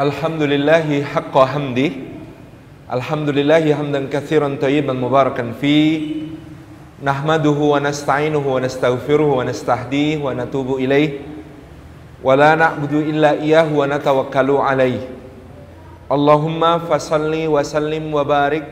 [0.00, 1.88] الحمد لله حق حمدي
[2.92, 6.14] الحمد لله حمدا كثيرا طيبا مباركا فيه
[7.02, 11.10] نحمده ونستعينه ونستغفره ونستهديه ونتوب إليه
[12.22, 15.00] ولا نعبد إلا إياه ونتوكل عليه
[16.12, 18.66] اللهم فصل وسلم وبارك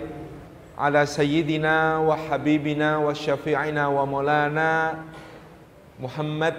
[0.78, 4.94] على سيدنا وحبيبنا وشفيعنا ومولانا
[6.04, 6.54] محمد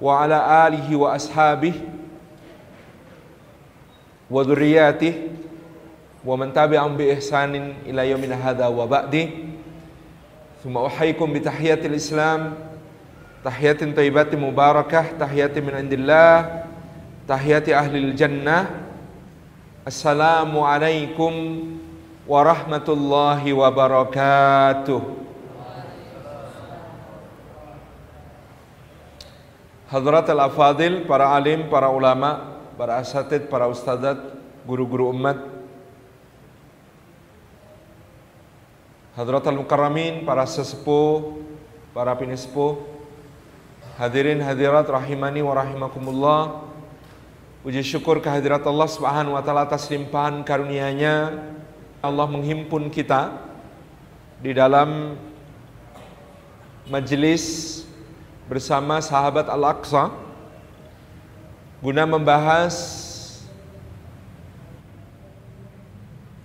[0.00, 1.74] وعلى آله وأصحابه
[4.34, 5.30] wa dzurriyyatihi
[6.26, 9.54] wa man tabi'ahum bi ihsanin ila yaumina hadza wa ba'di.
[10.58, 12.58] Thumma uhayyikum bi tahiyatil Islam,
[13.46, 16.66] tahiyatin thayyibatin mubarakah, tahiyatin min indillah,
[17.30, 18.82] tahiyati ahli jannah.
[19.84, 21.76] Assalamu alaikum
[22.24, 24.98] warahmatullahi wabarakatuh.
[29.92, 34.18] Hadrat al-afadil, para alim, para ulama, para asatid, para ustadzat,
[34.66, 35.38] guru-guru umat,
[39.14, 41.38] Hadratul Mukarramin, para sesepuh,
[41.94, 42.82] para pinispuh,
[43.94, 46.66] hadirin hadirat rahimani wa rahimakumullah.
[47.62, 51.30] Puji syukur kehadirat Allah Subhanahu wa taala atas limpahan karunia-Nya.
[52.02, 53.38] Allah menghimpun kita
[54.42, 55.14] di dalam
[56.90, 57.86] majelis
[58.50, 60.12] bersama sahabat Al-Aqsa
[61.84, 62.72] guna membahas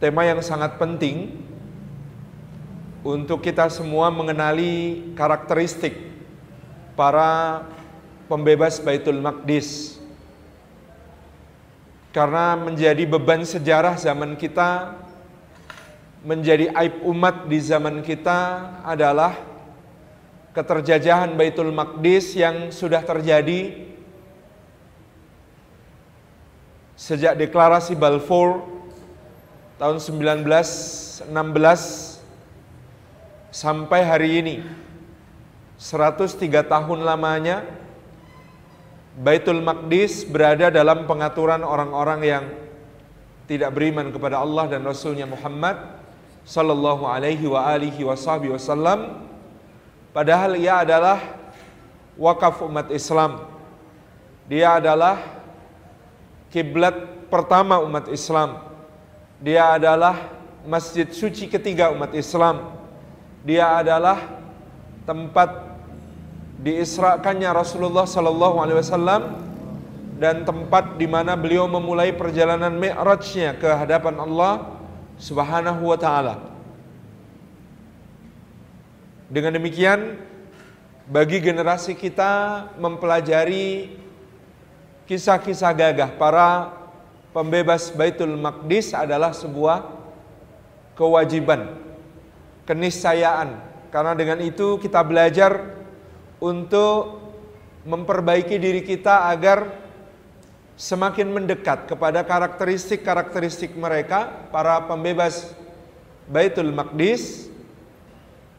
[0.04, 1.32] tema yang sangat penting
[3.08, 5.95] untuk kita semua mengenali karakteristik
[6.92, 7.64] para
[8.28, 10.04] pembebas Baitul Maqdis.
[12.12, 14.92] Karena menjadi beban sejarah zaman kita,
[16.20, 19.40] menjadi aib umat di zaman kita adalah
[20.52, 23.89] keterjajahan Baitul Maqdis yang sudah terjadi
[27.00, 28.67] sejak deklarasi Balfour
[29.80, 31.31] tahun 1916
[33.55, 34.55] sampai hari ini
[35.80, 36.36] 103
[36.67, 37.64] tahun lamanya
[39.15, 42.43] Baitul Maqdis berada dalam pengaturan orang-orang yang
[43.48, 45.80] tidak beriman kepada Allah dan Rasulnya Muhammad
[46.43, 49.30] Sallallahu alaihi wa alihi wasallam
[50.09, 51.21] Padahal ia adalah
[52.17, 53.45] wakaf umat Islam.
[54.49, 55.39] Dia adalah
[56.49, 58.61] kiblat pertama umat Islam.
[59.39, 60.17] Dia adalah
[60.67, 62.76] masjid suci ketiga umat Islam.
[63.45, 64.20] Dia adalah
[65.08, 65.80] tempat
[66.59, 69.21] diisrakannya Rasulullah sallallahu alaihi wasallam
[70.20, 74.67] dan tempat di mana beliau memulai perjalanan mi'rajnya ke hadapan Allah
[75.15, 76.36] Subhanahu wa taala.
[79.32, 80.20] Dengan demikian
[81.08, 83.95] bagi generasi kita mempelajari
[85.09, 86.70] kisah-kisah gagah para
[87.33, 89.89] pembebas Baitul Maqdis adalah sebuah
[90.93, 91.81] kewajiban,
[92.70, 93.58] keniscayaan.
[93.89, 95.81] Karena dengan itu kita belajar
[96.37, 97.25] untuk
[97.89, 99.73] memperbaiki diri kita agar
[100.77, 105.58] semakin mendekat kepada karakteristik-karakteristik mereka para pembebas
[106.30, 107.49] Baitul Maqdis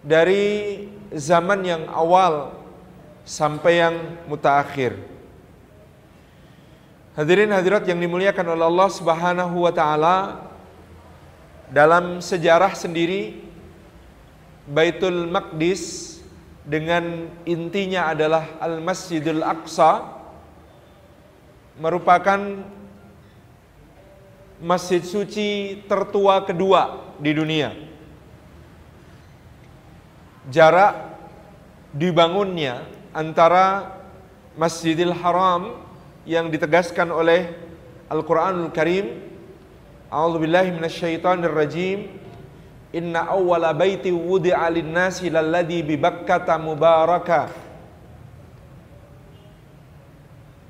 [0.03, 2.59] dari zaman yang awal
[3.23, 3.95] sampai yang
[4.27, 5.20] mutakhir.
[7.11, 10.47] Hadirin hadirat yang dimuliakan oleh Allah Subhanahu wa taala
[11.67, 13.43] dalam sejarah sendiri
[14.71, 16.23] Baitul Maqdis
[16.63, 20.07] dengan intinya adalah Al-Masjidul Aqsa
[21.83, 22.39] merupakan
[24.63, 27.75] masjid suci tertua kedua di dunia.
[30.47, 30.95] Jarak
[31.91, 33.99] dibangunnya antara
[34.55, 35.90] Masjidil Haram
[36.29, 37.49] yang ditegaskan oleh
[38.11, 39.31] Al-Qur'anul Karim
[40.11, 42.11] A'udzubillahi minasyaitonir rajim.
[42.91, 47.47] Inna awwala baiti wudi'a lin-nasi lalladzi bi mubaraka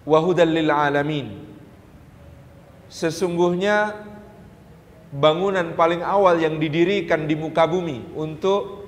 [0.04, 1.32] wa hudal lil alamin
[2.92, 3.96] Sesungguhnya
[5.08, 8.84] bangunan paling awal yang didirikan di muka bumi untuk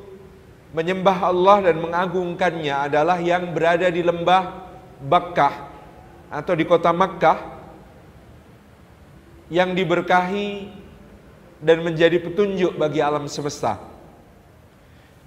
[0.77, 4.69] menyembah Allah dan mengagungkannya adalah yang berada di lembah
[5.01, 5.72] Bakkah
[6.33, 7.61] atau di kota Makkah
[9.53, 10.73] yang diberkahi
[11.61, 13.77] dan menjadi petunjuk bagi alam semesta.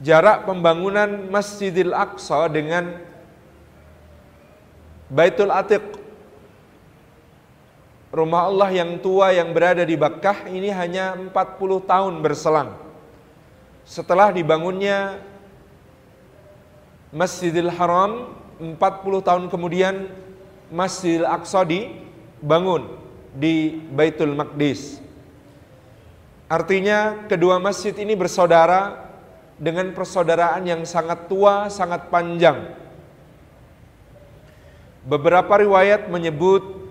[0.01, 2.99] Jarak pembangunan Masjidil Aqsa dengan
[5.07, 6.03] Baitul Atiq
[8.15, 11.35] Rumah Allah yang tua yang berada di Makkah ini hanya 40
[11.83, 12.71] tahun berselang.
[13.83, 15.19] Setelah dibangunnya
[17.11, 18.79] Masjidil Haram 40
[19.19, 20.07] tahun kemudian
[20.75, 21.87] Masjidil Aqsa di,
[22.43, 22.83] bangun
[23.31, 24.99] di Baitul Maqdis.
[26.51, 29.07] Artinya kedua masjid ini bersaudara
[29.55, 32.75] dengan persaudaraan yang sangat tua, sangat panjang.
[35.07, 36.85] Beberapa riwayat menyebut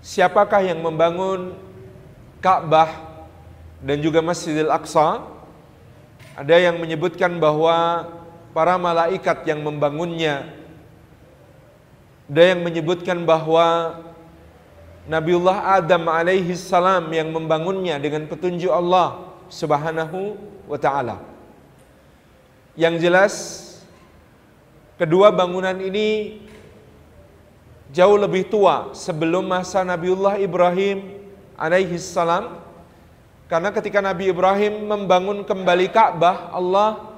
[0.00, 1.58] siapakah yang membangun
[2.38, 2.90] Ka'bah
[3.82, 5.26] dan juga Masjidil Aqsa.
[6.38, 8.06] Ada yang menyebutkan bahwa
[8.54, 10.48] para malaikat yang membangunnya.
[12.26, 13.98] Ada yang menyebutkan bahwa
[15.06, 20.34] Nabiullah Adam alaihi salam yang membangunnya dengan petunjuk Allah Subhanahu
[20.66, 21.22] wa taala.
[22.74, 23.34] Yang jelas
[24.98, 26.42] kedua bangunan ini
[27.94, 31.22] jauh lebih tua sebelum masa Nabiullah Ibrahim
[31.54, 32.58] alaihi salam
[33.46, 37.14] karena ketika Nabi Ibrahim membangun kembali Ka'bah Allah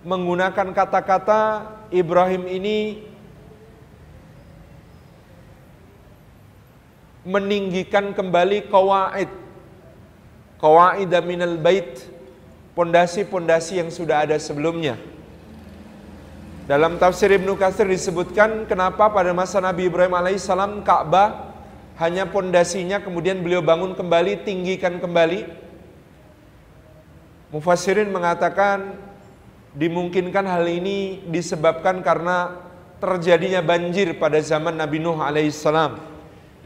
[0.00, 3.04] menggunakan kata-kata Ibrahim ini
[7.26, 9.26] meninggikan kembali kawaid
[10.62, 12.06] kawaid minal bait
[12.78, 14.94] pondasi-pondasi yang sudah ada sebelumnya.
[16.66, 21.54] Dalam tafsir Ibnu Katsir disebutkan kenapa pada masa Nabi Ibrahim alaihissalam Ka'bah
[21.96, 25.46] hanya pondasinya kemudian beliau bangun kembali tinggikan kembali.
[27.54, 28.98] Mufassirin mengatakan
[29.78, 32.58] dimungkinkan hal ini disebabkan karena
[32.98, 36.15] terjadinya banjir pada zaman Nabi Nuh alaihissalam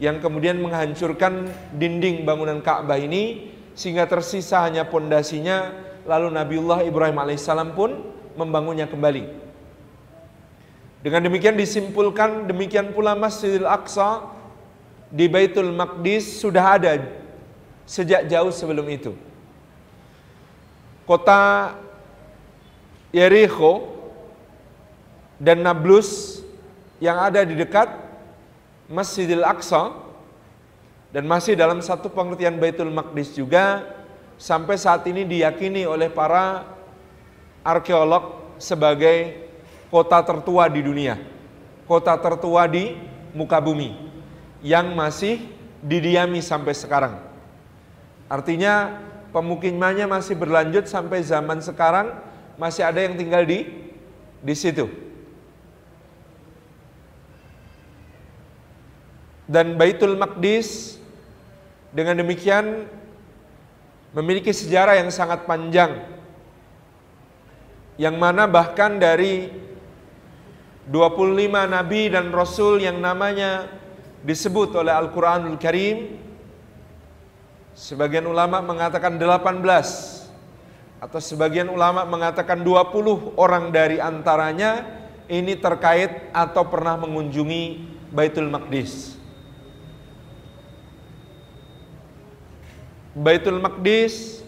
[0.01, 1.45] yang kemudian menghancurkan
[1.77, 5.77] dinding bangunan Ka'bah ini sehingga tersisa hanya pondasinya
[6.09, 8.01] lalu Nabiullah Ibrahim alaihissalam pun
[8.33, 9.29] membangunnya kembali.
[11.05, 14.25] Dengan demikian disimpulkan demikian pula Masjidil Aqsa
[15.13, 16.97] di Baitul Maqdis sudah ada
[17.85, 19.13] sejak jauh sebelum itu.
[21.05, 21.77] Kota
[23.13, 24.01] Jericho
[25.37, 26.41] dan Nablus
[26.97, 28.10] yang ada di dekat
[28.91, 29.95] Masjidil Aqsa
[31.15, 33.87] dan masih dalam satu pengertian Baitul Maqdis juga
[34.35, 36.67] sampai saat ini diyakini oleh para
[37.63, 39.47] arkeolog sebagai
[39.87, 41.15] kota tertua di dunia,
[41.87, 42.99] kota tertua di
[43.31, 43.95] muka bumi
[44.59, 45.39] yang masih
[45.79, 47.15] didiami sampai sekarang.
[48.27, 48.99] Artinya
[49.31, 52.11] pemukimannya masih berlanjut sampai zaman sekarang
[52.59, 53.67] masih ada yang tinggal di
[54.43, 55.10] di situ.
[59.51, 60.95] Dan Baitul Maqdis
[61.91, 62.87] dengan demikian
[64.15, 66.07] memiliki sejarah yang sangat panjang
[67.99, 69.51] yang mana bahkan dari
[70.87, 73.67] 25 nabi dan rasul yang namanya
[74.23, 76.15] disebut oleh Al-Qur'anul Karim
[77.75, 79.61] sebagian ulama mengatakan 18
[81.03, 84.85] atau sebagian ulama mengatakan 20 orang dari antaranya
[85.27, 87.63] ini terkait atau pernah mengunjungi
[88.11, 89.20] Baitul Maqdis.
[93.11, 94.39] Baitul Maqdis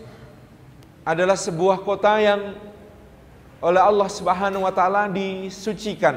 [1.03, 2.55] adalah sebuah kota yang
[3.59, 6.15] oleh Allah Subhanahu wa taala disucikan.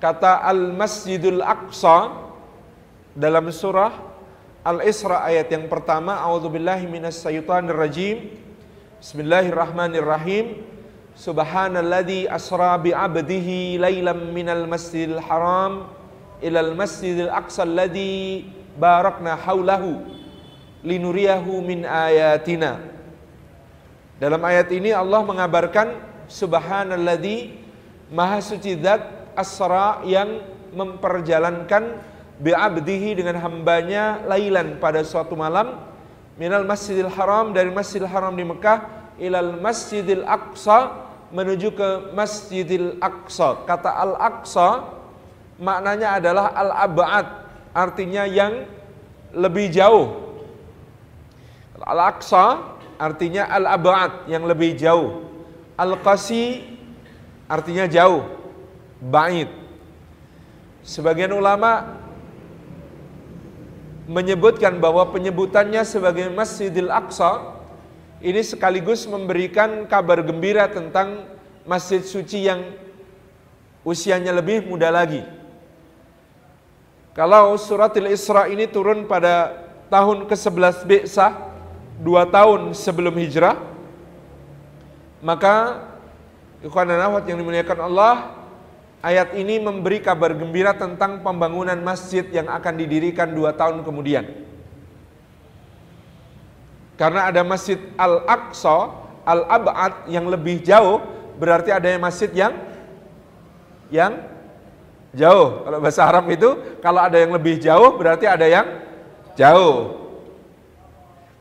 [0.00, 2.12] Kata Al-Masjidul Aqsa
[3.12, 3.92] dalam surah
[4.64, 8.32] Al-Isra ayat yang pertama, A'udzubillahi minasyaitonir rajim.
[9.00, 10.64] Bismillahirrahmanirrahim.
[11.16, 15.90] Subhanalladzi asra bi 'abdihi lailam minal masjidil haram
[16.40, 18.46] ilal masjidil aqsa alladzi
[18.78, 20.17] barakna haulahu
[20.88, 22.80] linuriyahu min ayatina.
[24.16, 25.94] Dalam ayat ini Allah mengabarkan
[26.26, 27.54] subhanalladzi
[28.08, 29.04] maha suci zat
[29.36, 30.42] asra yang
[30.72, 32.00] memperjalankan
[32.40, 35.78] bi'abdihi dengan hambanya lailan pada suatu malam
[36.38, 38.78] minal masjidil haram dari masjidil haram di Mekah
[39.18, 40.94] ilal masjidil aqsa
[41.34, 44.86] menuju ke masjidil aqsa kata al aqsa
[45.58, 47.26] maknanya adalah al abad
[47.74, 48.64] artinya yang
[49.34, 50.27] lebih jauh
[51.88, 55.24] Al-Aqsa artinya Al-Abad yang lebih jauh.
[55.80, 56.68] Al-Qasi
[57.48, 58.28] artinya jauh,
[59.00, 59.48] bait.
[60.84, 61.96] Sebagian ulama
[64.04, 67.56] menyebutkan bahwa penyebutannya sebagai Masjidil Aqsa
[68.20, 71.24] ini sekaligus memberikan kabar gembira tentang
[71.64, 72.66] masjid suci yang
[73.86, 75.22] usianya lebih muda lagi.
[77.14, 79.54] Kalau suratil Isra ini turun pada
[79.88, 81.47] tahun ke-11 Bi'sah
[81.98, 83.58] dua tahun sebelum hijrah
[85.18, 85.84] maka
[86.62, 88.14] ikhwan dan akhwat yang dimuliakan Allah
[89.02, 94.26] ayat ini memberi kabar gembira tentang pembangunan masjid yang akan didirikan dua tahun kemudian
[96.98, 98.90] karena ada masjid Al-Aqsa
[99.22, 100.98] Al-Ab'ad yang lebih jauh
[101.38, 102.52] berarti ada masjid yang
[103.88, 104.18] yang
[105.14, 105.64] jauh.
[105.64, 108.66] Kalau bahasa Arab itu kalau ada yang lebih jauh berarti ada yang
[109.38, 110.07] jauh.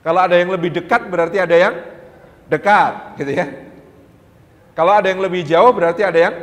[0.08, 1.76] Kalau ada yang lebih dekat berarti ada yang
[2.48, 3.52] dekat, gitu ya.
[4.72, 6.36] Kalau ada yang lebih jauh berarti ada yang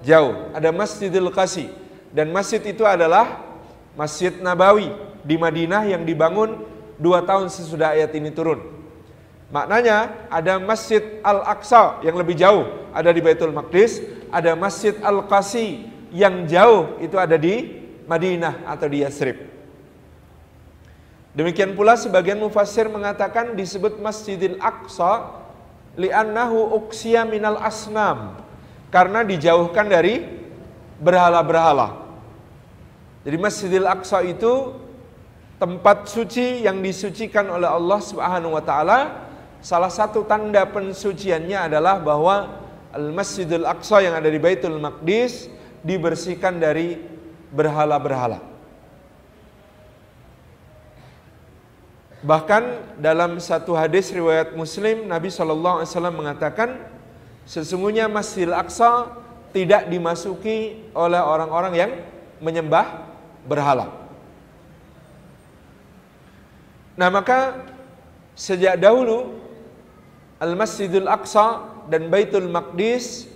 [0.00, 0.48] jauh.
[0.56, 1.68] Ada Masjidil Qasi
[2.16, 3.44] dan masjid itu adalah
[3.92, 4.88] Masjid Nabawi
[5.20, 6.64] di Madinah yang dibangun
[6.96, 8.64] dua tahun sesudah ayat ini turun.
[9.52, 14.00] Maknanya ada Masjid Al-Aqsa yang lebih jauh ada di Baitul Maqdis,
[14.32, 19.59] ada Masjid Al-Qasi yang jauh itu ada di Madinah atau di Yasrib.
[21.36, 25.40] Demikian pula sebagian mufassir mengatakan disebut Masjidil Aqsa
[25.94, 28.34] li'annahu uksiya minal asnam
[28.90, 30.26] karena dijauhkan dari
[30.98, 32.02] berhala-berhala.
[33.22, 34.74] Jadi Masjidil Aqsa itu
[35.62, 42.48] tempat suci yang disucikan oleh Allah Subhanahu wa taala Salah satu tanda pensuciannya adalah bahwa
[42.96, 45.52] Al-Masjidul Aqsa yang ada di Baitul Maqdis
[45.84, 46.96] dibersihkan dari
[47.52, 48.40] berhala-berhala.
[52.20, 56.76] Bahkan dalam satu hadis riwayat Muslim Nabi Shallallahu Alaihi Wasallam mengatakan
[57.48, 59.08] sesungguhnya Masjidil Aqsa
[59.56, 61.92] tidak dimasuki oleh orang-orang yang
[62.44, 63.08] menyembah
[63.48, 63.88] berhala.
[67.00, 67.64] Nah maka
[68.36, 69.40] sejak dahulu
[70.36, 73.28] Al-Masjidul Aqsa dan Baitul Maqdis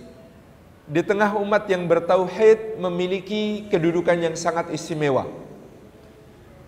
[0.85, 5.25] di tengah umat yang bertauhid memiliki kedudukan yang sangat istimewa.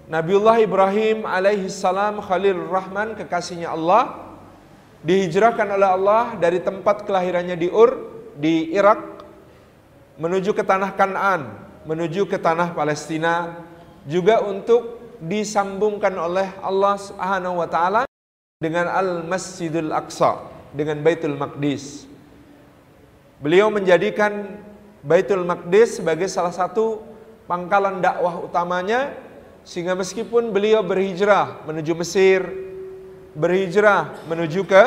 [0.08, 4.32] Nabiullah Ibrahim alaihi salam Khalil Rahman kekasihnya Allah
[5.04, 8.08] dihijrahkan oleh Allah dari tempat kelahirannya di Ur
[8.40, 9.28] di Irak
[10.16, 13.68] menuju ke tanah Kanaan, menuju ke tanah Palestina
[14.08, 18.02] juga untuk disambungkan oleh Allah Subhanahu wa taala
[18.64, 20.40] dengan Al-Masjidul Aqsa,
[20.72, 22.08] dengan Baitul Maqdis.
[23.44, 24.56] Beliau menjadikan
[25.04, 27.04] Baitul Maqdis sebagai salah satu
[27.44, 29.26] pangkalan dakwah utamanya
[29.68, 32.40] sehingga meskipun beliau berhijrah menuju Mesir,
[33.36, 34.84] berhijrah menuju ke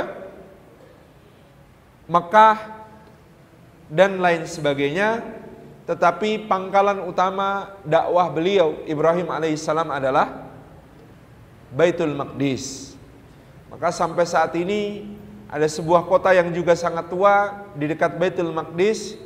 [2.09, 2.81] Mekah
[3.93, 5.21] dan lain sebagainya,
[5.85, 10.49] tetapi pangkalan utama dakwah beliau Ibrahim alaihissalam adalah
[11.77, 12.97] Baitul Maqdis.
[13.69, 15.13] Maka sampai saat ini
[15.53, 19.21] ada sebuah kota yang juga sangat tua di dekat Baitul Maqdis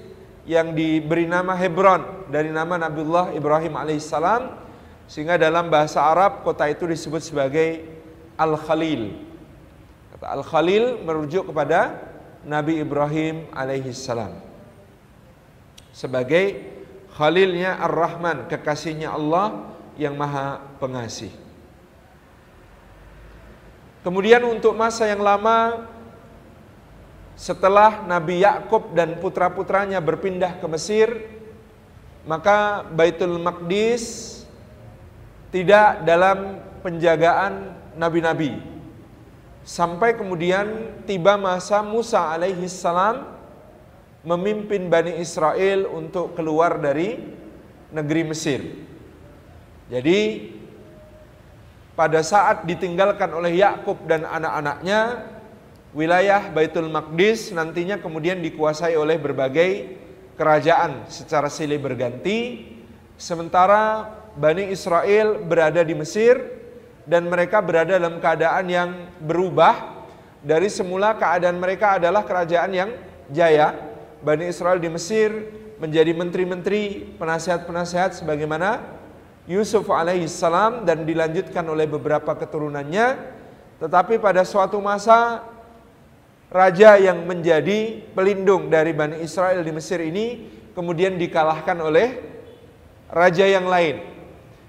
[0.50, 4.63] yang diberi nama Hebron dari nama Nabiullah Ibrahim alaihissalam
[5.04, 7.84] sehingga dalam bahasa Arab kota itu disebut sebagai
[8.40, 9.14] Al-Khalil.
[10.16, 12.00] Kata Al-Khalil merujuk kepada
[12.44, 14.54] Nabi Ibrahim alaihissalam
[15.94, 16.74] sebagai
[17.14, 21.30] Khalilnya Ar-Rahman, kekasihnya Allah yang maha pengasih.
[24.02, 25.86] Kemudian untuk masa yang lama
[27.38, 31.08] setelah Nabi Yakub dan putra-putranya berpindah ke Mesir,
[32.26, 34.33] maka Baitul Maqdis
[35.54, 38.58] tidak dalam penjagaan nabi-nabi.
[39.62, 43.22] Sampai kemudian tiba masa Musa alaihi salam
[44.26, 47.22] memimpin Bani Israel untuk keluar dari
[47.94, 48.66] negeri Mesir.
[49.86, 50.50] Jadi
[51.94, 55.22] pada saat ditinggalkan oleh Yakub dan anak-anaknya,
[55.94, 60.02] wilayah Baitul Maqdis nantinya kemudian dikuasai oleh berbagai
[60.34, 62.66] kerajaan secara silih berganti,
[63.14, 66.34] sementara Bani Israel berada di Mesir
[67.06, 68.90] dan mereka berada dalam keadaan yang
[69.22, 69.94] berubah.
[70.44, 72.90] Dari semula keadaan mereka adalah kerajaan yang
[73.30, 73.72] jaya.
[74.20, 75.32] Bani Israel di Mesir
[75.78, 78.82] menjadi menteri-menteri, penasihat-penasihat sebagaimana
[79.46, 83.36] Yusuf alaihissalam dan dilanjutkan oleh beberapa keturunannya.
[83.80, 85.44] Tetapi pada suatu masa
[86.50, 92.18] raja yang menjadi pelindung dari Bani Israel di Mesir ini kemudian dikalahkan oleh
[93.10, 94.13] raja yang lain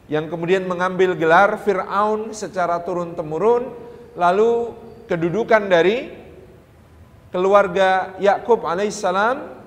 [0.06, 3.74] yang kemudian mengambil gelar Fir'aun secara turun-temurun
[4.14, 4.74] lalu
[5.10, 6.14] kedudukan dari
[7.34, 9.58] keluarga Yakub alaihissalam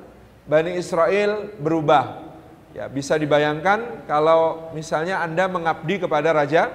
[0.49, 2.29] Bani Israel berubah
[2.77, 6.69] Ya, bisa dibayangkan kalau misalnya Anda mengabdi kepada raja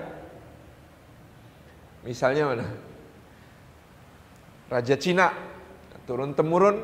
[2.03, 2.67] misalnya mana?
[4.67, 5.32] Raja Cina
[6.03, 6.82] turun temurun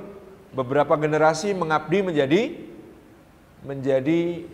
[0.56, 2.42] beberapa generasi mengabdi menjadi
[3.66, 4.48] menjadi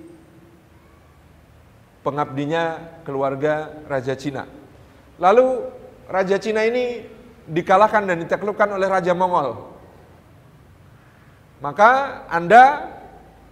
[2.05, 4.45] pengabdinya keluarga Raja Cina.
[5.17, 5.65] Lalu
[6.05, 7.01] Raja Cina ini
[7.49, 9.73] dikalahkan dan ditaklukkan oleh Raja Mongol.
[11.65, 12.93] Maka Anda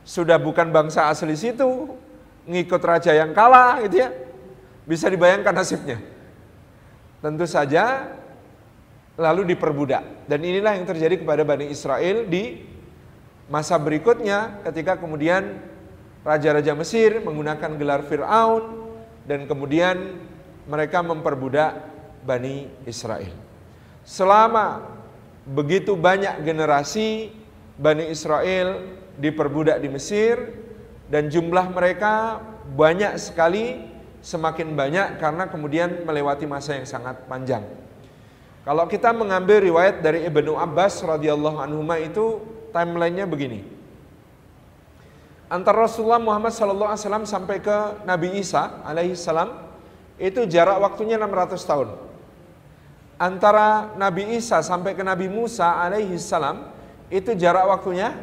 [0.05, 1.97] sudah bukan bangsa asli situ,
[2.45, 4.09] ngikut raja yang kalah gitu ya.
[4.83, 5.97] Bisa dibayangkan nasibnya.
[7.23, 8.13] Tentu saja
[9.15, 10.27] lalu diperbudak.
[10.27, 12.59] Dan inilah yang terjadi kepada Bani Israel di
[13.47, 15.55] masa berikutnya ketika kemudian
[16.23, 18.63] raja-raja Mesir menggunakan gelar Fir'aun
[19.27, 20.19] dan kemudian
[20.67, 21.83] mereka memperbudak
[22.23, 23.35] Bani Israel.
[24.07, 24.83] Selama
[25.43, 27.31] begitu banyak generasi
[27.75, 30.39] Bani Israel diperbudak di Mesir
[31.11, 32.39] dan jumlah mereka
[32.73, 33.83] banyak sekali
[34.23, 37.67] semakin banyak karena kemudian melewati masa yang sangat panjang.
[38.63, 42.39] Kalau kita mengambil riwayat dari Ibnu Abbas radhiyallahu anhu itu
[42.71, 43.67] timelinenya begini.
[45.53, 49.53] Antara Rasulullah Muhammad SAW sampai ke Nabi Isa alaihi salam
[50.17, 51.93] itu jarak waktunya 600 tahun.
[53.21, 56.73] Antara Nabi Isa sampai ke Nabi Musa alaihi salam
[57.13, 58.17] itu jarak waktunya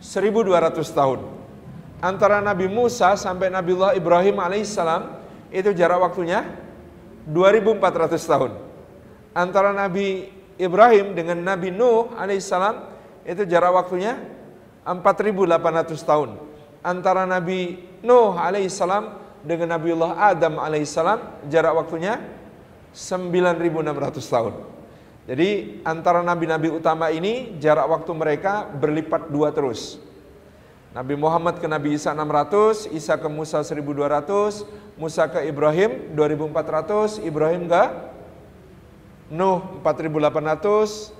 [0.00, 1.20] 1200 tahun.
[2.00, 5.18] Antara Nabi Musa sampai Nabi Allah Ibrahim alaihissalam
[5.52, 6.48] itu jarak waktunya
[7.28, 8.52] 2400 tahun.
[9.36, 12.88] Antara Nabi Ibrahim dengan Nabi Nuh alaihissalam
[13.28, 14.37] itu jarak waktunya
[14.88, 16.40] 4800 tahun.
[16.80, 22.16] Antara Nabi Nuh alaihissalam dengan Nabi Allah Adam alaihissalam jarak waktunya
[22.96, 24.54] 9600 tahun.
[25.28, 30.00] Jadi antara nabi-nabi utama ini jarak waktu mereka berlipat dua terus.
[30.96, 34.64] Nabi Muhammad ke Nabi Isa 600, Isa ke Musa 1200,
[34.96, 37.82] Musa ke Ibrahim 2400, Ibrahim ke
[39.28, 41.12] Nuh 4800,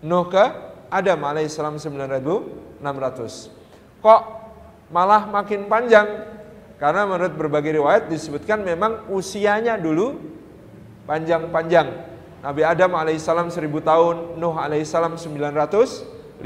[0.00, 0.44] Nuh ke
[0.88, 1.76] Adam alaihissalam
[2.80, 4.00] 9600.
[4.00, 4.22] Kok
[4.90, 6.08] malah makin panjang?
[6.80, 10.16] Karena menurut berbagai riwayat disebutkan memang usianya dulu
[11.04, 12.08] panjang-panjang.
[12.40, 16.40] Nabi Adam alaihissalam 1000 tahun, Nuh alaihissalam 950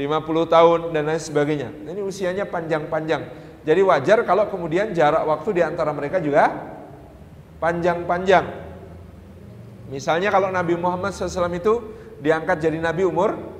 [0.51, 1.71] tahun dan lain sebagainya.
[1.87, 3.23] Ini usianya panjang-panjang.
[3.63, 6.51] Jadi wajar kalau kemudian jarak waktu di antara mereka juga
[7.63, 8.45] panjang-panjang.
[9.87, 11.79] Misalnya kalau Nabi Muhammad SAW itu
[12.19, 13.54] diangkat jadi Nabi umur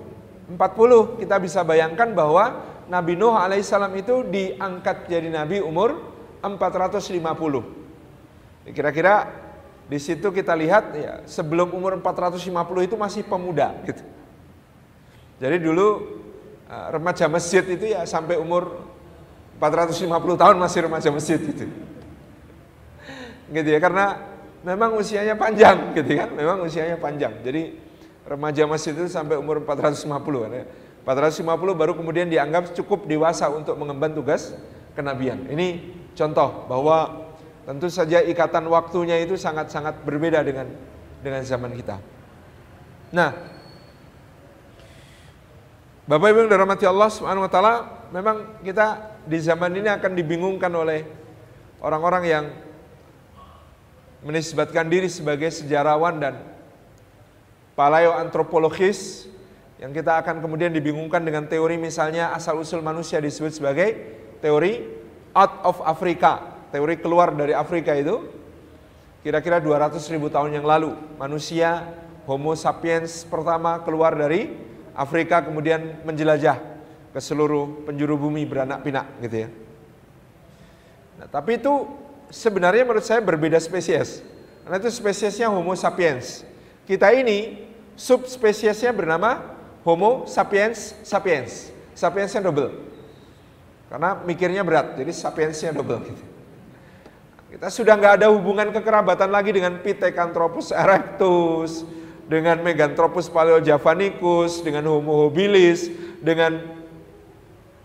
[0.46, 6.14] 40, kita bisa bayangkan bahwa Nabi Nuh alaihissalam itu diangkat jadi Nabi umur
[6.46, 8.70] 450.
[8.70, 9.26] Kira-kira
[9.90, 12.46] di situ kita lihat ya sebelum umur 450
[12.86, 14.06] itu masih pemuda gitu.
[15.42, 15.88] Jadi dulu
[16.70, 18.86] uh, remaja masjid itu ya sampai umur
[19.58, 21.66] 450 tahun masih remaja masjid itu.
[23.50, 27.34] Gitu ya karena memang usianya panjang gitu kan, memang usianya panjang.
[27.46, 27.85] Jadi
[28.26, 30.10] remaja masjid itu sampai umur 450
[30.46, 30.66] kan ya.
[31.06, 31.46] 450
[31.78, 34.58] baru kemudian dianggap cukup dewasa untuk mengemban tugas
[34.98, 35.46] kenabian.
[35.46, 37.26] Ini contoh bahwa
[37.66, 40.70] Tentu saja ikatan waktunya itu sangat-sangat berbeda dengan
[41.26, 41.98] dengan zaman kita.
[43.10, 43.34] Nah,
[46.06, 47.76] Bapak Ibu yang dirahmati Allah Subhanahu wa taala,
[48.14, 51.10] memang kita di zaman ini akan dibingungkan oleh
[51.82, 52.46] orang-orang yang
[54.22, 56.38] menisbatkan diri sebagai sejarawan dan
[57.76, 59.30] paleoantropologis
[59.78, 63.88] yang kita akan kemudian dibingungkan dengan teori misalnya asal usul manusia disebut sebagai
[64.40, 64.88] teori
[65.36, 68.24] out of Africa teori keluar dari Afrika itu
[69.22, 71.84] kira-kira 200 ribu tahun yang lalu manusia
[72.26, 74.50] Homo sapiens pertama keluar dari
[74.98, 76.58] Afrika kemudian menjelajah
[77.14, 79.50] ke seluruh penjuru bumi beranak pinak gitu ya.
[81.16, 81.88] Nah, tapi itu
[82.34, 84.20] sebenarnya menurut saya berbeda spesies.
[84.66, 86.44] Karena itu spesiesnya Homo sapiens.
[86.86, 87.66] Kita ini
[87.98, 89.42] subspesiesnya bernama
[89.82, 91.74] Homo sapiens sapiens.
[91.98, 92.86] Sapiensnya double.
[93.90, 96.24] Karena mikirnya berat, jadi sapiensnya double gitu.
[97.56, 101.88] Kita sudah nggak ada hubungan kekerabatan lagi dengan Pithecanthropus erectus,
[102.28, 105.88] dengan Meganthropus paleojavanicus, dengan Homo habilis,
[106.20, 106.60] dengan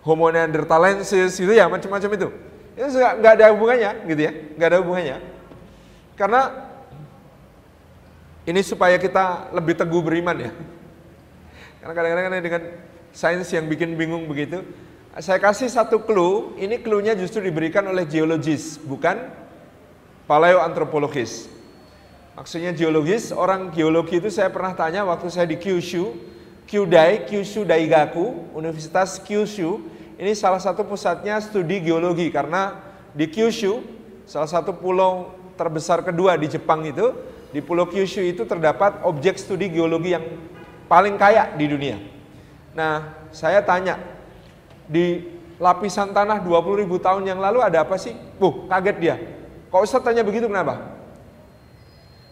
[0.03, 2.29] Homo neanderthalensis, itu ya macam-macam itu.
[2.75, 5.17] Itu nggak ada hubungannya, gitu ya, nggak ada hubungannya.
[6.19, 6.70] Karena
[8.51, 10.51] ini supaya kita lebih teguh beriman ya.
[11.79, 12.63] Karena kadang-kadang dengan
[13.15, 14.67] sains yang bikin bingung begitu.
[15.23, 19.31] Saya kasih satu clue, ini clue-nya justru diberikan oleh geologis, bukan
[20.31, 21.51] paleoantropologis.
[22.39, 26.15] Maksudnya geologis, orang geologi itu saya pernah tanya waktu saya di Kyushu,
[26.71, 29.83] Kyudai, Kyushu Daigaku, Universitas Kyushu,
[30.15, 32.79] ini salah satu pusatnya studi geologi karena
[33.11, 33.83] di Kyushu,
[34.31, 37.11] salah satu pulau terbesar kedua di Jepang itu,
[37.51, 40.25] di pulau Kyushu itu terdapat objek studi geologi yang
[40.87, 41.99] paling kaya di dunia.
[42.75, 43.99] Nah, saya tanya,
[44.87, 45.23] di
[45.59, 48.15] lapisan tanah 20 ribu tahun yang lalu ada apa sih?
[48.39, 49.17] Buh, kaget dia.
[49.71, 50.99] Kok Ustaz tanya begitu kenapa?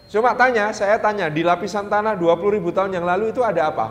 [0.09, 3.87] Coba tanya, saya tanya, di lapisan tanah 20 ribu tahun yang lalu itu ada apa?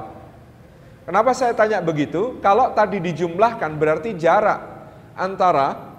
[1.07, 2.35] Kenapa saya tanya begitu?
[2.43, 4.59] Kalau tadi dijumlahkan berarti jarak
[5.15, 5.95] antara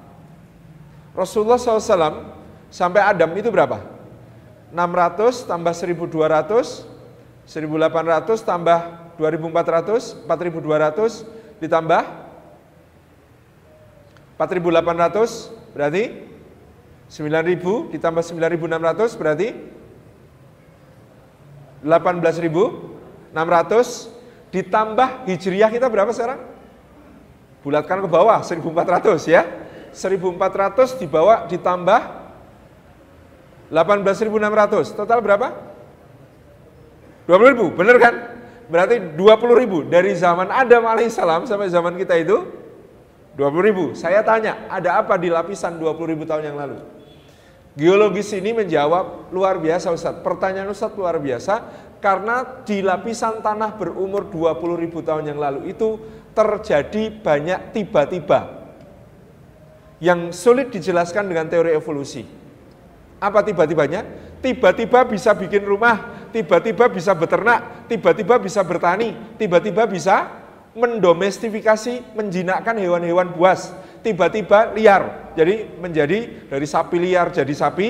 [1.17, 2.29] Rasulullah SAW
[2.69, 3.98] sampai Adam itu berapa?
[4.72, 6.85] 600 tambah 1200,
[7.48, 8.81] 1800 tambah
[9.16, 11.24] 2400, 4200
[11.59, 12.02] ditambah
[14.38, 16.04] 4.800 berarti
[17.11, 19.48] 9.000 ditambah 9.600 berarti
[21.83, 26.38] 18.600 ditambah hijriah kita berapa sekarang?
[27.64, 29.42] Bulatkan ke bawah 1.400 ya.
[29.90, 32.28] 1.400 dibawa ditambah
[33.72, 34.96] 18.600.
[34.96, 35.48] Total berapa?
[37.28, 38.14] 20.000, benar kan?
[38.68, 42.44] Berarti 20.000 dari zaman Adam alaihissalam sampai zaman kita itu
[43.37, 43.96] 20.000.
[43.96, 46.78] Saya tanya, ada apa di lapisan 20.000 tahun yang lalu?
[47.78, 50.18] Geologis ini menjawab luar biasa Ustaz.
[50.18, 51.62] Pertanyaan Ustaz luar biasa
[52.02, 55.98] karena di lapisan tanah berumur 20 ribu tahun yang lalu itu
[56.35, 58.70] terjadi banyak tiba-tiba
[59.98, 62.38] yang sulit dijelaskan dengan teori evolusi.
[63.18, 64.07] Apa tiba-tibanya?
[64.38, 70.31] Tiba-tiba bisa bikin rumah, tiba-tiba bisa beternak, tiba-tiba bisa bertani, tiba-tiba bisa
[70.78, 73.74] mendomestifikasi, menjinakkan hewan-hewan buas,
[74.07, 75.35] tiba-tiba liar.
[75.35, 77.88] Jadi menjadi dari sapi liar jadi sapi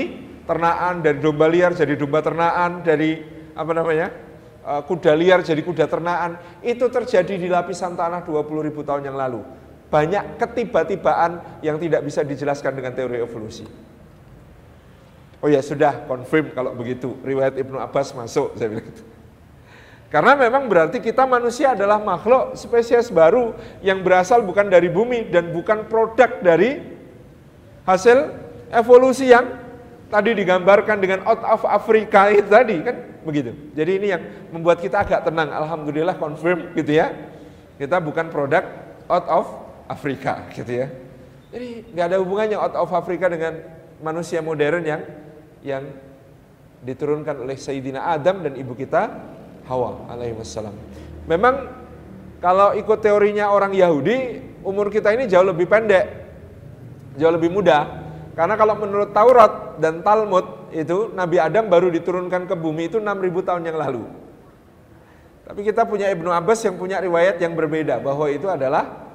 [0.49, 3.21] ternakan, dari domba liar jadi domba ternakan, dari
[3.53, 4.09] apa namanya?
[4.69, 6.61] Eh, kuda liar jadi kuda ternakan.
[6.65, 9.45] Itu terjadi di lapisan tanah 20 ribu tahun yang lalu.
[9.89, 13.65] Banyak ketiba-tibaan yang tidak bisa dijelaskan dengan teori evolusi.
[15.39, 17.15] Oh ya sudah confirm kalau begitu.
[17.23, 19.03] Riwayat Ibnu Abbas masuk saya bilang itu.
[20.09, 23.53] Karena memang berarti kita manusia adalah makhluk spesies baru
[23.85, 26.81] yang berasal bukan dari bumi dan bukan produk dari
[27.85, 28.33] hasil
[28.73, 29.45] evolusi yang
[30.09, 33.53] tadi digambarkan dengan out of Africa itu tadi kan begitu.
[33.77, 35.53] Jadi ini yang membuat kita agak tenang.
[35.53, 37.13] Alhamdulillah confirm gitu ya.
[37.77, 38.65] Kita bukan produk
[39.13, 39.47] out of
[39.93, 40.89] Afrika gitu ya.
[41.53, 43.61] Jadi nggak ada hubungannya out of Africa dengan
[44.01, 45.05] manusia modern yang
[45.63, 45.87] yang
[46.83, 49.11] diturunkan oleh Sayyidina Adam dan ibu kita
[49.67, 50.73] Hawa alaihi wassalam.
[51.29, 51.69] Memang
[52.39, 56.07] kalau ikut teorinya orang Yahudi, umur kita ini jauh lebih pendek,
[57.19, 58.07] jauh lebih muda.
[58.39, 63.49] Karena kalau menurut Taurat dan Talmud itu Nabi Adam baru diturunkan ke bumi itu 6000
[63.49, 64.07] tahun yang lalu.
[65.49, 69.09] Tapi kita punya Ibnu Abbas yang punya riwayat yang berbeda bahwa itu adalah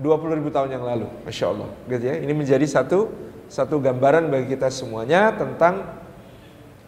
[0.00, 1.06] 20 ribu tahun yang lalu.
[1.22, 1.68] Masya Allah.
[1.86, 2.14] Gitu ya.
[2.18, 3.12] Ini menjadi satu
[3.48, 6.02] satu gambaran bagi kita semuanya tentang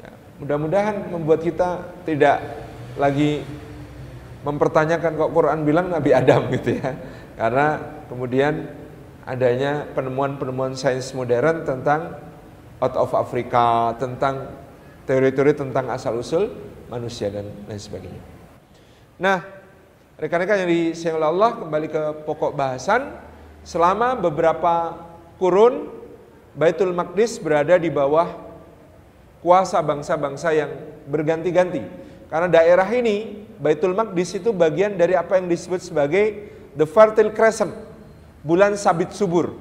[0.01, 0.11] ya,
[0.43, 2.43] mudah-mudahan membuat kita tidak
[2.97, 3.45] lagi
[4.47, 6.95] mempertanyakan kok Quran bilang Nabi Adam gitu ya.
[7.37, 8.71] Karena kemudian
[9.27, 12.15] adanya penemuan-penemuan sains modern tentang
[12.79, 14.55] out of Africa, tentang
[15.09, 16.51] teori-teori tentang asal-usul
[16.87, 18.23] manusia dan lain sebagainya.
[19.19, 19.43] Nah,
[20.21, 23.17] rekan-rekan yang disayang Allah kembali ke pokok bahasan,
[23.67, 24.95] selama beberapa
[25.43, 25.91] kurun
[26.57, 28.33] Baitul Maqdis berada di bawah
[29.45, 30.73] kuasa bangsa-bangsa yang
[31.07, 37.31] berganti-ganti karena daerah ini, Baitul Maqdis itu bagian dari apa yang disebut sebagai the fertile
[37.31, 37.73] crescent,
[38.43, 39.55] bulan sabit subur.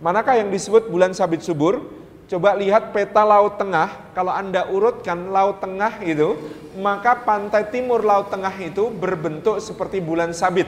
[0.00, 1.84] Manakah yang disebut bulan sabit subur?
[2.24, 6.40] Coba lihat peta Laut Tengah, kalau Anda urutkan Laut Tengah itu,
[6.80, 10.66] maka pantai timur Laut Tengah itu berbentuk seperti bulan sabit.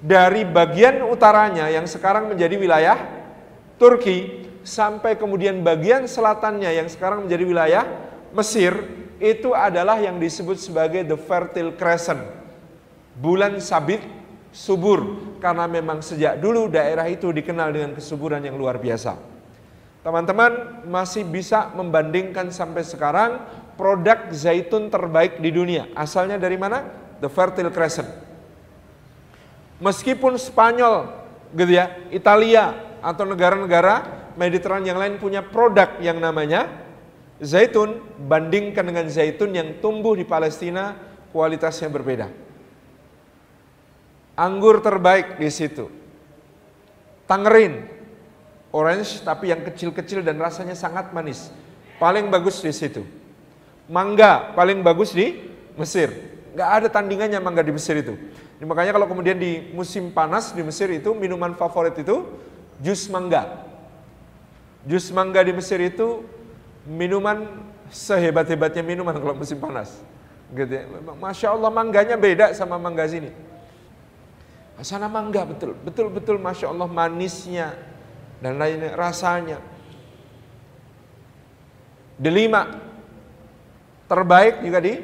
[0.00, 2.98] Dari bagian utaranya yang sekarang menjadi wilayah
[3.76, 7.84] Turki, sampai kemudian bagian selatannya yang sekarang menjadi wilayah
[8.32, 8.72] Mesir,
[9.16, 12.20] itu adalah yang disebut sebagai the fertile crescent.
[13.16, 14.04] Bulan sabit
[14.52, 19.16] subur karena memang sejak dulu daerah itu dikenal dengan kesuburan yang luar biasa.
[20.04, 23.42] Teman-teman masih bisa membandingkan sampai sekarang
[23.74, 25.90] produk zaitun terbaik di dunia.
[25.98, 26.84] Asalnya dari mana?
[27.18, 28.08] The Fertile Crescent.
[29.80, 31.10] Meskipun Spanyol
[31.52, 36.66] gitu ya, Italia atau negara-negara Mediterranean yang lain punya produk yang namanya
[37.38, 40.98] zaitun bandingkan dengan zaitun yang tumbuh di Palestina
[41.30, 42.26] kualitasnya berbeda.
[44.34, 45.86] Anggur terbaik di situ.
[47.30, 47.86] Tangerin,
[48.74, 51.54] orange tapi yang kecil-kecil dan rasanya sangat manis.
[52.02, 53.06] Paling bagus di situ.
[53.86, 55.46] Mangga paling bagus di
[55.78, 56.10] Mesir.
[56.58, 58.18] Gak ada tandingannya mangga di Mesir itu.
[58.60, 62.24] Makanya kalau kemudian di musim panas di Mesir itu minuman favorit itu
[62.80, 63.64] jus mangga.
[64.86, 66.22] Jus mangga di Mesir itu
[66.86, 67.50] minuman
[67.90, 69.98] sehebat-hebatnya minuman kalau musim panas.
[70.54, 70.86] Gitu ya.
[71.18, 73.30] Masya Allah mangganya beda sama mangga sini.
[74.84, 77.72] Sana mangga betul, betul betul masya Allah manisnya
[78.44, 79.58] dan lainnya rasanya.
[82.16, 82.76] Delima
[84.06, 85.00] terbaik juga di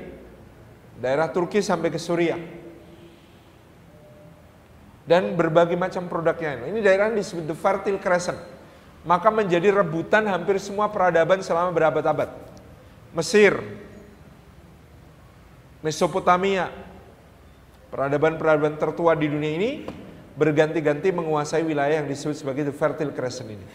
[1.00, 2.61] daerah Turki sampai ke Suriah
[5.08, 6.62] dan berbagai macam produknya.
[6.66, 8.52] Ini daerah yang disebut the Fertile Crescent
[9.02, 12.30] maka menjadi rebutan hampir semua peradaban selama berabad-abad.
[13.12, 13.58] Mesir,
[15.82, 16.70] Mesopotamia,
[17.90, 19.70] peradaban-peradaban tertua di dunia ini
[20.38, 23.66] berganti-ganti menguasai wilayah yang disebut sebagai the Fertile Crescent ini.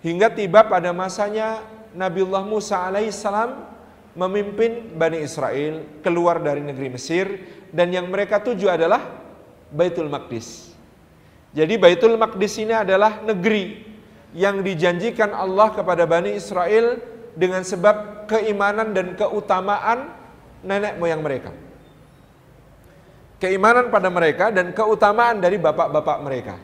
[0.00, 1.60] Hingga tiba pada masanya
[1.92, 3.68] Nabiullah Musa alaihissalam
[4.16, 7.26] memimpin Bani Israel keluar dari negeri Mesir
[7.70, 9.19] dan yang mereka tuju adalah
[9.70, 10.74] Baitul Maqdis.
[11.50, 13.82] Jadi Baitul Maqdis ini adalah negeri
[14.34, 17.02] yang dijanjikan Allah kepada Bani Israel
[17.34, 20.14] dengan sebab keimanan dan keutamaan
[20.62, 21.50] nenek moyang mereka.
[23.40, 26.54] Keimanan pada mereka dan keutamaan dari bapak-bapak mereka.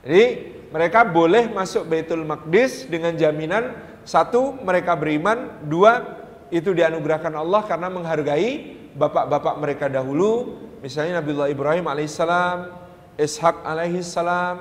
[0.00, 0.26] Jadi
[0.72, 3.76] mereka boleh masuk Baitul Maqdis dengan jaminan
[4.08, 11.86] satu mereka beriman, dua itu dianugerahkan Allah karena menghargai bapak-bapak mereka dahulu, misalnya Nabiullah Ibrahim
[11.88, 12.72] alaihissalam,
[13.20, 14.56] Ishak alaihissalam,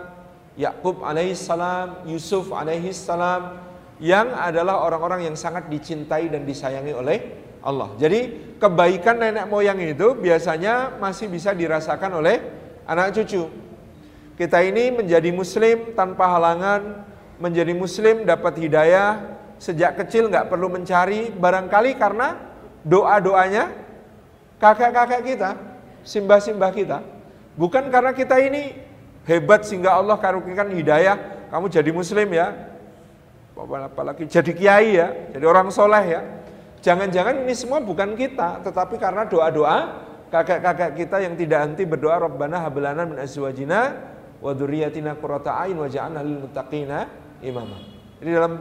[0.59, 3.59] Yakub alaihissalam, Yusuf alaihissalam,
[3.99, 7.19] yang adalah orang-orang yang sangat dicintai dan disayangi oleh
[7.59, 7.91] Allah.
[7.99, 12.39] Jadi kebaikan nenek moyang itu biasanya masih bisa dirasakan oleh
[12.87, 13.47] anak cucu.
[14.39, 17.03] Kita ini menjadi muslim tanpa halangan,
[17.43, 22.39] menjadi muslim dapat hidayah sejak kecil nggak perlu mencari barangkali karena
[22.87, 23.67] doa-doanya
[24.63, 25.51] kakek-kakek kita,
[26.03, 26.99] simbah-simbah kita.
[27.59, 28.75] Bukan karena kita ini
[29.27, 32.55] hebat sehingga Allah karuniakan hidayah, kamu jadi muslim ya,
[33.59, 36.21] apalagi jadi kiai ya, jadi orang soleh ya.
[36.79, 42.63] Jangan-jangan ini semua bukan kita, tetapi karena doa-doa kakek-kakek kita yang tidak henti berdoa Rabbana
[42.63, 43.99] hablana min azwajina
[44.39, 47.11] wa dzurriyyatina qurrata a'yun waj'alna lil muttaqina
[47.43, 47.83] imama.
[48.23, 48.53] Jadi dalam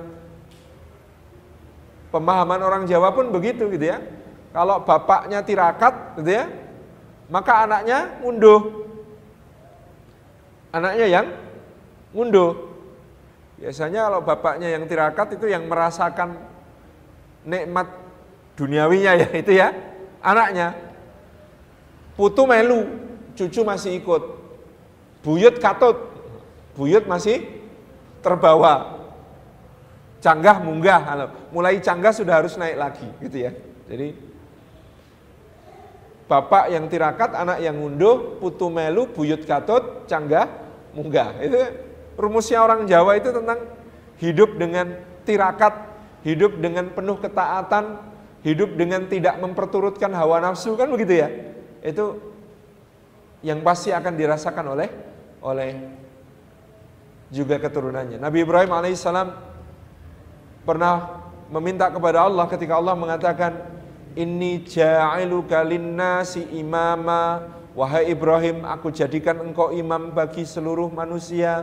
[2.11, 4.03] pemahaman orang Jawa pun begitu gitu ya.
[4.51, 6.51] Kalau bapaknya tirakat gitu ya,
[7.29, 8.88] maka anaknya ngunduh.
[10.73, 11.27] Anaknya yang
[12.12, 12.53] ngunduh.
[13.61, 16.41] Biasanya kalau bapaknya yang tirakat itu yang merasakan
[17.45, 17.88] nikmat
[18.57, 19.73] duniawinya ya itu ya
[20.25, 20.75] anaknya.
[22.19, 22.87] Putu melu,
[23.38, 24.23] cucu masih ikut.
[25.23, 26.11] Buyut katut,
[26.75, 27.47] buyut masih
[28.25, 28.99] terbawa.
[30.19, 33.53] Canggah munggah, mulai canggah sudah harus naik lagi gitu ya.
[33.87, 34.28] Jadi
[36.29, 40.47] bapak yang tirakat, anak yang ngunduh, putu melu, buyut katut, canggah
[40.93, 41.41] munggah.
[41.41, 41.59] Itu
[42.21, 43.64] rumusnya orang Jawa itu tentang
[44.21, 45.75] hidup dengan tirakat,
[46.23, 47.99] hidup dengan penuh ketaatan,
[48.45, 51.29] hidup dengan tidak memperturutkan hawa nafsu kan begitu ya.
[51.81, 52.21] Itu
[53.41, 54.88] yang pasti akan dirasakan oleh
[55.41, 55.71] oleh
[57.33, 58.21] juga keturunannya.
[58.21, 59.29] Nabi Ibrahim alaihissalam
[60.67, 63.78] pernah meminta kepada Allah ketika Allah mengatakan
[64.19, 67.47] ini ja'iluka linnasi imama.
[67.79, 71.63] Wahai Ibrahim aku jadikan engkau imam bagi seluruh manusia.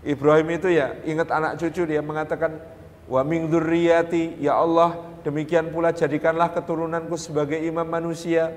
[0.00, 2.56] Ibrahim itu ya ingat anak cucu dia mengatakan
[3.04, 8.56] wa min dzurriyyati ya Allah demikian pula jadikanlah keturunanku sebagai imam manusia.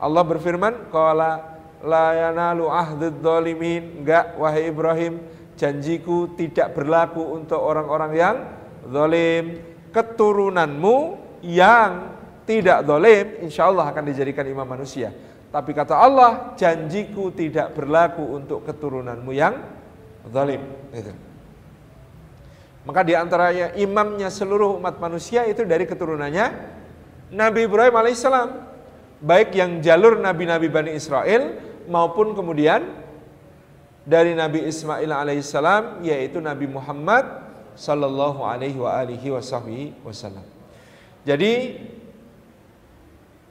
[0.00, 2.72] Allah berfirman qala la yanalu
[3.20, 5.20] zalimin enggak wahai Ibrahim
[5.60, 8.36] janjiku tidak berlaku untuk orang-orang yang
[8.88, 9.60] zalim.
[9.92, 12.14] Keturunanmu yang
[12.46, 15.10] tidak zalim insya Allah akan dijadikan imam manusia
[15.56, 19.56] tapi kata Allah janjiku tidak berlaku untuk keturunanmu yang
[20.28, 21.12] zalim itu.
[22.86, 26.46] Maka di antaranya imamnya seluruh umat manusia itu dari keturunannya
[27.34, 28.48] Nabi Ibrahim alaihissalam.
[29.16, 31.56] Baik yang jalur nabi-nabi Bani Israel
[31.88, 32.84] maupun kemudian
[34.04, 39.32] dari Nabi Ismail alaihissalam yaitu Nabi Muhammad sallallahu alaihi wa alihi
[40.04, 40.55] wasallam.
[41.26, 41.82] Jadi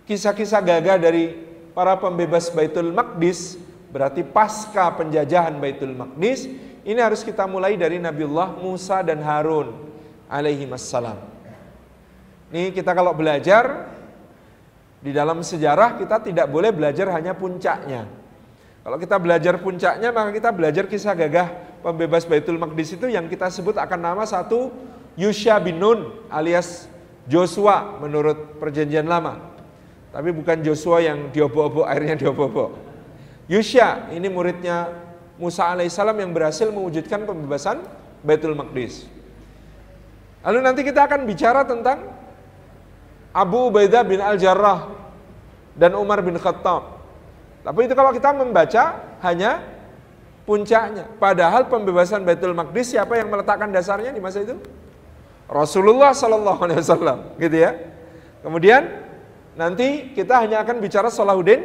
[0.08, 1.36] kisah-kisah gagah dari
[1.76, 3.60] para pembebas Baitul Maqdis
[3.96, 6.52] Berarti pasca penjajahan Baitul Maqdis
[6.84, 9.72] ini harus kita mulai dari Nabiullah Musa dan Harun
[10.28, 11.16] alaihi wassalam.
[12.52, 13.88] Ini kita kalau belajar
[15.00, 18.04] di dalam sejarah kita tidak boleh belajar hanya puncaknya.
[18.84, 23.48] Kalau kita belajar puncaknya maka kita belajar kisah gagah pembebas Baitul Maqdis itu yang kita
[23.48, 24.76] sebut akan nama satu
[25.16, 26.92] Yusha bin Nun alias
[27.26, 29.42] Joshua menurut perjanjian lama.
[30.14, 32.72] Tapi bukan Joshua yang diobok-obok airnya diobok-obok.
[33.52, 34.90] Yusya ini muridnya
[35.36, 37.84] Musa alaihissalam yang berhasil mewujudkan pembebasan
[38.24, 39.06] Baitul Maqdis.
[40.46, 42.08] Lalu nanti kita akan bicara tentang
[43.36, 44.96] Abu Ubaidah bin Al-Jarrah
[45.76, 47.04] dan Umar bin Khattab.
[47.66, 49.60] Tapi itu kalau kita membaca hanya
[50.48, 51.10] puncaknya.
[51.20, 54.56] Padahal pembebasan Baitul Maqdis siapa yang meletakkan dasarnya di masa itu?
[55.46, 57.78] Rasulullah Sallallahu Alaihi Wasallam, gitu ya.
[58.42, 58.90] Kemudian
[59.54, 61.62] nanti kita hanya akan bicara Salahuddin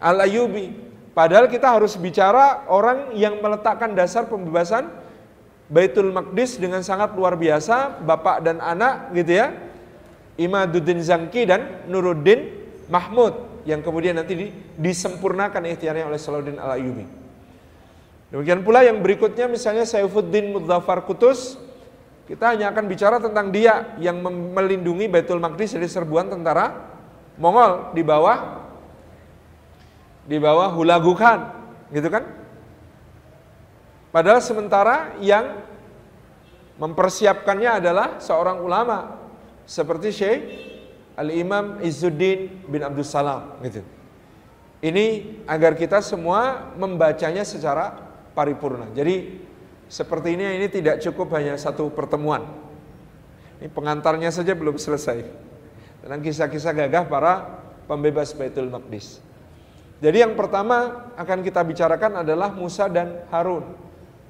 [0.00, 4.88] Al Ayyubi Padahal kita harus bicara orang yang meletakkan dasar pembebasan
[5.70, 9.54] Baitul Maqdis dengan sangat luar biasa, bapak dan anak gitu ya.
[10.40, 12.56] Imaduddin Zangki dan Nuruddin
[12.90, 13.52] Mahmud.
[13.68, 14.48] yang kemudian nanti
[14.80, 17.04] disempurnakan ikhtiarnya oleh Salahuddin Al-Ayyubi.
[18.32, 21.60] Demikian pula yang berikutnya misalnya Saifuddin Mudzafar Kutus
[22.30, 24.22] kita hanya akan bicara tentang dia yang
[24.54, 26.94] melindungi Baitul Maqdis dari serbuan tentara
[27.34, 28.62] Mongol di bawah
[30.30, 31.50] di bawah Hulagukan,
[31.90, 32.22] gitu kan?
[34.14, 35.58] Padahal sementara yang
[36.78, 39.18] mempersiapkannya adalah seorang ulama
[39.66, 40.40] seperti Syekh
[41.18, 43.82] Al-Imam Izzuddin bin Abdul Salam gitu.
[44.86, 47.98] Ini agar kita semua membacanya secara
[48.38, 48.86] paripurna.
[48.94, 49.49] Jadi
[49.90, 52.46] seperti ini ini tidak cukup hanya satu pertemuan.
[53.58, 55.26] Ini pengantarnya saja belum selesai
[56.00, 59.18] tentang kisah-kisah gagah para pembebas Baitul Maqdis.
[59.98, 63.66] Jadi yang pertama akan kita bicarakan adalah Musa dan Harun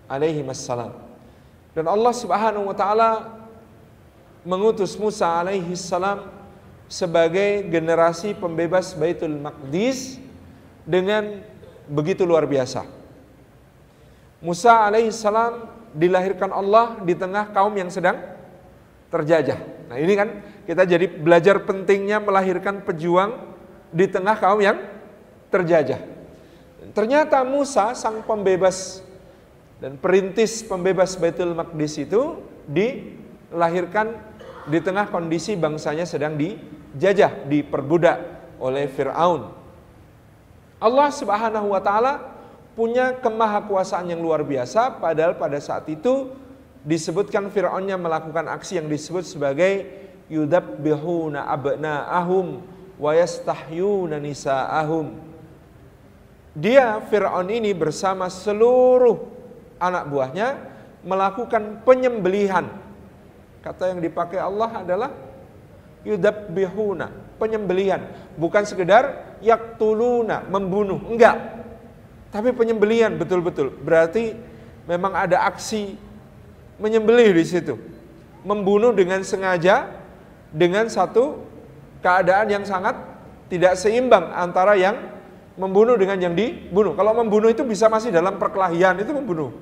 [0.09, 0.97] alaihi wassalam.
[1.77, 3.11] Dan Allah Subhanahu wa taala
[4.43, 6.27] mengutus Musa alaihi salam
[6.91, 10.19] sebagai generasi pembebas Baitul Maqdis
[10.83, 11.45] dengan
[11.87, 13.00] begitu luar biasa.
[14.41, 18.17] Musa alaihi salam dilahirkan Allah di tengah kaum yang sedang
[19.13, 19.59] terjajah.
[19.91, 20.29] Nah, ini kan
[20.65, 23.37] kita jadi belajar pentingnya melahirkan pejuang
[23.91, 24.79] di tengah kaum yang
[25.51, 25.99] terjajah.
[26.95, 29.03] Ternyata Musa sang pembebas
[29.83, 34.15] dan perintis pembebas Baitul Maqdis itu dilahirkan
[34.71, 38.19] di tengah kondisi bangsanya sedang dijajah, diperbudak
[38.63, 39.51] oleh Firaun.
[40.81, 42.40] Allah Subhanahu wa taala
[42.75, 46.33] punya kemahakuasaan yang luar biasa padahal pada saat itu
[46.87, 49.85] disebutkan Firaunnya melakukan aksi yang disebut sebagai
[50.33, 52.63] yudabbihuna abna'ahum
[52.97, 55.13] wa yastahyuna nisa'ahum.
[56.57, 59.19] Dia Firaun ini bersama seluruh
[59.79, 60.49] anak buahnya
[61.05, 62.69] melakukan penyembelihan.
[63.61, 65.11] Kata yang dipakai Allah adalah
[66.05, 68.01] yudabbihuna, penyembelihan,
[68.41, 71.60] bukan sekedar yaktuluna, membunuh, enggak.
[72.31, 73.75] Tapi penyembelihan betul-betul.
[73.83, 74.39] Berarti
[74.87, 75.99] memang ada aksi
[76.79, 77.75] menyembelih di situ.
[78.47, 79.91] Membunuh dengan sengaja
[80.55, 81.43] dengan satu
[82.01, 82.97] keadaan yang sangat
[83.51, 84.97] tidak seimbang antara yang
[85.59, 86.95] membunuh dengan yang dibunuh.
[86.95, 89.53] Kalau membunuh itu bisa masih dalam perkelahian itu membunuh.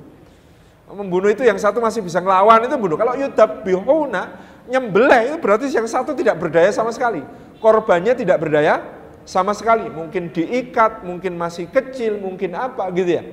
[0.88, 2.96] Membunuh itu yang satu masih bisa ngelawan itu bunuh.
[2.96, 7.24] Kalau yudab bihuna nyembelih itu berarti yang satu tidak berdaya sama sekali.
[7.58, 8.80] Korbannya tidak berdaya
[9.28, 9.92] sama sekali.
[9.92, 13.24] Mungkin diikat, mungkin masih kecil, mungkin apa gitu ya.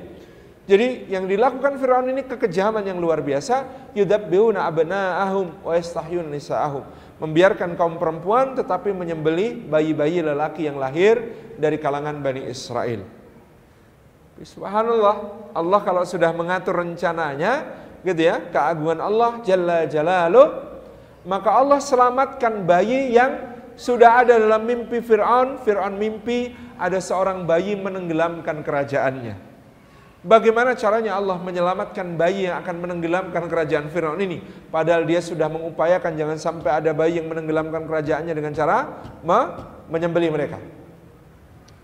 [0.66, 3.64] Jadi yang dilakukan Firaun ini kekejaman yang luar biasa.
[3.96, 6.84] Yudab bihuna abna'ahum wa yastahyun nisa'ahum
[7.16, 11.16] membiarkan kaum perempuan tetapi menyembeli bayi-bayi lelaki yang lahir
[11.56, 13.08] dari kalangan Bani Israel.
[14.36, 17.72] Subhanallah, Allah kalau sudah mengatur rencananya,
[18.04, 20.76] gitu ya, keagungan Allah Jalla Jalaluh,
[21.24, 27.76] maka Allah selamatkan bayi yang sudah ada dalam mimpi Fir'aun, Fir'aun mimpi ada seorang bayi
[27.76, 29.56] menenggelamkan kerajaannya.
[30.26, 34.42] Bagaimana caranya Allah menyelamatkan bayi yang akan menenggelamkan kerajaan Firaun ini?
[34.74, 39.54] Padahal dia sudah mengupayakan jangan sampai ada bayi yang menenggelamkan kerajaannya dengan cara me
[39.86, 40.58] menyembelih mereka.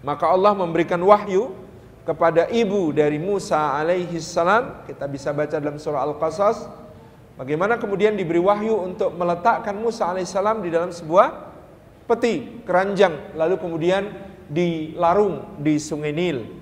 [0.01, 1.53] Maka Allah memberikan wahyu
[2.01, 4.89] kepada ibu dari Musa alaihi salam.
[4.89, 6.65] Kita bisa baca dalam surah Al-Qasas.
[7.37, 11.50] Bagaimana kemudian diberi wahyu untuk meletakkan Musa alaihi salam di dalam sebuah
[12.11, 13.35] peti, keranjang.
[13.39, 14.03] Lalu kemudian
[14.51, 16.61] dilarung di sungai Nil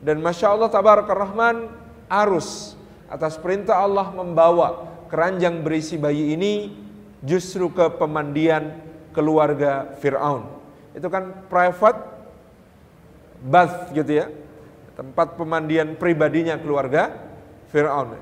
[0.00, 1.68] dan Masya Allah Tabarakar Rahman
[2.08, 2.78] arus
[3.10, 6.72] atas perintah Allah membawa keranjang berisi bayi ini
[7.20, 8.80] justru ke pemandian
[9.12, 10.48] keluarga Fir'aun.
[10.96, 12.00] Itu kan private
[13.44, 14.26] bath gitu ya.
[14.96, 17.12] Tempat pemandian pribadinya keluarga
[17.68, 18.16] Fir'aun.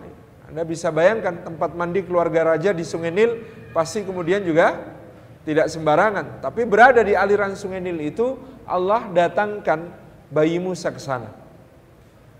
[0.48, 3.44] Anda bisa bayangkan tempat mandi keluarga raja di Sungai Nil
[3.76, 4.96] pasti kemudian juga
[5.42, 6.40] tidak sembarangan.
[6.42, 9.90] Tapi berada di aliran Sungai Nil itu Allah datangkan
[10.33, 11.38] bayi Musa ke sana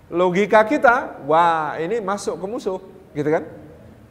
[0.09, 2.81] logika kita, wah ini masuk ke musuh,
[3.13, 3.45] gitu kan?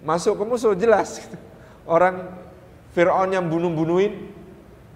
[0.01, 1.19] Masuk ke musuh jelas.
[1.21, 1.37] Gitu.
[1.95, 2.31] Orang
[2.95, 4.31] Fir'aun yang bunuh-bunuhin,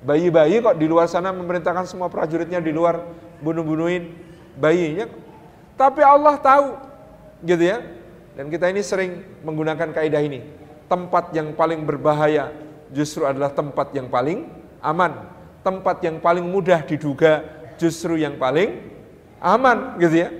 [0.06, 3.02] bayi-bayi kok di luar sana memerintahkan semua prajuritnya di luar
[3.42, 4.14] bunuh-bunuhin
[4.56, 5.10] bayinya.
[5.74, 6.78] Tapi Allah tahu,
[7.42, 7.82] gitu ya.
[8.32, 10.40] Dan kita ini sering menggunakan kaidah ini.
[10.86, 12.52] Tempat yang paling berbahaya
[12.92, 14.46] justru adalah tempat yang paling
[14.84, 15.28] aman.
[15.64, 17.42] Tempat yang paling mudah diduga
[17.80, 18.82] justru yang paling
[19.42, 20.30] aman, gitu ya.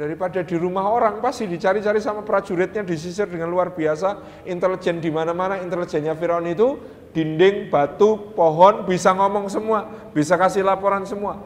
[0.00, 4.42] Daripada di rumah orang pasti dicari-cari sama prajuritnya disisir dengan luar biasa.
[4.48, 6.80] Intelijen di mana-mana intelijennya Firaun itu
[7.12, 11.36] dinding batu pohon bisa ngomong semua bisa kasih laporan semua.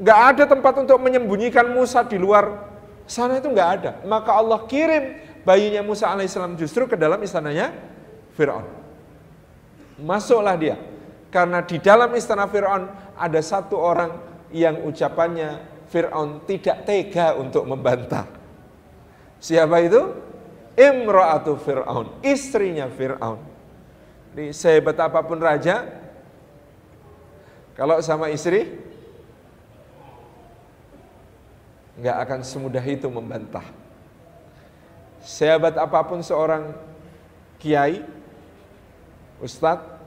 [0.00, 2.72] Nggak ada tempat untuk menyembunyikan Musa di luar.
[3.04, 3.92] Sana itu nggak ada.
[4.08, 7.72] Maka Allah kirim bayinya Musa alaihissalam justru ke dalam istananya
[8.36, 8.66] Firaun
[10.00, 10.76] masuklah dia
[11.30, 14.18] Karena di dalam istana Fir'aun ada satu orang
[14.50, 18.26] yang ucapannya Fir'aun tidak tega untuk membantah.
[19.38, 20.02] Siapa itu?
[20.74, 23.38] Imra'atu Fir'aun, istrinya Fir'aun.
[24.34, 25.86] Di sehebat apa pun raja,
[27.78, 28.66] kalau sama istri,
[31.98, 33.66] nggak akan semudah itu membantah.
[35.20, 36.72] Sehebat apa pun seorang
[37.60, 38.00] kiai,
[39.44, 40.00] ustadz,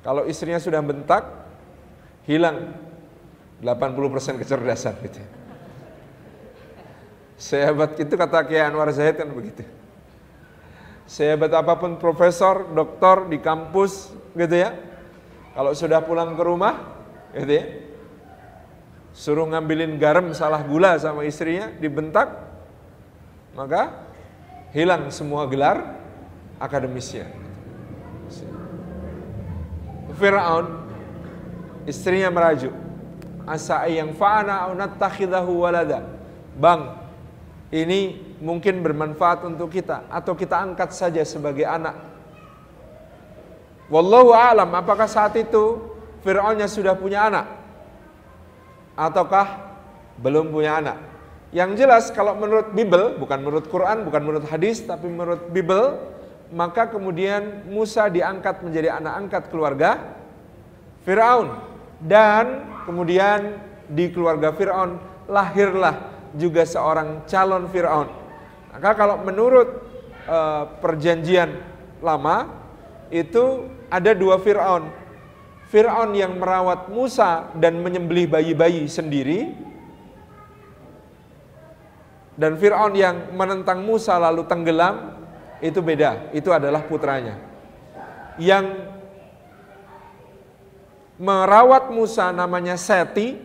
[0.00, 1.28] kalau istrinya sudah bentak,
[2.24, 2.72] hilang
[3.60, 5.20] 80% kecerdasan gitu.
[7.36, 9.64] Sehebat itu kata Kiai Anwar Zahid kan begitu
[11.10, 14.70] sehebat apa pun profesor, doktor di kampus gitu ya.
[15.50, 16.74] Kalau sudah pulang ke rumah
[17.34, 17.66] gitu ya.
[19.10, 22.30] Suruh ngambilin garam salah gula sama istrinya, dibentak,
[23.58, 24.09] maka
[24.70, 25.98] hilang semua gelar
[26.62, 27.26] akademisnya.
[30.14, 30.66] Fir'aun
[31.88, 32.74] istrinya merajuk.
[33.48, 36.04] Asa yang fa'ana au nattakhidahu walada.
[36.60, 37.00] Bang,
[37.72, 41.96] ini mungkin bermanfaat untuk kita atau kita angkat saja sebagai anak.
[43.90, 45.82] Wallahu alam apakah saat itu
[46.22, 47.46] Fir'aunnya sudah punya anak
[48.94, 49.72] ataukah
[50.20, 51.09] belum punya anak.
[51.50, 55.98] Yang jelas kalau menurut Bible, bukan menurut Quran, bukan menurut hadis, tapi menurut Bible,
[56.54, 60.18] maka kemudian Musa diangkat menjadi anak angkat keluarga
[61.06, 61.58] Firaun
[62.02, 64.98] dan kemudian di keluarga Firaun
[65.30, 68.20] lahirlah juga seorang calon Firaun
[68.70, 69.82] maka kalau menurut
[70.30, 71.58] uh, perjanjian
[71.98, 72.46] lama
[73.10, 74.86] itu ada dua Fir'aun.
[75.70, 79.52] Fir'aun yang merawat Musa dan menyembelih bayi-bayi sendiri.
[82.40, 85.12] Dan Fir'aun yang menentang Musa lalu tenggelam,
[85.60, 86.32] itu beda.
[86.32, 87.36] Itu adalah putranya.
[88.40, 88.88] Yang
[91.20, 93.36] merawat Musa namanya Seti,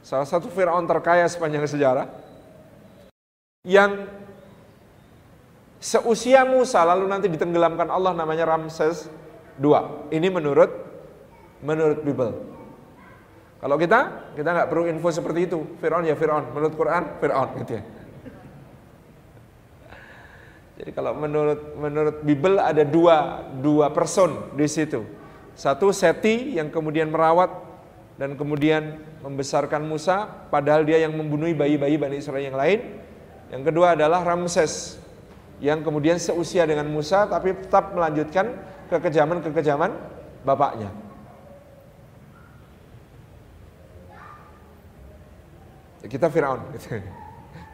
[0.00, 2.08] salah satu Fir'aun terkaya sepanjang sejarah.
[3.68, 4.08] Yang
[5.76, 9.04] seusia Musa lalu nanti ditenggelamkan Allah namanya Ramses
[9.60, 10.08] II.
[10.08, 10.72] Ini menurut
[11.60, 12.56] menurut Bible.
[13.60, 15.76] Kalau kita, kita nggak perlu info seperti itu.
[15.76, 17.84] Fir'aun ya Fir'aun, menurut Quran Fir'aun gitu ya.
[20.74, 25.06] Jadi kalau menurut menurut Bible ada dua dua person di situ.
[25.54, 27.50] Satu Seti yang kemudian merawat
[28.18, 33.02] dan kemudian membesarkan Musa, padahal dia yang membunuh bayi-bayi Bani Israel yang lain.
[33.54, 34.98] Yang kedua adalah Ramses
[35.62, 38.50] yang kemudian seusia dengan Musa tapi tetap melanjutkan
[38.90, 39.94] kekejaman-kekejaman
[40.42, 40.90] bapaknya.
[46.04, 46.60] Kita Firaun.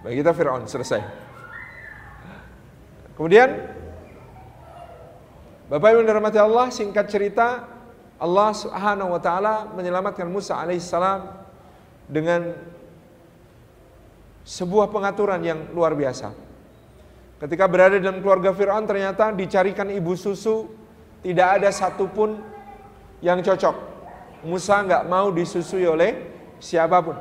[0.05, 1.30] Bagi kita Firaun selesai.
[3.21, 3.53] Kemudian
[5.69, 7.69] Bapak Ibu dirahmati Allah, singkat cerita
[8.17, 11.29] Allah Subhanahu wa taala menyelamatkan Musa alaihissalam
[12.09, 12.57] dengan
[14.41, 16.33] sebuah pengaturan yang luar biasa.
[17.45, 20.73] Ketika berada dalam keluarga Fir'aun ternyata dicarikan ibu susu
[21.21, 22.41] tidak ada satupun
[23.21, 23.77] yang cocok.
[24.49, 26.25] Musa nggak mau disusui oleh
[26.57, 27.21] siapa pun.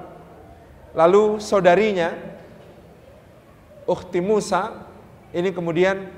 [0.96, 2.16] Lalu saudarinya,
[3.84, 4.89] Ukhti Musa,
[5.30, 6.10] ini kemudian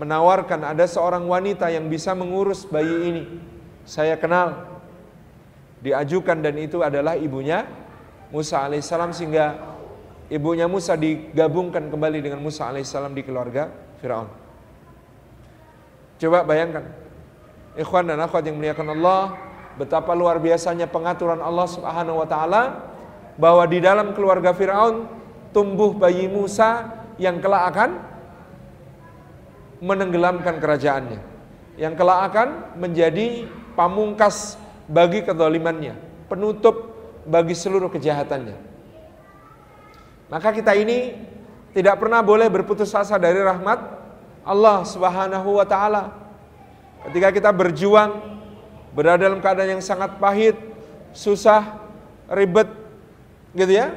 [0.00, 3.24] menawarkan ada seorang wanita yang bisa mengurus bayi ini.
[3.84, 4.80] Saya kenal,
[5.84, 7.66] diajukan dan itu adalah ibunya
[8.32, 9.58] Musa alaihissalam sehingga
[10.32, 13.68] ibunya Musa digabungkan kembali dengan Musa alaihissalam di keluarga
[14.00, 14.30] Firaun.
[16.16, 16.86] Coba bayangkan,
[17.76, 19.36] ikhwan dan akhwat yang muliakan Allah,
[19.76, 22.62] betapa luar biasanya pengaturan Allah Subhanahu wa taala
[23.36, 25.10] bahwa di dalam keluarga Firaun
[25.50, 26.88] tumbuh bayi Musa
[27.20, 28.11] yang kelak akan
[29.82, 31.18] menenggelamkan kerajaannya.
[31.74, 34.54] Yang kelak akan menjadi pamungkas
[34.86, 35.98] bagi kedolimannya,
[36.30, 36.94] penutup
[37.26, 38.54] bagi seluruh kejahatannya.
[40.30, 41.18] Maka kita ini
[41.74, 43.80] tidak pernah boleh berputus asa dari rahmat
[44.46, 46.14] Allah Subhanahu wa taala.
[47.08, 48.38] Ketika kita berjuang
[48.94, 50.54] berada dalam keadaan yang sangat pahit,
[51.10, 51.80] susah,
[52.30, 52.68] ribet
[53.56, 53.92] gitu ya.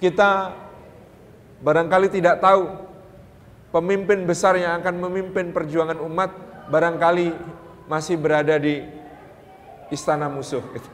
[0.00, 0.54] Kita
[1.60, 2.93] barangkali tidak tahu
[3.74, 6.30] pemimpin besar yang akan memimpin perjuangan umat
[6.70, 7.34] barangkali
[7.90, 8.86] masih berada di
[9.90, 10.90] istana musuh gitu.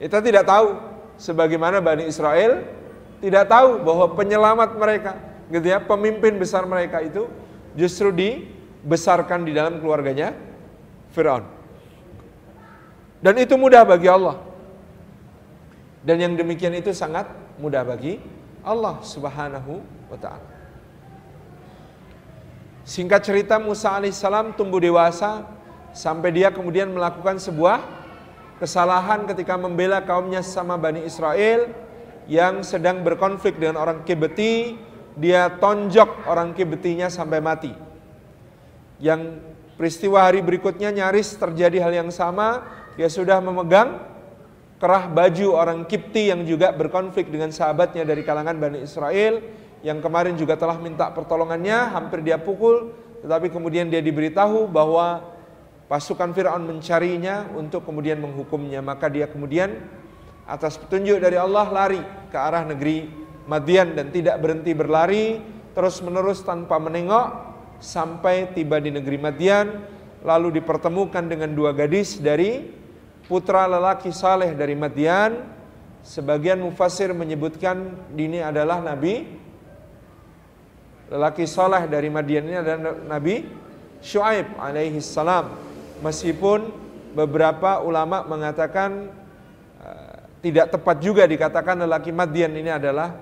[0.00, 0.80] Kita tidak tahu
[1.20, 2.64] sebagaimana Bani Israel
[3.20, 5.12] tidak tahu bahwa penyelamat mereka,
[5.46, 7.30] gitu ya, pemimpin besar mereka itu
[7.78, 10.34] justru dibesarkan di dalam keluarganya
[11.14, 11.46] Firaun.
[13.22, 14.42] Dan itu mudah bagi Allah.
[16.02, 17.30] Dan yang demikian itu sangat
[17.62, 18.18] mudah bagi
[18.66, 19.78] Allah Subhanahu
[20.10, 20.51] wa taala.
[22.92, 25.48] Singkat cerita Musa alaihissalam tumbuh dewasa
[25.96, 27.80] sampai dia kemudian melakukan sebuah
[28.60, 31.72] kesalahan ketika membela kaumnya sama Bani Israel
[32.28, 34.76] yang sedang berkonflik dengan orang Kibeti,
[35.16, 37.72] dia tonjok orang Kibetinya sampai mati.
[39.00, 39.40] Yang
[39.80, 42.60] peristiwa hari berikutnya nyaris terjadi hal yang sama,
[43.00, 44.04] dia sudah memegang
[44.76, 50.38] kerah baju orang Kipti yang juga berkonflik dengan sahabatnya dari kalangan Bani Israel yang kemarin
[50.38, 55.34] juga telah minta pertolongannya, hampir dia pukul, tetapi kemudian dia diberitahu bahwa
[55.90, 59.74] pasukan Firaun mencarinya untuk kemudian menghukumnya, maka dia kemudian
[60.46, 63.10] atas petunjuk dari Allah lari ke arah negeri
[63.42, 65.42] Madian dan tidak berhenti berlari
[65.74, 67.26] terus menerus tanpa menengok
[67.82, 69.66] sampai tiba di negeri Madian
[70.22, 72.70] lalu dipertemukan dengan dua gadis dari
[73.26, 75.50] putra lelaki saleh dari Madian.
[76.02, 79.22] Sebagian mufasir menyebutkan ini adalah Nabi
[81.12, 83.44] lelaki saleh dari Madian ini adalah Nabi
[84.00, 85.52] Shu'aib alaihi salam.
[86.00, 86.72] Meskipun
[87.12, 89.12] beberapa ulama mengatakan
[89.84, 93.12] uh, tidak tepat juga dikatakan lelaki Madian ini adalah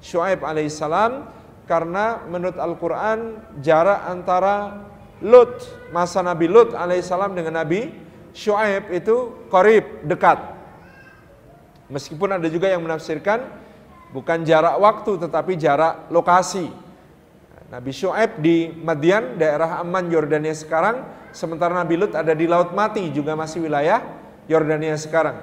[0.00, 1.28] Shu'aib alaihissalam
[1.68, 4.86] karena menurut Al-Quran jarak antara
[5.20, 5.60] Lut,
[5.92, 7.92] masa Nabi Lut alaihissalam dengan Nabi
[8.32, 10.38] Shu'aib itu korib, dekat.
[11.90, 13.42] Meskipun ada juga yang menafsirkan
[14.14, 16.89] bukan jarak waktu tetapi jarak lokasi.
[17.70, 23.06] Nabi Shu'aib di Madian, daerah Amman, Yordania sekarang, sementara Nabi Lut ada di Laut Mati,
[23.14, 24.02] juga masih wilayah
[24.50, 25.38] Yordania sekarang.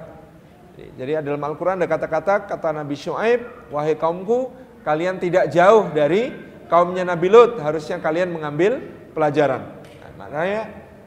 [0.76, 4.52] Jadi dalam Al-Quran ada kata-kata, kata Nabi Shu'aib, wahai kaumku,
[4.84, 6.30] kalian tidak jauh dari
[6.68, 8.78] kaumnya Nabi Lut, harusnya kalian mengambil
[9.16, 9.80] pelajaran.
[10.04, 10.62] Nah, makanya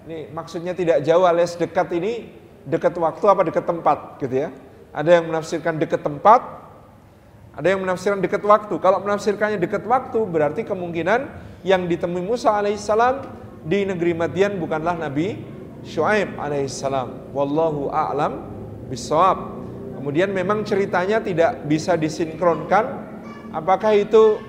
[0.10, 2.34] ini maksudnya tidak jauh alias dekat ini
[2.66, 4.50] dekat waktu apa dekat tempat gitu ya.
[4.92, 6.42] Ada yang menafsirkan dekat tempat,
[7.52, 8.80] ada yang menafsirkan dekat waktu.
[8.80, 11.28] Kalau menafsirkannya dekat waktu berarti kemungkinan
[11.68, 13.28] yang ditemui Musa alaihissalam
[13.68, 15.36] di negeri Madian bukanlah Nabi
[15.84, 17.36] Shu'aib alaihissalam.
[17.36, 18.48] Wallahu a'lam
[18.88, 19.62] bisawab.
[20.00, 23.12] Kemudian memang ceritanya tidak bisa disinkronkan.
[23.52, 24.40] Apakah itu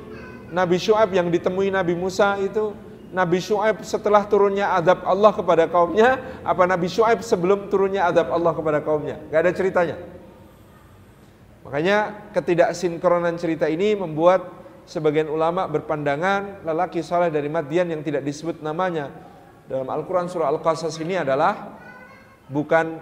[0.54, 2.70] Nabi Shu'aib yang ditemui Nabi Musa itu
[3.12, 8.56] Nabi Shu'aib setelah turunnya adab Allah kepada kaumnya, apa Nabi Shu'aib sebelum turunnya adab Allah
[8.56, 9.20] kepada kaumnya?
[9.28, 9.96] Gak ada ceritanya.
[11.72, 14.44] Makanya ketidaksinkronan cerita ini membuat
[14.84, 19.08] sebagian ulama berpandangan lelaki saleh dari Madian yang tidak disebut namanya
[19.64, 21.80] dalam Al-Quran surah Al-Qasas ini adalah
[22.52, 23.00] bukan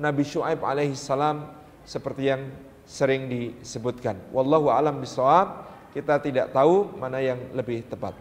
[0.00, 1.52] Nabi Shu'aib alaihi salam
[1.84, 2.48] seperti yang
[2.88, 4.16] sering disebutkan.
[4.32, 8.16] Wallahu alam bisawab, kita tidak tahu mana yang lebih tepat.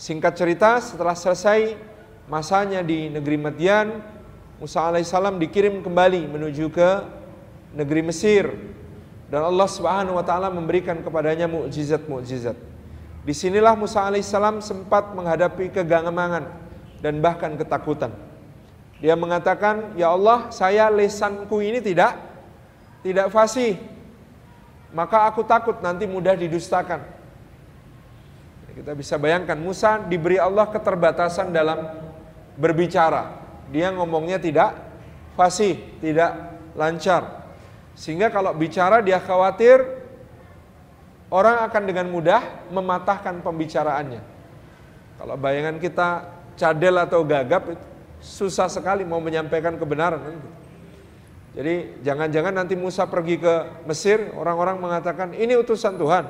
[0.00, 1.76] Singkat cerita, setelah selesai
[2.24, 4.00] masanya di negeri Madian,
[4.56, 7.20] Musa alaihissalam dikirim kembali menuju ke
[7.72, 8.48] negeri Mesir
[9.32, 12.54] dan Allah Subhanahu wa taala memberikan kepadanya mukjizat-mukjizat.
[13.22, 16.52] Di sinilah Musa alaihissalam sempat menghadapi kegangamangan
[17.00, 18.12] dan bahkan ketakutan.
[19.02, 22.14] Dia mengatakan, "Ya Allah, saya lesanku ini tidak
[23.02, 23.78] tidak fasih.
[24.94, 27.02] Maka aku takut nanti mudah didustakan."
[28.72, 31.92] Kita bisa bayangkan Musa diberi Allah keterbatasan dalam
[32.56, 33.36] berbicara.
[33.68, 34.76] Dia ngomongnya tidak
[35.36, 36.36] fasih, tidak
[36.76, 37.41] lancar.
[37.92, 39.84] Sehingga kalau bicara dia khawatir
[41.32, 42.40] orang akan dengan mudah
[42.72, 44.20] mematahkan pembicaraannya.
[45.20, 46.08] Kalau bayangan kita
[46.56, 47.72] cadel atau gagap
[48.20, 50.40] susah sekali mau menyampaikan kebenaran.
[51.52, 56.24] Jadi jangan-jangan nanti Musa pergi ke Mesir, orang-orang mengatakan ini utusan Tuhan.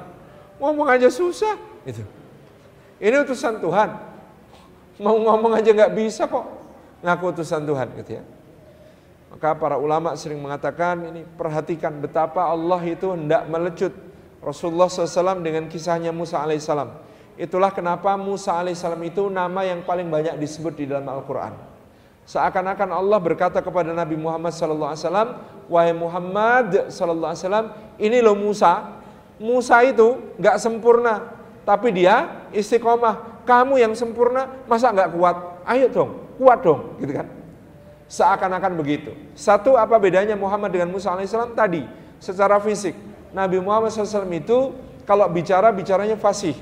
[0.59, 1.55] Ngomong aja susah.
[1.87, 2.03] Itu.
[2.99, 3.91] Ini utusan Tuhan.
[5.03, 6.47] Mau ngomong aja nggak bisa kok
[7.03, 8.23] ngaku utusan Tuhan gitu ya.
[9.33, 13.97] Maka para ulama sering mengatakan ini perhatikan betapa Allah itu hendak melecut
[14.45, 16.93] Rasulullah SAW dengan kisahnya Musa alaihissalam.
[17.41, 21.57] Itulah kenapa Musa alaihissalam itu nama yang paling banyak disebut di dalam Al-Quran.
[22.28, 24.95] Seakan-akan Allah berkata kepada Nabi Muhammad SAW,
[25.66, 29.01] wahai Muhammad SAW, ini loh Musa.
[29.43, 31.35] Musa itu nggak sempurna,
[31.66, 33.43] tapi dia istiqomah.
[33.43, 35.37] Kamu yang sempurna, masa nggak kuat?
[35.66, 37.41] Ayo dong, kuat dong, gitu kan?
[38.13, 39.17] Seakan-akan begitu.
[39.33, 41.81] Satu apa bedanya Muhammad dengan Musa alaihissalam tadi?
[42.21, 42.93] Secara fisik,
[43.33, 44.77] Nabi Muhammad SAW itu
[45.09, 46.53] kalau bicara bicaranya fasih,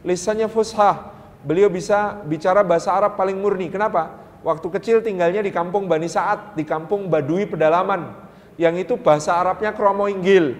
[0.00, 1.12] lisannya fushah.
[1.44, 3.68] Beliau bisa bicara bahasa Arab paling murni.
[3.68, 4.16] Kenapa?
[4.40, 8.24] Waktu kecil tinggalnya di kampung Bani Saat, di kampung Badui pedalaman.
[8.56, 10.56] Yang itu bahasa Arabnya kromo inggil.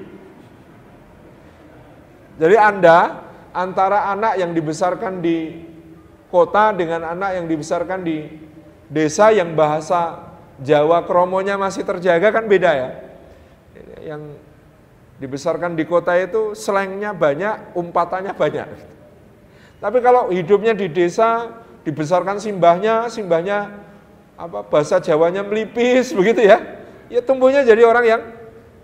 [2.37, 3.25] Jadi Anda
[3.57, 5.65] antara anak yang dibesarkan di
[6.29, 8.29] kota dengan anak yang dibesarkan di
[8.93, 12.91] desa yang bahasa Jawa kromonya masih terjaga kan beda ya.
[14.05, 14.23] Yang
[15.19, 18.69] dibesarkan di kota itu slangnya banyak, umpatannya banyak.
[19.83, 21.51] Tapi kalau hidupnya di desa,
[21.83, 23.85] dibesarkan simbahnya, simbahnya
[24.35, 26.59] apa bahasa Jawanya melipis begitu ya.
[27.13, 28.23] Ya tumbuhnya jadi orang yang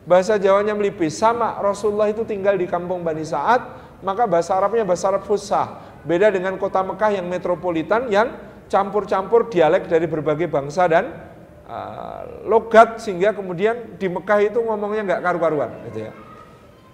[0.05, 1.17] bahasa Jawanya melipis.
[1.19, 3.63] Sama Rasulullah itu tinggal di kampung Bani Sa'ad,
[4.03, 5.81] maka bahasa Arabnya bahasa Arab fusah.
[6.03, 8.33] Beda dengan kota Mekah yang metropolitan yang
[8.71, 11.30] campur-campur dialek dari berbagai bangsa dan
[11.71, 16.13] uh, logat sehingga kemudian di Mekah itu ngomongnya nggak karu-karuan gitu ya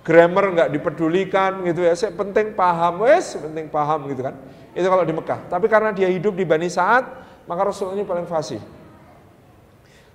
[0.06, 1.98] grammar nggak dipedulikan gitu ya.
[1.98, 4.38] Saya penting paham, wes penting paham gitu kan.
[4.70, 5.50] Itu kalau di Mekah.
[5.50, 7.10] Tapi karena dia hidup di Bani Sa'ad,
[7.50, 8.62] maka Rasulullah ini paling fasih.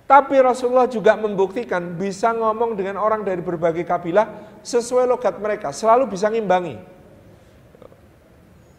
[0.08, 6.08] Tapi Rasulullah juga membuktikan bisa ngomong dengan orang dari berbagai kabilah sesuai logat mereka, selalu
[6.08, 6.80] bisa ngimbangi.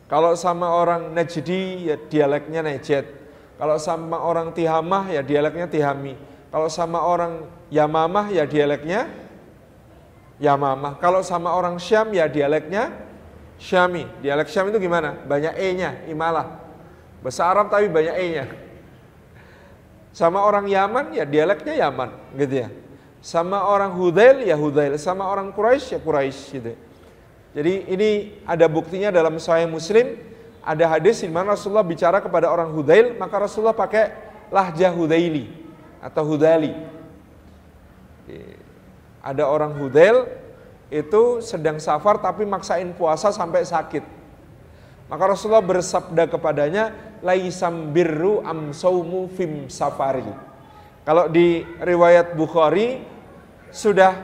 [0.09, 3.22] Kalau sama orang Najdi ya dialeknya Najd.
[3.63, 6.19] Kalau sama orang Tihamah ya dialeknya Tihami.
[6.51, 9.07] Kalau sama orang Yamamah ya dialeknya
[10.35, 10.99] Yamamah.
[10.99, 12.91] Kalau sama orang Syam ya dialeknya
[13.55, 14.03] Syami.
[14.19, 15.15] Dialek Syam itu gimana?
[15.15, 16.59] Banyak E-nya, Imalah.
[17.23, 18.51] Bahasa Arab tapi banyak E-nya.
[20.11, 22.69] Sama orang Yaman ya dialeknya Yaman, gitu ya.
[23.23, 26.75] Sama orang Hudail ya Hudail, sama orang Quraisy ya Quraisy gitu.
[27.55, 28.09] Jadi ini
[28.43, 30.19] ada buktinya dalam Sahih Muslim,
[30.63, 34.15] ada hadis di mana Rasulullah bicara kepada orang Hudail, maka Rasulullah pakai
[34.47, 35.51] lahjah Hudaili
[35.99, 36.71] atau Hudali
[39.23, 40.27] ada orang Hudel
[40.91, 44.03] itu sedang safar tapi maksain puasa sampai sakit.
[45.07, 50.23] Maka Rasulullah bersabda kepadanya, laisam birru am saumu fim safari.
[51.03, 53.03] Kalau di riwayat Bukhari
[53.67, 54.15] sudah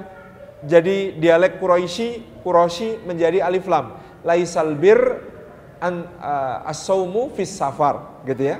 [0.63, 3.99] jadi dialek Quraisy, Quraisy menjadi alif lam.
[4.23, 5.28] Laisal bir
[5.79, 8.57] an uh, as-saumu fis safar, gitu ya.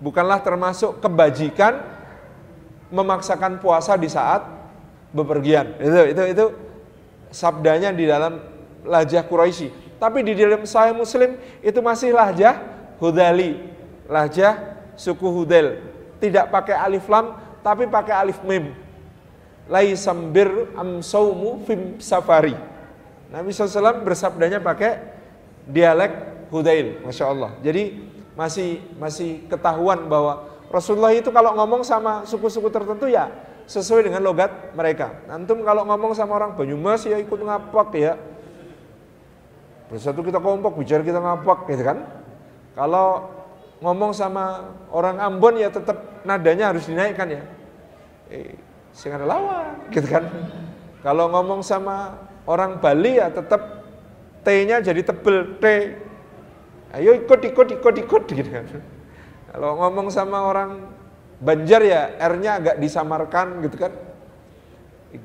[0.00, 1.80] Bukanlah termasuk kebajikan
[2.92, 4.44] memaksakan puasa di saat
[5.10, 5.72] bepergian.
[5.80, 6.44] Itu itu itu
[7.32, 8.38] sabdanya di dalam
[8.84, 9.72] lajah Quraisy.
[9.96, 12.60] Tapi di dalam Sahih Muslim itu masih lajah
[13.00, 13.56] Hudali,
[14.08, 15.80] lajah suku Hudel.
[16.20, 18.72] Tidak pakai alif lam tapi pakai alif mim.
[19.66, 22.54] Laisam bir am saumu fim safari.
[23.26, 25.02] Nabi SAW bersabdanya pakai
[25.66, 26.12] dialek
[26.50, 27.50] Hudail, Masya Allah.
[27.60, 28.06] Jadi
[28.38, 33.30] masih masih ketahuan bahwa Rasulullah itu kalau ngomong sama suku-suku tertentu ya
[33.66, 35.26] sesuai dengan logat mereka.
[35.26, 38.14] Antum kalau ngomong sama orang Banyumas ya ikut ngapak ya.
[39.86, 41.98] Bersatu kita kompak, bicara kita ngapak gitu kan.
[42.74, 43.30] Kalau
[43.82, 47.42] ngomong sama orang Ambon ya tetap nadanya harus dinaikkan ya.
[48.30, 48.58] Eh,
[48.90, 50.26] sing ada lawan gitu kan.
[51.02, 52.18] Kalau ngomong sama
[52.50, 53.75] orang Bali ya tetap
[54.46, 55.64] T-nya jadi tebel T.
[56.94, 58.66] Ayo ikut ikut ikut ikut gitu kan.
[59.50, 60.94] Kalau ngomong sama orang
[61.36, 63.92] Banjar ya R-nya agak disamarkan gitu kan.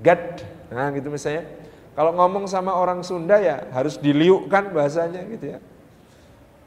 [0.04, 1.48] Gad, nah gitu misalnya.
[1.96, 5.60] Kalau ngomong sama orang Sunda ya harus diliukkan bahasanya gitu ya.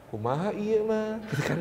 [0.09, 1.59] Kumaha iya mah gitu kan.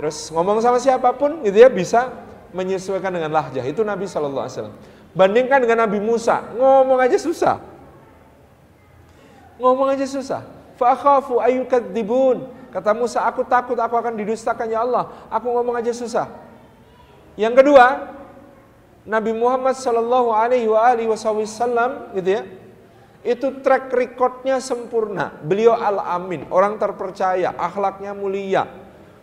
[0.00, 2.08] Terus ngomong sama siapa pun gitu ya bisa
[2.56, 3.64] menyesuaikan dengan lahjah.
[3.68, 4.76] Itu Nabi Shallallahu Alaihi Wasallam.
[5.10, 7.58] Bandingkan dengan Nabi Musa, ngomong aja susah.
[9.60, 10.42] Ngomong aja susah.
[10.80, 12.48] Fakhafu ayyukadzibun.
[12.72, 15.28] Kata Musa, aku takut aku akan didustakan ya Allah.
[15.28, 16.30] Aku ngomong aja susah.
[17.36, 18.16] Yang kedua,
[19.04, 20.70] Nabi Muhammad Shallallahu Alaihi
[21.10, 22.42] Wasallam gitu ya,
[23.26, 25.34] itu track recordnya sempurna.
[25.44, 28.64] Beliau al amin, orang terpercaya, akhlaknya mulia,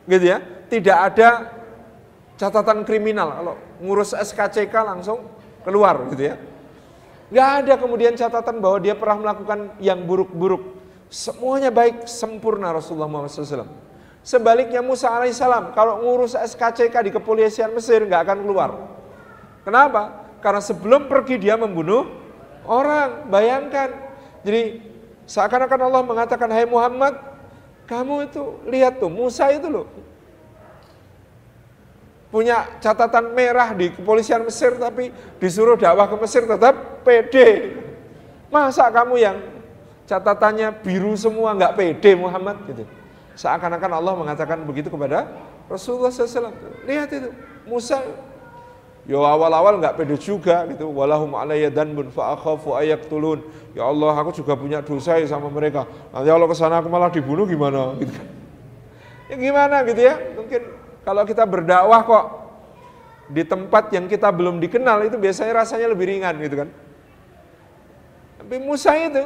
[0.05, 0.37] gitu ya.
[0.67, 1.29] Tidak ada
[2.35, 3.31] catatan kriminal.
[3.31, 5.23] Kalau ngurus SKCK langsung
[5.63, 6.35] keluar, gitu ya.
[7.27, 10.79] Gak ada kemudian catatan bahwa dia pernah melakukan yang buruk-buruk.
[11.11, 13.67] Semuanya baik, sempurna Rasulullah Muhammad SAW.
[14.23, 18.69] Sebaliknya Musa alaihissalam kalau ngurus SKCK di kepolisian Mesir nggak akan keluar.
[19.63, 20.27] Kenapa?
[20.43, 22.07] Karena sebelum pergi dia membunuh
[22.67, 23.27] orang.
[23.31, 23.91] Bayangkan.
[24.43, 24.83] Jadi
[25.27, 27.15] seakan-akan Allah mengatakan, Hai Muhammad,
[27.87, 29.87] kamu itu lihat tuh Musa itu loh.
[32.37, 35.09] Punya catatan merah di kepolisian Mesir tapi
[35.41, 37.73] disuruh dakwah ke Mesir tetap pede.
[38.53, 39.41] Masa kamu yang
[40.05, 42.85] catatannya biru semua nggak pede Muhammad gitu.
[43.33, 45.25] Seakan-akan Allah mengatakan begitu kepada
[45.65, 46.53] Rasulullah SAW.
[46.85, 47.33] Lihat itu,
[47.65, 48.05] Musa
[49.09, 50.93] Ya awal-awal nggak pede juga gitu.
[50.93, 52.77] Walahum alayya danbun fa akhafu
[53.09, 53.41] tulun.
[53.73, 55.89] Ya Allah, aku juga punya dosa ya sama mereka.
[56.13, 58.27] Nanti kalau ke sana aku malah dibunuh gimana gitu kan.
[59.33, 60.21] Ya gimana gitu ya?
[60.37, 60.61] Mungkin
[61.07, 62.25] kalau kita berdakwah kok
[63.31, 66.69] di tempat yang kita belum dikenal itu biasanya rasanya lebih ringan gitu kan.
[68.43, 69.23] Tapi Musa itu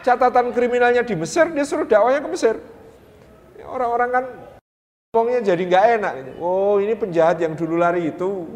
[0.00, 2.56] catatan kriminalnya di Mesir, dia suruh dakwahnya ke Mesir
[3.68, 4.24] orang-orang kan
[5.12, 6.14] ngomongnya jadi nggak enak.
[6.40, 8.48] Oh ini penjahat yang dulu lari itu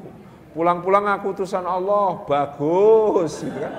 [0.53, 3.75] pulang-pulang aku utusan Allah bagus, gitu kan?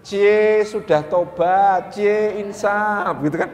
[0.00, 3.50] Cie sudah tobat, cie insaf, gitu kan?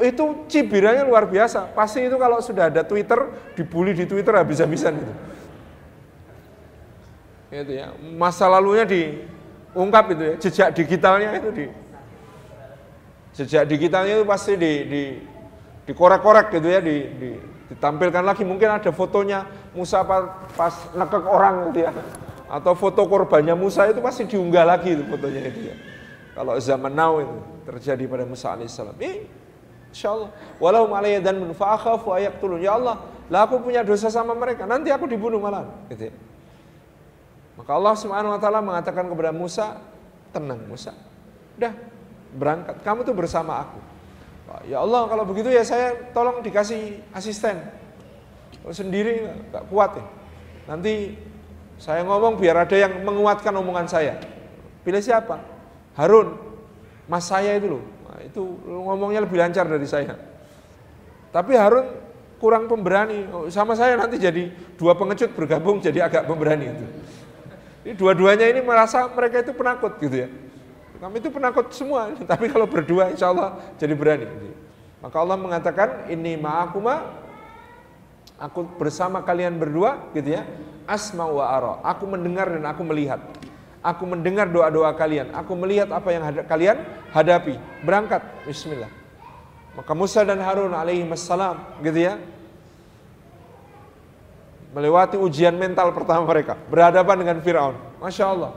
[0.00, 1.72] Itu cibirannya luar biasa.
[1.76, 5.14] Pasti itu kalau sudah ada Twitter, dibully di Twitter habis-habisan itu.
[7.54, 7.92] Itu ya.
[8.16, 11.66] Masa lalunya diungkap itu ya, jejak digitalnya itu di
[13.34, 15.02] jejak digitalnya itu pasti di, di
[15.90, 17.30] dikorek-korek gitu ya, di, di,
[17.74, 21.92] ditampilkan lagi mungkin ada fotonya Musa pas, pas nekek orang gitu ya
[22.46, 25.76] atau foto korbannya Musa itu pasti diunggah lagi itu fotonya itu ya
[26.38, 29.26] kalau zaman now itu terjadi pada Musa alaihissalam eh,
[29.94, 32.10] insya Allah walau alaiya dan fa'akhafu
[32.42, 32.98] turun ya Allah
[33.30, 36.14] lah aku punya dosa sama mereka nanti aku dibunuh malah gitu ya.
[37.54, 39.78] maka Allah subhanahu wa ta'ala mengatakan kepada Musa
[40.34, 40.90] tenang Musa
[41.54, 41.72] udah
[42.34, 43.94] berangkat kamu tuh bersama aku
[44.68, 47.58] Ya Allah kalau begitu ya saya tolong dikasih asisten.
[48.62, 50.06] Kalau sendiri nggak kuat ya.
[50.70, 51.18] Nanti
[51.80, 54.14] saya ngomong biar ada yang menguatkan omongan saya.
[54.86, 55.42] Pilih siapa?
[55.98, 56.38] Harun.
[57.10, 57.84] Mas saya itu loh.
[58.34, 60.18] Itu ngomongnya lebih lancar dari saya.
[61.30, 61.86] Tapi Harun
[62.42, 63.30] kurang pemberani.
[63.30, 66.86] Oh, sama saya nanti jadi dua pengecut bergabung jadi agak pemberani itu.
[67.86, 70.28] Ini dua-duanya ini merasa mereka itu penakut gitu ya.
[70.98, 74.26] Kami itu penakut semua, tapi kalau berdua insya Allah jadi berani.
[75.04, 77.04] Maka Allah mengatakan, ini ma'akuma,
[78.40, 80.48] aku bersama kalian berdua, gitu ya.
[80.88, 83.20] Asma wa ara, aku mendengar dan aku melihat.
[83.84, 86.80] Aku mendengar doa-doa kalian, aku melihat apa yang had kalian
[87.12, 87.60] hadapi.
[87.84, 88.88] Berangkat, Bismillah.
[89.76, 92.16] Maka Musa dan Harun alaihi wassalam, gitu ya,
[94.72, 97.76] melewati ujian mental pertama mereka, berhadapan dengan Firaun.
[98.00, 98.52] Masya Allah.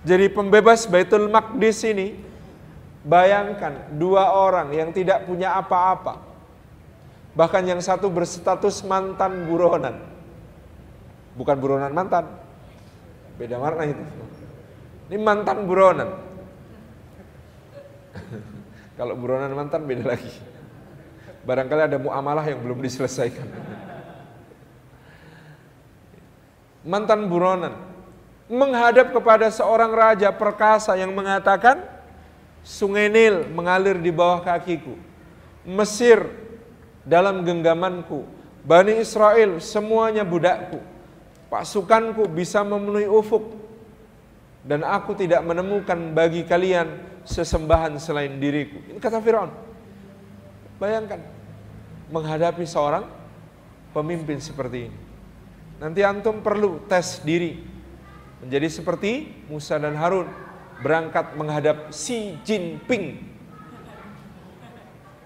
[0.00, 2.16] Jadi pembebas Baitul Maqdis ini
[3.04, 6.16] bayangkan dua orang yang tidak punya apa-apa.
[7.36, 10.00] Bahkan yang satu berstatus mantan buronan.
[11.36, 12.39] Bukan buronan mantan.
[13.40, 14.04] Beda warna itu.
[15.08, 16.12] Ini mantan buronan.
[19.00, 20.28] Kalau buronan mantan beda lagi.
[21.48, 23.48] Barangkali ada muamalah yang belum diselesaikan.
[26.84, 27.80] Mantan buronan
[28.44, 31.80] menghadap kepada seorang raja perkasa yang mengatakan
[32.60, 35.00] Sungai Nil mengalir di bawah kakiku.
[35.64, 36.28] Mesir
[37.08, 38.28] dalam genggamanku.
[38.60, 40.89] Bani Israel semuanya budakku.
[41.50, 43.58] Pasukanku bisa memenuhi ufuk.
[44.62, 46.86] Dan aku tidak menemukan bagi kalian
[47.26, 48.78] sesembahan selain diriku.
[48.86, 49.50] Ini kata Firaun.
[50.78, 51.20] Bayangkan
[52.08, 53.04] menghadapi seorang
[53.90, 54.98] pemimpin seperti ini.
[55.80, 57.56] Nanti antum perlu tes diri
[58.44, 60.28] menjadi seperti Musa dan Harun
[60.80, 63.16] berangkat menghadap Xi Jinping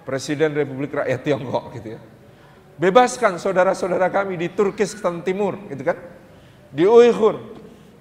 [0.04, 2.00] Presiden Republik Rakyat Tiongkok gitu ya.
[2.74, 5.98] Bebaskan saudara-saudara kami di Turkistan Timur gitu kan.
[6.74, 7.38] Di Uighur.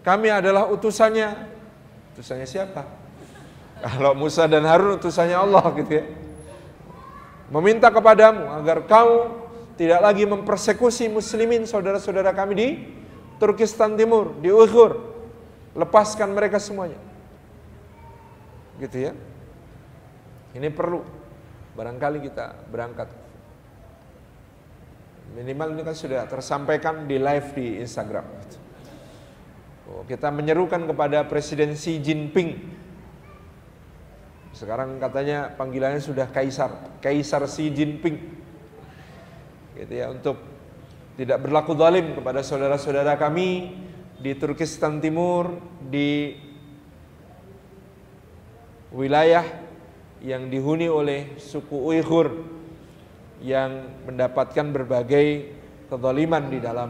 [0.02, 1.30] Kami adalah utusannya.
[2.14, 2.82] Utusannya siapa?
[3.86, 6.06] Kalau Musa dan Harun utusannya Allah gitu ya.
[7.54, 9.46] Meminta kepadamu agar kau
[9.78, 12.68] tidak lagi mempersekusi muslimin saudara-saudara kami di
[13.38, 15.14] Turkistan Timur, di Uyghur.
[15.78, 16.98] Lepaskan mereka semuanya.
[18.82, 19.14] Gitu ya.
[20.58, 21.02] Ini perlu.
[21.78, 23.23] Barangkali kita berangkat.
[25.32, 28.28] Minimal ini kan sudah tersampaikan di live di Instagram.
[29.88, 32.60] Oh, kita menyerukan kepada Presiden Xi Jinping.
[34.54, 38.18] Sekarang katanya panggilannya sudah Kaisar, Kaisar Xi Jinping.
[39.74, 40.38] Gitu ya, untuk
[41.18, 43.80] tidak berlaku zalim kepada saudara-saudara kami
[44.22, 46.38] di Turkistan Timur, di
[48.94, 49.44] wilayah
[50.22, 52.53] yang dihuni oleh suku Uighur
[53.44, 55.52] yang mendapatkan berbagai
[55.92, 56.90] kezaliman di dalam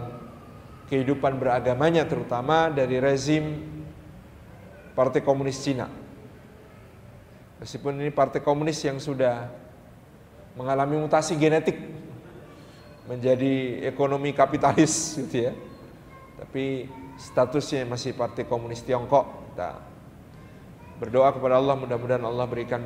[0.87, 3.57] kehidupan beragamanya terutama dari rezim
[4.93, 5.89] Partai Komunis Cina.
[7.57, 9.47] Meskipun ini partai komunis yang sudah
[10.59, 11.79] mengalami mutasi genetik
[13.07, 14.93] menjadi ekonomi kapitalis
[15.23, 15.53] gitu ya.
[16.43, 19.55] Tapi statusnya masih Partai Komunis Tiongkok.
[19.55, 19.79] Kita
[20.99, 22.83] berdoa kepada Allah mudah-mudahan Allah berikan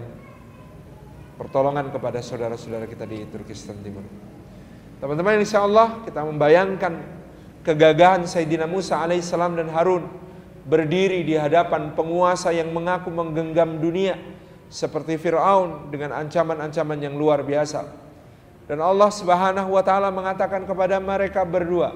[1.37, 4.01] pertolongan kepada saudara-saudara kita di Turkistan Timur.
[4.97, 6.97] Teman-teman insya Allah kita membayangkan
[7.61, 10.09] kegagahan Sayyidina Musa alaihissalam dan Harun
[10.65, 14.17] berdiri di hadapan penguasa yang mengaku menggenggam dunia
[14.67, 17.87] seperti Fir'aun dengan ancaman-ancaman yang luar biasa.
[18.67, 21.95] Dan Allah Subhanahu wa taala mengatakan kepada mereka berdua,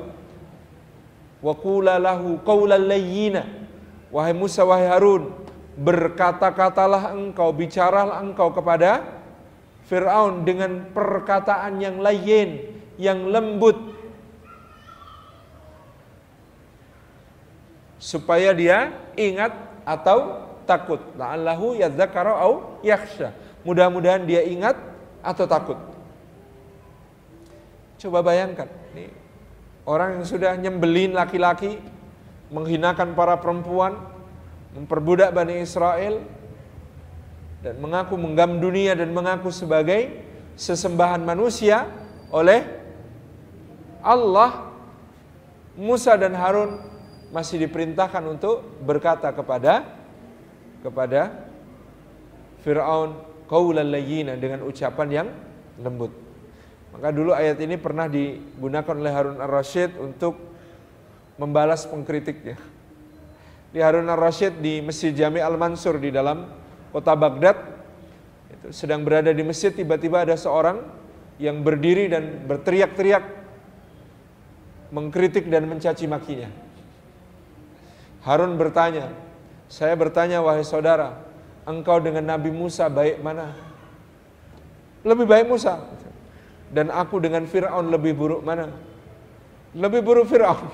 [1.44, 2.40] "Wa qula lahu
[2.70, 3.60] layyina."
[4.12, 5.32] Wahai Musa, wahai Harun,
[5.80, 9.21] berkata-katalah engkau, bicaralah engkau kepada
[9.92, 13.76] Firaun dengan perkataan yang layyin, yang lembut
[18.00, 19.52] supaya dia ingat
[19.84, 21.04] atau takut.
[21.20, 23.36] La'allahu yadzakaru au yakhsha.
[23.68, 24.80] mudah-mudahan dia ingat
[25.20, 25.78] atau takut.
[28.00, 29.12] Coba bayangkan, nih,
[29.84, 31.78] orang yang sudah nyembelin laki-laki,
[32.48, 34.00] menghinakan para perempuan,
[34.72, 36.24] memperbudak Bani Israel,
[37.62, 40.10] dan mengaku menggam dunia dan mengaku sebagai
[40.58, 41.88] sesembahan manusia
[42.34, 42.66] oleh
[44.02, 44.74] Allah
[45.78, 46.82] Musa dan Harun
[47.32, 49.88] masih diperintahkan untuk berkata kepada
[50.84, 51.48] kepada
[52.66, 53.16] Fir'aun
[53.48, 55.28] qaulan layyina dengan ucapan yang
[55.80, 56.12] lembut.
[56.92, 60.36] Maka dulu ayat ini pernah digunakan oleh Harun Ar-Rasyid untuk
[61.40, 62.60] membalas pengkritiknya.
[63.72, 66.61] Di Harun Ar-Rasyid di Masjid Jami Al-Mansur di dalam
[66.92, 67.58] kota Baghdad
[68.52, 70.84] itu sedang berada di masjid tiba-tiba ada seorang
[71.42, 73.24] yang berdiri dan berteriak-teriak
[74.92, 76.52] mengkritik dan mencaci makinya.
[78.22, 79.10] Harun bertanya,
[79.66, 81.18] saya bertanya wahai saudara,
[81.66, 83.56] engkau dengan Nabi Musa baik mana?
[85.02, 85.82] Lebih baik Musa.
[86.70, 88.70] Dan aku dengan Fir'aun lebih buruk mana?
[89.74, 90.70] Lebih buruk Fir'aun.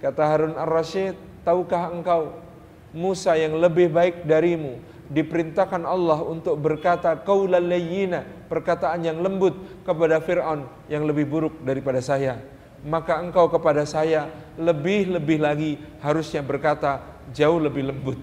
[0.00, 2.32] Kata Harun Ar-Rasyid, tahukah engkau
[2.96, 10.18] Musa yang lebih baik darimu diperintahkan Allah untuk berkata qaulal layyina, perkataan yang lembut kepada
[10.18, 12.42] Firaun yang lebih buruk daripada saya.
[12.86, 18.18] Maka engkau kepada saya lebih-lebih lagi harusnya berkata jauh lebih lembut.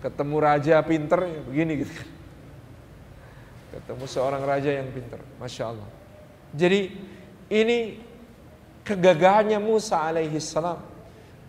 [0.00, 2.08] Ketemu raja pinter begini gitu kan.
[3.70, 5.88] Ketemu seorang raja yang pinter, masya Allah.
[6.50, 6.90] Jadi
[7.52, 8.00] ini
[8.82, 10.82] kegagahannya Musa alaihi salam.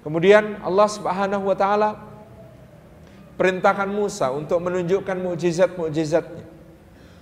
[0.04, 2.11] Kemudian Allah Subhanahu wa taala
[3.42, 6.46] perintahkan Musa untuk menunjukkan mukjizat-mukjizatnya.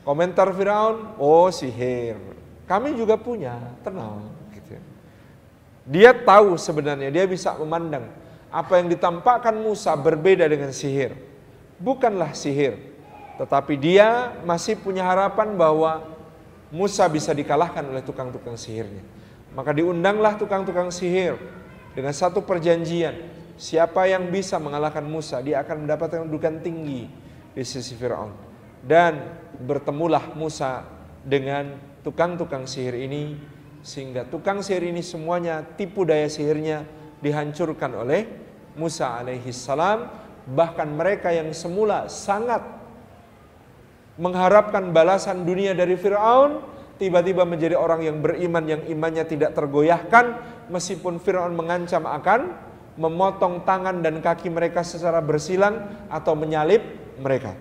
[0.04, 2.20] Komentar Firaun, oh sihir.
[2.68, 3.56] Kami juga punya,
[3.88, 4.28] tenang.
[4.52, 4.76] Gitu.
[5.88, 8.12] Dia tahu sebenarnya, dia bisa memandang
[8.52, 11.16] apa yang ditampakkan Musa berbeda dengan sihir.
[11.80, 12.76] Bukanlah sihir,
[13.40, 16.04] tetapi dia masih punya harapan bahwa
[16.68, 19.08] Musa bisa dikalahkan oleh tukang-tukang sihirnya.
[19.56, 21.40] Maka diundanglah tukang-tukang sihir
[21.96, 27.12] dengan satu perjanjian Siapa yang bisa mengalahkan Musa, dia akan mendapatkan kedudukan tinggi
[27.52, 28.32] di sisi Firaun.
[28.80, 29.20] Dan
[29.60, 30.88] bertemulah Musa
[31.28, 33.36] dengan tukang-tukang sihir ini
[33.84, 36.88] sehingga tukang sihir ini semuanya tipu daya sihirnya
[37.20, 38.28] dihancurkan oleh
[38.80, 40.08] Musa alaihi salam
[40.48, 42.64] bahkan mereka yang semula sangat
[44.16, 46.64] mengharapkan balasan dunia dari Firaun
[46.96, 50.40] tiba-tiba menjadi orang yang beriman yang imannya tidak tergoyahkan
[50.72, 52.69] meskipun Firaun mengancam akan
[53.00, 56.84] memotong tangan dan kaki mereka secara bersilang atau menyalip
[57.16, 57.56] mereka.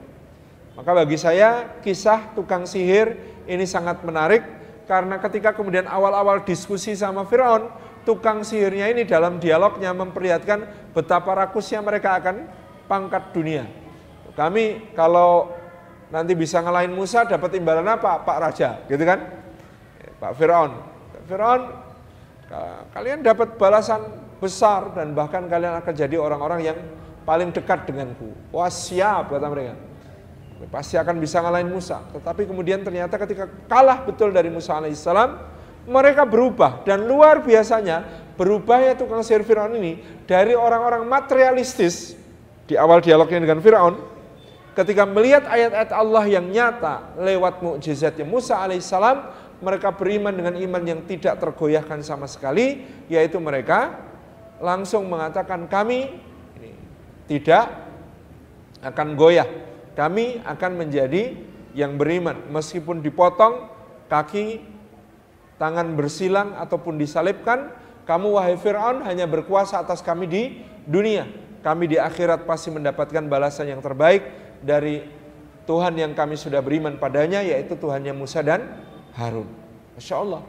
[0.75, 3.15] Maka bagi saya kisah tukang sihir
[3.47, 4.43] ini sangat menarik
[4.91, 7.71] karena ketika kemudian awal-awal diskusi sama Firaun,
[8.03, 12.51] tukang sihirnya ini dalam dialognya memperlihatkan betapa rakusnya mereka akan
[12.91, 13.69] pangkat dunia.
[14.35, 15.51] Kami kalau
[16.15, 18.23] nanti bisa ngalahin Musa dapat imbalan apa?
[18.23, 19.23] Pak Raja, gitu kan?
[20.19, 20.73] Pak Firaun.
[21.29, 21.63] Firaun
[22.97, 26.79] kalian dapat balasan besar dan bahkan kalian akan jadi orang-orang yang
[27.29, 28.33] paling dekat denganku.
[28.55, 29.75] Wah siap kata mereka.
[30.73, 32.03] Pasti akan bisa ngalahin Musa.
[32.11, 35.39] Tetapi kemudian ternyata ketika kalah betul dari Musa alaihissalam,
[35.87, 38.05] mereka berubah dan luar biasanya
[38.37, 42.15] berubahnya tukang sihir Firaun ini dari orang-orang materialistis
[42.69, 43.97] di awal dialognya dengan Firaun
[44.77, 51.01] ketika melihat ayat-ayat Allah yang nyata lewat mukjizatnya Musa alaihissalam mereka beriman dengan iman yang
[51.09, 54.08] tidak tergoyahkan sama sekali yaitu mereka
[54.59, 56.19] langsung mengatakan kami
[57.31, 57.71] tidak
[58.83, 59.47] akan goyah.
[59.99, 61.35] Kami akan menjadi
[61.75, 63.67] yang beriman meskipun dipotong
[64.07, 64.63] kaki,
[65.59, 67.75] tangan bersilang ataupun disalibkan,
[68.07, 70.43] kamu wahai Firaun hanya berkuasa atas kami di
[70.87, 71.27] dunia.
[71.61, 74.23] Kami di akhirat pasti mendapatkan balasan yang terbaik
[74.63, 75.03] dari
[75.69, 78.65] Tuhan yang kami sudah beriman padanya yaitu Tuhannya Musa dan
[79.13, 79.51] Harun.
[79.99, 80.43] Masya Allah.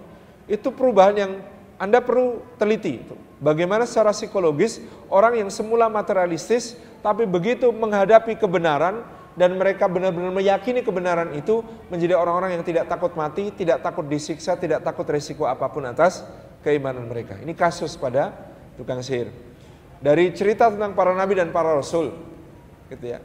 [0.45, 1.31] Itu perubahan yang
[1.79, 2.99] Anda perlu teliti.
[3.39, 8.99] Bagaimana secara psikologis orang yang semula materialistis tapi begitu menghadapi kebenaran
[9.39, 14.59] dan mereka benar-benar meyakini kebenaran itu menjadi orang-orang yang tidak takut mati, tidak takut disiksa,
[14.59, 16.27] tidak takut resiko apa pun atas
[16.59, 17.39] keimanan mereka.
[17.39, 18.35] Ini kasus pada
[18.75, 19.31] tukang sihir.
[20.03, 22.11] Dari cerita tentang para nabi dan para rasul,
[22.91, 23.23] gitu ya.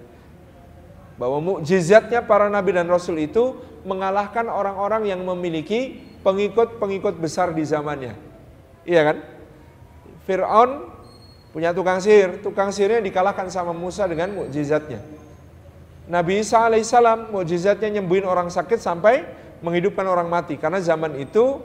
[1.19, 8.34] Bahwa mukjizatnya para nabi dan rasul itu mengalahkan orang-orang yang memiliki pengikut-pengikut besar di zamannya.
[8.85, 9.17] Iya kan?
[10.25, 10.89] Fir'aun
[11.53, 15.01] punya tukang sihir, tukang sihirnya dikalahkan sama Musa dengan mukjizatnya.
[16.05, 19.25] Nabi Isa alaihissalam mukjizatnya nyembuhin orang sakit sampai
[19.65, 21.65] menghidupkan orang mati karena zaman itu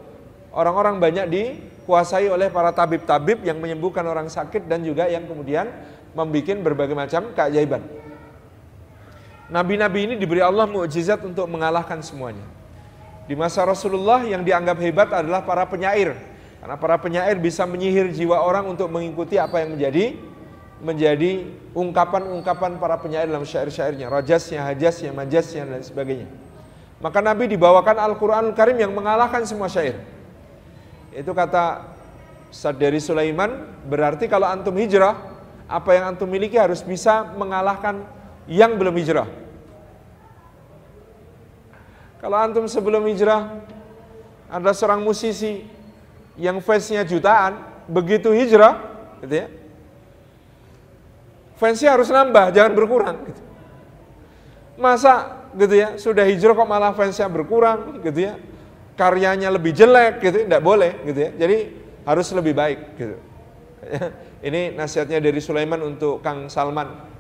[0.55, 5.67] orang-orang banyak dikuasai oleh para tabib-tabib yang menyembuhkan orang sakit dan juga yang kemudian
[6.15, 7.83] membuat berbagai macam keajaiban.
[9.49, 12.45] Nabi-nabi ini diberi Allah mukjizat untuk mengalahkan semuanya.
[13.25, 16.13] Di masa Rasulullah yang dianggap hebat adalah para penyair.
[16.59, 20.19] Karena para penyair bisa menyihir jiwa orang untuk mengikuti apa yang menjadi
[20.79, 21.43] menjadi
[21.75, 26.27] ungkapan-ungkapan para penyair dalam syair-syairnya, rajasnya, hajasnya, majasnya dan sebagainya.
[27.03, 29.99] Maka Nabi dibawakan Al-Qur'an Al Karim yang mengalahkan semua syair.
[31.11, 31.95] Itu kata
[32.51, 35.15] Sadari Sulaiman, berarti kalau antum hijrah,
[35.67, 38.03] apa yang antum miliki harus bisa mengalahkan
[38.49, 39.27] yang belum hijrah.
[42.19, 43.63] Kalau antum sebelum hijrah
[44.49, 45.63] ada seorang musisi
[46.39, 47.59] yang fansnya jutaan,
[47.91, 48.79] begitu hijrah,
[49.19, 49.47] gitu ya,
[51.59, 53.17] fansnya harus nambah, jangan berkurang.
[53.27, 53.41] Gitu.
[54.79, 58.39] Masa gitu ya, sudah hijrah kok malah fansnya berkurang, gitu ya,
[58.95, 61.31] karyanya lebih jelek, gitu, tidak boleh, gitu ya.
[61.35, 61.57] Jadi
[62.07, 63.15] harus lebih baik, gitu.
[64.47, 67.11] Ini nasihatnya dari Sulaiman untuk Kang Salman.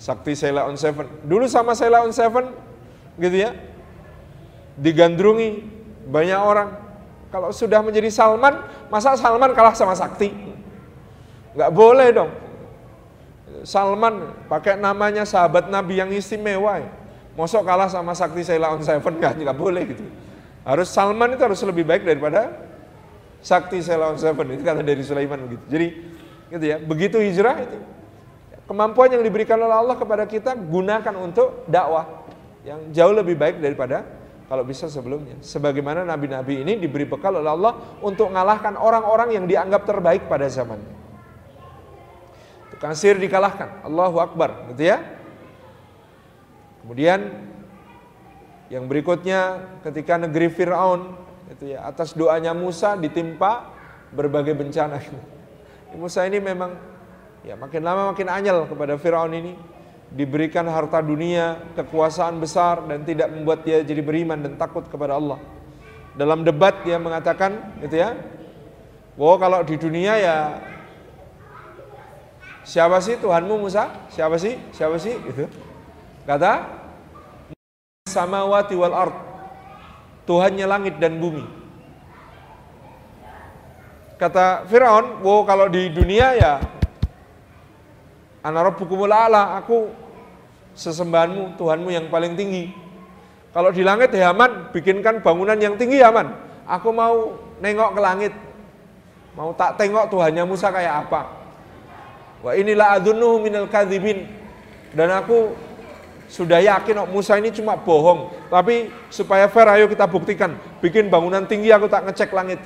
[0.00, 1.28] Sakti Sela on Seven.
[1.28, 2.54] Dulu sama Sela on Seven,
[3.18, 3.52] gitu ya,
[4.78, 5.66] digandrungi
[6.08, 6.89] banyak orang.
[7.30, 8.58] Kalau sudah menjadi Salman,
[8.90, 10.34] masa Salman kalah sama Sakti?
[11.54, 12.30] Nggak boleh dong.
[13.62, 16.82] Salman pakai namanya sahabat Nabi yang istimewa.
[16.82, 16.90] Ya.
[17.38, 20.04] Mosok kalah sama Sakti Sela on Seven nggak, nggak boleh gitu.
[20.66, 22.50] Harus Salman itu harus lebih baik daripada
[23.40, 25.64] Sakti Sela on Seven itu kata dari Sulaiman begitu.
[25.70, 25.86] Jadi
[26.50, 27.78] gitu ya, begitu hijrah itu
[28.70, 32.22] Kemampuan yang diberikan oleh Allah kepada kita gunakan untuk dakwah
[32.62, 34.06] yang jauh lebih baik daripada
[34.50, 35.38] kalau bisa sebelumnya.
[35.38, 40.98] Sebagaimana nabi-nabi ini diberi bekal oleh Allah untuk mengalahkan orang-orang yang dianggap terbaik pada zamannya.
[42.74, 44.98] Tukang sihir dikalahkan, Allahu Akbar, gitu ya.
[46.82, 47.46] Kemudian
[48.74, 51.14] yang berikutnya ketika negeri Firaun
[51.46, 53.70] itu ya atas doanya Musa ditimpa
[54.10, 54.98] berbagai bencana.
[56.00, 56.74] Musa ini memang
[57.40, 59.56] Ya, makin lama makin anyel kepada Firaun ini
[60.10, 65.38] diberikan harta dunia, kekuasaan besar dan tidak membuat dia jadi beriman dan takut kepada Allah.
[66.18, 68.18] Dalam debat dia mengatakan gitu ya.
[69.14, 70.36] Bahwa kalau di dunia ya
[72.66, 73.90] siapa sih Tuhanmu Musa?
[74.10, 74.58] Siapa sih?
[74.74, 75.14] Siapa sih?
[75.14, 75.46] Gitu.
[76.26, 76.66] Kata
[78.10, 79.16] samawati wal ard.
[80.26, 81.42] Tuhannya langit dan bumi.
[84.18, 86.60] Kata Firaun, "Wow, kalau di dunia ya
[88.40, 89.92] Anarabukumul a'la, aku
[90.72, 92.72] sesembahanmu, Tuhanmu yang paling tinggi.
[93.50, 96.32] Kalau di langit ya aman, bikinkan bangunan yang tinggi ya aman.
[96.64, 98.32] Aku mau nengok ke langit.
[99.34, 101.20] Mau tak tengok Tuhannya Musa kayak apa.
[102.40, 104.30] Wa inilah adunnuhu minal kadhibin.
[104.94, 105.54] Dan aku
[106.30, 108.30] sudah yakin oh, Musa ini cuma bohong.
[108.48, 110.54] Tapi supaya fair ayo kita buktikan.
[110.78, 112.62] Bikin bangunan tinggi aku tak ngecek langit.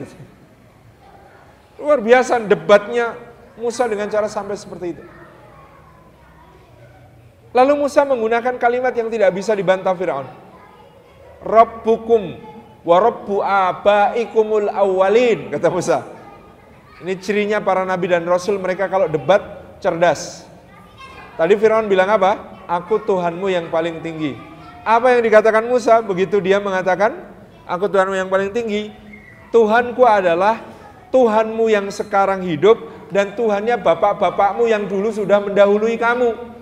[1.80, 3.16] Luar biasa debatnya
[3.56, 5.04] Musa dengan cara sampai seperti itu.
[7.54, 10.26] Lalu Musa menggunakan kalimat yang tidak bisa dibantah Firaun.
[11.46, 12.34] Rabbukum
[12.82, 15.98] wa rabbu abaikumul awwalin kata Musa.
[16.98, 19.40] Ini cirinya para nabi dan rasul mereka kalau debat
[19.78, 20.50] cerdas.
[21.38, 22.58] Tadi Firaun bilang apa?
[22.66, 24.34] Aku Tuhanmu yang paling tinggi.
[24.82, 27.14] Apa yang dikatakan Musa begitu dia mengatakan
[27.70, 28.90] aku Tuhanmu yang paling tinggi?
[29.54, 30.58] Tuhanku adalah
[31.14, 32.82] Tuhanmu yang sekarang hidup
[33.14, 36.53] dan Tuhannya bapak-bapakmu yang dulu sudah mendahului kamu.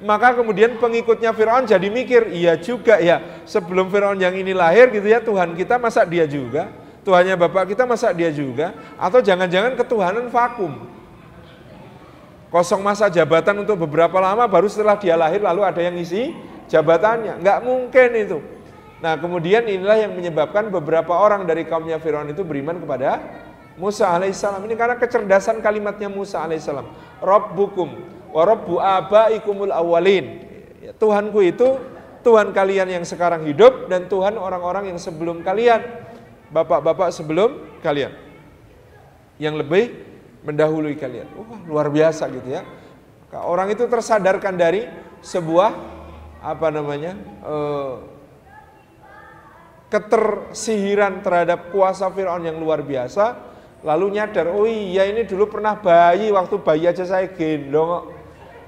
[0.00, 5.04] Maka kemudian pengikutnya Firaun jadi mikir, iya juga ya, sebelum Firaun yang ini lahir gitu
[5.04, 6.72] ya, Tuhan kita masa dia juga?
[7.04, 8.72] Tuhannya Bapak kita masa dia juga?
[8.96, 10.88] Atau jangan-jangan ketuhanan vakum?
[12.50, 16.34] Kosong masa jabatan untuk beberapa lama baru setelah dia lahir lalu ada yang isi
[16.66, 17.38] jabatannya.
[17.38, 18.38] Nggak mungkin itu.
[18.98, 23.22] Nah kemudian inilah yang menyebabkan beberapa orang dari kaumnya Firaun itu beriman kepada
[23.78, 24.66] Musa alaihissalam.
[24.66, 26.90] Ini karena kecerdasan kalimatnya Musa alaihissalam.
[27.22, 30.42] Rabbukum warabbu abaikumul awalin.
[30.80, 31.78] Ya, Tuhanku itu
[32.20, 35.82] Tuhan kalian yang sekarang hidup dan Tuhan orang-orang yang sebelum kalian.
[36.50, 38.10] Bapak-bapak sebelum kalian.
[39.38, 39.84] Yang lebih
[40.42, 41.30] mendahului kalian.
[41.36, 42.66] Wah, luar biasa gitu ya.
[43.30, 44.90] Orang itu tersadarkan dari
[45.22, 45.70] sebuah
[46.42, 47.14] apa namanya?
[47.46, 47.94] Eh,
[49.90, 53.50] ketersihiran terhadap kuasa Firaun yang luar biasa
[53.82, 58.12] lalu nyadar oh iya ini dulu pernah bayi waktu bayi aja saya gendong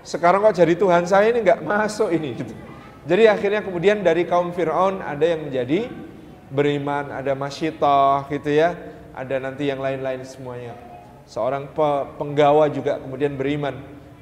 [0.03, 2.55] sekarang kok jadi Tuhan saya ini nggak masuk ini gitu.
[3.03, 5.91] Jadi akhirnya kemudian dari kaum Fir'aun ada yang menjadi
[6.51, 8.79] beriman, ada masyitah gitu ya,
[9.11, 10.79] ada nanti yang lain-lain semuanya.
[11.27, 11.71] Seorang
[12.19, 13.75] penggawa juga kemudian beriman,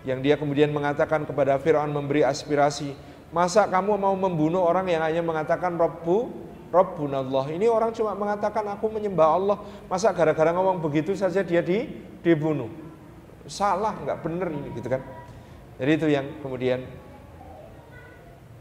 [0.05, 2.97] yang dia kemudian mengatakan kepada Fir'aun memberi aspirasi,
[3.29, 6.33] masa kamu mau membunuh orang yang hanya mengatakan Rabbu,
[6.73, 7.45] Allah.
[7.53, 9.57] Ini orang cuma mengatakan aku menyembah Allah,
[9.93, 11.85] masa gara-gara ngomong begitu saja dia di,
[12.25, 12.73] dibunuh.
[13.45, 15.03] Salah, nggak benar ini gitu kan.
[15.81, 16.85] Jadi itu yang kemudian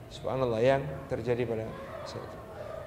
[0.09, 1.69] Subhanallah yang terjadi pada
[2.07, 2.37] saat itu.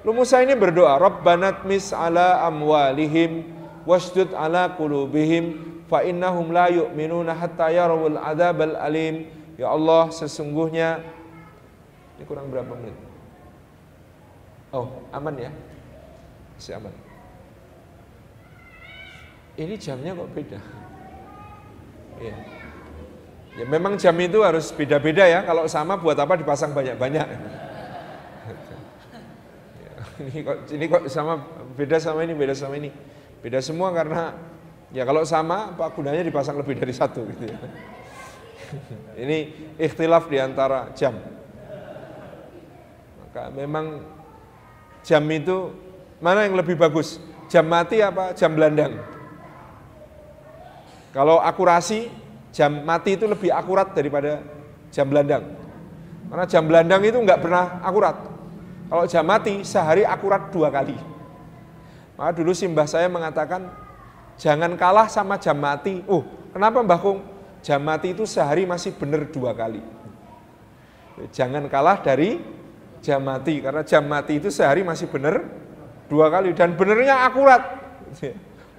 [0.02, 3.46] Lalu Musa ini berdoa, Rabbanat mis ala amwalihim
[3.86, 9.30] wasdud ala qulubihim fa innahum la yu'minuna hatta yarawul adzabal alim.
[9.54, 11.06] Ya Allah, sesungguhnya
[12.18, 12.98] ini kurang berapa menit?
[14.74, 15.52] Oh, aman ya?
[16.58, 16.94] Masih aman.
[19.54, 20.60] Ini jamnya kok beda?
[22.18, 22.34] Ya.
[23.52, 25.44] Ya memang jam itu harus beda-beda ya.
[25.44, 27.26] Kalau sama buat apa dipasang banyak-banyak?
[30.24, 31.36] ini kok ini kok sama
[31.76, 32.88] beda sama ini beda sama ini.
[33.44, 34.32] Beda semua karena
[34.88, 37.56] ya kalau sama apa gunanya dipasang lebih dari satu gitu ya.
[39.22, 41.12] ini ikhtilaf di antara jam.
[43.20, 44.00] Maka memang
[45.04, 45.76] jam itu
[46.24, 47.20] mana yang lebih bagus?
[47.52, 48.96] Jam mati apa jam belandang?
[51.12, 52.21] Kalau akurasi
[52.52, 54.44] jam mati itu lebih akurat daripada
[54.92, 55.56] jam belandang.
[56.28, 58.16] Karena jam belandang itu nggak pernah akurat.
[58.92, 60.96] Kalau jam mati sehari akurat dua kali.
[62.16, 63.72] Maka dulu simbah saya mengatakan
[64.36, 66.04] jangan kalah sama jam mati.
[66.04, 66.22] Oh,
[66.52, 67.24] kenapa Mbah Kung?
[67.64, 69.80] Jam mati itu sehari masih benar dua kali.
[71.32, 72.36] Jangan kalah dari
[73.00, 75.40] jam mati karena jam mati itu sehari masih benar
[76.06, 77.80] dua kali dan benernya akurat.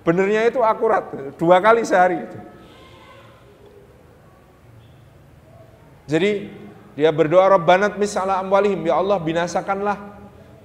[0.05, 1.09] Benernya itu akurat
[1.41, 2.21] dua kali sehari.
[6.07, 6.51] Jadi
[6.93, 9.97] dia berdoa Rabbanat misala amwalihim ya Allah binasakanlah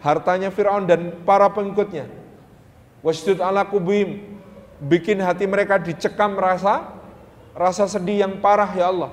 [0.03, 2.11] hartanya Firaun dan para pengikutnya.
[3.01, 4.39] Wasdud ala kubihim
[4.82, 6.91] bikin hati mereka dicekam rasa
[7.55, 9.11] rasa sedih yang parah ya Allah.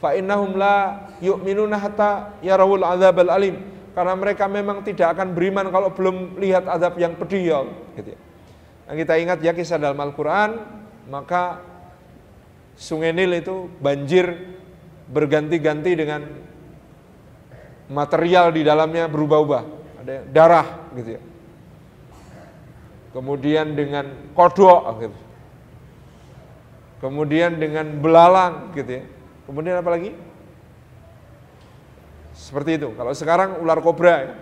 [0.00, 3.56] Fa innahum la yu'minuna hatta yarawul adzabal alim.
[3.90, 7.76] Karena mereka memang tidak akan beriman kalau belum lihat azab yang pedih ya Allah.
[7.98, 8.18] Gitu ya.
[8.90, 10.50] Yang kita ingat ya kisah dalam Al-Quran,
[11.10, 11.62] maka
[12.78, 14.58] sungai Nil itu banjir
[15.10, 16.22] berganti-ganti dengan
[17.90, 19.62] material di dalamnya berubah-ubah.
[20.00, 21.22] Ada darah gitu ya.
[23.10, 24.06] Kemudian dengan
[24.38, 25.18] kodok gitu.
[27.02, 29.04] Kemudian dengan belalang gitu ya.
[29.50, 30.14] Kemudian apa lagi?
[32.30, 32.94] Seperti itu.
[32.94, 34.32] Kalau sekarang ular kobra ya.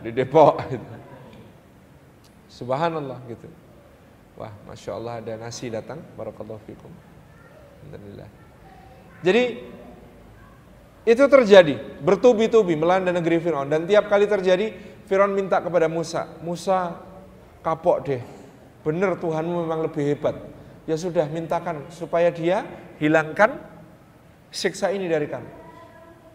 [0.00, 0.88] Di Depok gitu.
[2.48, 3.50] Subhanallah gitu.
[4.34, 6.00] Wah, Masya Allah ada nasi datang.
[6.16, 6.90] Barakallahu fikum.
[7.86, 8.43] Alhamdulillah.
[9.24, 9.44] Jadi
[11.04, 14.72] itu terjadi bertubi-tubi melanda negeri Firaun dan tiap kali terjadi
[15.08, 16.96] Firaun minta kepada Musa, Musa
[17.64, 18.22] kapok deh.
[18.84, 20.36] Benar Tuhanmu memang lebih hebat.
[20.84, 22.68] Ya sudah mintakan supaya dia
[23.00, 23.56] hilangkan
[24.52, 25.48] siksa ini dari kami.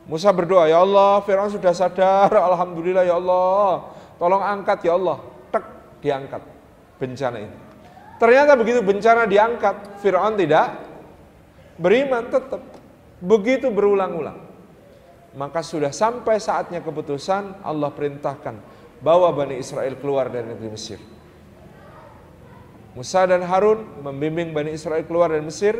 [0.09, 3.93] Musa berdoa, ya Allah, Firaun sudah sadar, alhamdulillah ya Allah.
[4.17, 5.21] Tolong angkat ya Allah.
[5.53, 5.65] Tek,
[6.01, 6.41] diangkat
[6.97, 7.55] bencana ini.
[8.17, 10.81] Ternyata begitu bencana diangkat, Firaun tidak
[11.77, 12.78] beriman tetap.
[13.19, 14.47] Begitu berulang-ulang.
[15.35, 18.57] Maka sudah sampai saatnya keputusan Allah perintahkan
[18.99, 20.99] bawa Bani Israel keluar dari negeri Mesir.
[22.97, 25.77] Musa dan Harun membimbing Bani Israel keluar dari Mesir.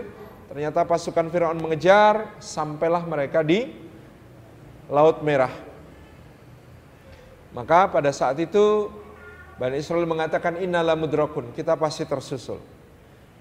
[0.50, 3.70] Ternyata pasukan Firaun mengejar sampailah mereka di
[4.90, 5.54] Laut Merah.
[7.54, 8.90] Maka pada saat itu
[9.62, 12.58] Bani Israel mengatakan innala mudrakun, kita pasti tersusul.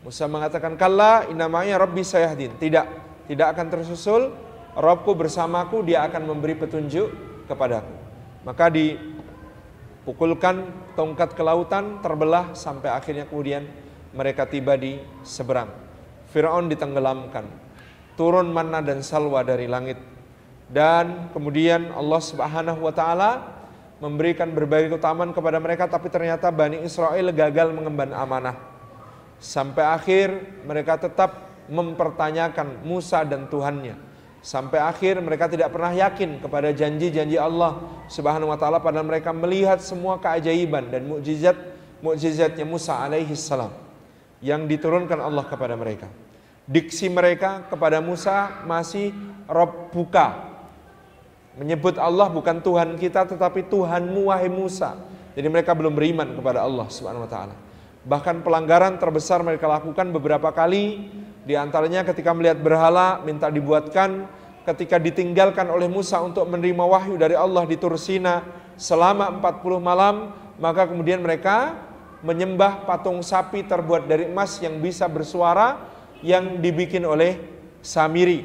[0.02, 2.58] Musa mengatakan kalla inamanya Rabbi sayahdin.
[2.58, 4.32] Tidak, tidak akan tersusul,
[4.78, 7.10] Robku bersamaku, dia akan memberi petunjuk
[7.50, 7.90] kepadaku.
[8.46, 13.66] Maka dipukulkan tongkat ke lautan, terbelah sampai akhirnya kemudian
[14.14, 15.66] mereka tiba di seberang.
[16.30, 17.50] Fir'aun ditenggelamkan,
[18.14, 19.98] turun manna dan salwa dari langit.
[20.68, 23.30] Dan kemudian Allah Subhanahu wa taala
[23.98, 28.54] memberikan berbagai keutamaan kepada mereka tapi ternyata Bani Israel gagal mengemban amanah.
[29.42, 34.08] Sampai akhir mereka tetap mempertanyakan Musa dan Tuhannya.
[34.38, 39.82] Sampai akhir mereka tidak pernah yakin kepada janji-janji Allah Subhanahu wa taala padahal mereka melihat
[39.82, 41.58] semua keajaiban dan mukjizat
[41.98, 43.74] mukjizatnya Musa alaihi salam
[44.38, 46.06] yang diturunkan Allah kepada mereka.
[46.68, 49.10] Diksi mereka kepada Musa masih
[49.50, 50.48] Rob buka
[51.58, 54.94] menyebut Allah bukan Tuhan kita tetapi Tuhanmu wahai Musa.
[55.34, 57.54] Jadi mereka belum beriman kepada Allah Subhanahu wa taala.
[58.06, 61.10] Bahkan pelanggaran terbesar mereka lakukan beberapa kali
[61.48, 64.28] di antaranya ketika melihat berhala minta dibuatkan,
[64.68, 68.44] ketika ditinggalkan oleh Musa untuk menerima wahyu dari Allah di Tursina
[68.76, 71.72] selama 40 malam, maka kemudian mereka
[72.20, 75.88] menyembah patung sapi terbuat dari emas yang bisa bersuara
[76.20, 77.40] yang dibikin oleh
[77.80, 78.44] Samiri.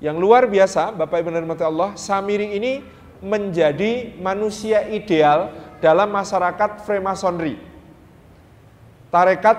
[0.00, 2.80] Yang luar biasa, Bapak Ibu dan Allah, Samiri ini
[3.20, 5.52] menjadi manusia ideal
[5.84, 7.60] dalam masyarakat Freemasonry.
[9.12, 9.58] Tarekat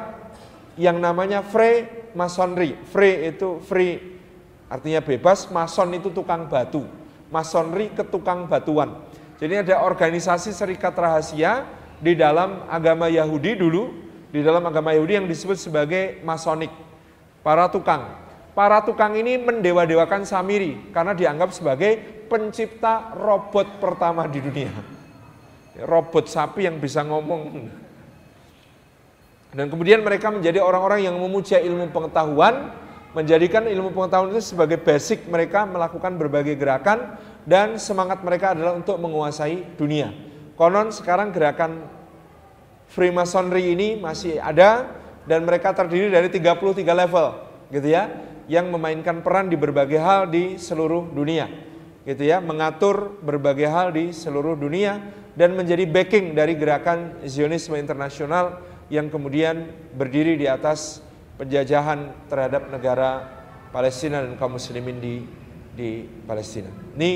[0.80, 2.78] yang namanya Free masonry.
[2.90, 4.20] Free itu free
[4.72, 6.84] artinya bebas, mason itu tukang batu.
[7.32, 9.00] masonri ketukang batuan.
[9.40, 11.66] Jadi ada organisasi serikat rahasia
[11.98, 13.90] di dalam agama Yahudi dulu,
[14.30, 16.70] di dalam agama Yahudi yang disebut sebagai masonik,
[17.42, 18.20] para tukang.
[18.52, 21.98] Para tukang ini mendewa-dewakan Samiri karena dianggap sebagai
[22.28, 24.76] pencipta robot pertama di dunia.
[25.88, 27.72] Robot sapi yang bisa ngomong.
[29.52, 32.72] Dan kemudian mereka menjadi orang-orang yang memuja ilmu pengetahuan,
[33.12, 38.96] menjadikan ilmu pengetahuan itu sebagai basic mereka melakukan berbagai gerakan dan semangat mereka adalah untuk
[38.96, 40.16] menguasai dunia.
[40.56, 41.84] Konon sekarang gerakan
[42.92, 44.88] Freemasonry ini masih ada
[45.24, 47.28] dan mereka terdiri dari 33 level
[47.72, 48.12] gitu ya
[48.52, 51.48] yang memainkan peran di berbagai hal di seluruh dunia
[52.04, 55.00] gitu ya mengatur berbagai hal di seluruh dunia
[55.40, 58.60] dan menjadi backing dari gerakan Zionisme internasional
[58.92, 61.00] yang kemudian berdiri di atas
[61.40, 63.24] penjajahan terhadap negara
[63.72, 65.24] Palestina dan kaum muslimin di
[65.72, 66.68] di Palestina.
[67.00, 67.12] Ini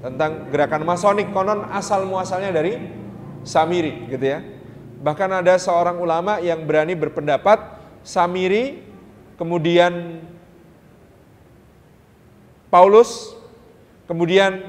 [0.00, 2.78] tentang gerakan masonik konon asal muasalnya dari
[3.42, 4.40] Samiri gitu ya.
[5.02, 7.58] Bahkan ada seorang ulama yang berani berpendapat
[8.06, 8.80] Samiri
[9.34, 10.22] kemudian
[12.70, 13.34] Paulus
[14.06, 14.62] kemudian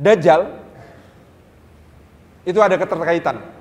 [0.00, 0.64] Dajjal
[2.42, 3.53] itu ada keterkaitan.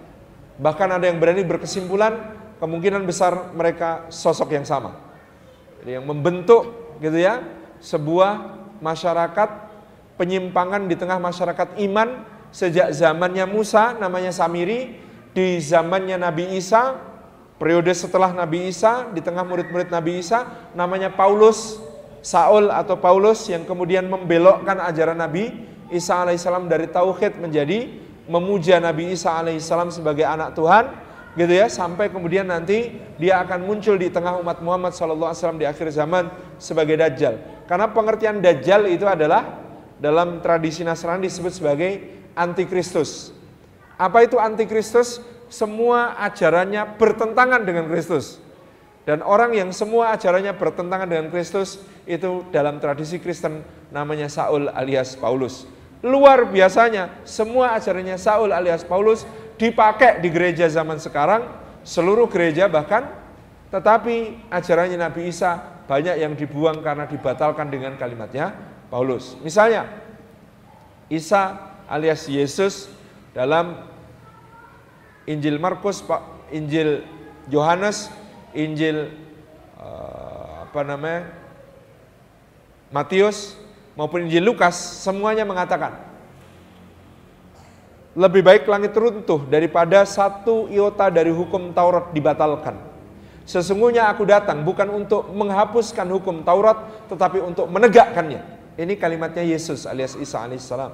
[0.64, 4.96] Bahkan ada yang berani berkesimpulan kemungkinan besar mereka sosok yang sama.
[5.84, 7.44] Jadi yang membentuk gitu ya
[7.84, 9.50] sebuah masyarakat
[10.16, 12.24] penyimpangan di tengah masyarakat iman
[12.56, 14.96] sejak zamannya Musa namanya Samiri
[15.36, 16.96] di zamannya Nabi Isa
[17.60, 21.84] periode setelah Nabi Isa di tengah murid-murid Nabi Isa namanya Paulus
[22.24, 25.52] Saul atau Paulus yang kemudian membelokkan ajaran Nabi
[25.92, 30.86] Isa alaihissalam dari tauhid menjadi memuja Nabi Isa alaihissalam sebagai anak Tuhan
[31.34, 35.90] gitu ya sampai kemudian nanti dia akan muncul di tengah umat Muhammad SAW di akhir
[35.90, 36.30] zaman
[36.62, 37.42] sebagai dajjal.
[37.66, 39.64] Karena pengertian dajjal itu adalah
[39.98, 41.92] dalam tradisi Nasrani disebut sebagai
[42.38, 43.34] antikristus.
[43.98, 45.22] Apa itu antikristus?
[45.50, 48.42] Semua ajarannya bertentangan dengan Kristus.
[49.04, 51.78] Dan orang yang semua ajarannya bertentangan dengan Kristus
[52.08, 53.62] itu dalam tradisi Kristen
[53.94, 55.68] namanya Saul alias Paulus.
[56.04, 59.24] Luar biasanya semua ajarannya Saul alias Paulus
[59.56, 61.48] dipakai di gereja zaman sekarang,
[61.88, 63.08] seluruh gereja bahkan,
[63.72, 68.52] tetapi ajarannya Nabi Isa banyak yang dibuang karena dibatalkan dengan kalimatnya
[68.92, 69.40] Paulus.
[69.40, 69.88] Misalnya,
[71.08, 72.92] Isa alias Yesus
[73.32, 73.80] dalam
[75.24, 76.04] Injil Markus,
[76.52, 77.08] Injil
[77.48, 78.12] Yohanes,
[78.52, 79.08] Injil
[79.80, 81.32] uh, apa namanya
[82.92, 83.58] Matius
[83.94, 86.14] maupun Injil Lukas semuanya mengatakan
[88.14, 92.78] lebih baik langit runtuh daripada satu iota dari hukum Taurat dibatalkan.
[93.44, 98.40] Sesungguhnya aku datang bukan untuk menghapuskan hukum Taurat, tetapi untuk menegakkannya.
[98.80, 100.94] Ini kalimatnya Yesus alias Isa alaihissalam.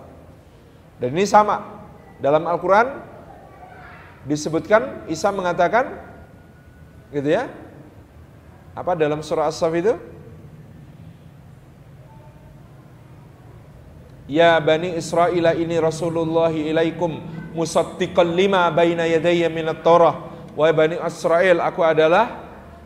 [0.98, 1.80] Dan ini sama.
[2.20, 3.00] Dalam Al-Quran
[4.28, 5.96] disebutkan Isa mengatakan,
[7.12, 7.48] gitu ya,
[8.76, 9.96] apa dalam surah As-Saf itu?
[14.30, 17.18] Ya Bani Israel ini Rasulullah ilaikum
[17.58, 20.30] musaddiqan lima baina yadayya minat Torah.
[20.54, 22.38] Wahai Bani Israel, aku adalah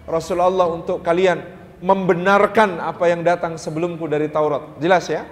[0.07, 1.43] Rasulullah untuk kalian
[1.83, 4.79] membenarkan apa yang datang sebelumku dari Taurat.
[4.79, 5.27] Jelas ya?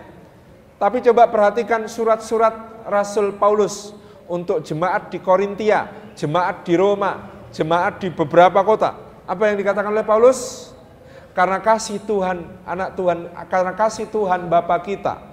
[0.75, 3.95] Tapi coba perhatikan surat-surat Rasul Paulus
[4.27, 8.99] untuk jemaat di Korintia, jemaat di Roma, jemaat di beberapa kota.
[9.23, 10.73] Apa yang dikatakan oleh Paulus?
[11.31, 15.30] Karena kasih Tuhan, anak Tuhan, karena kasih Tuhan Bapa kita,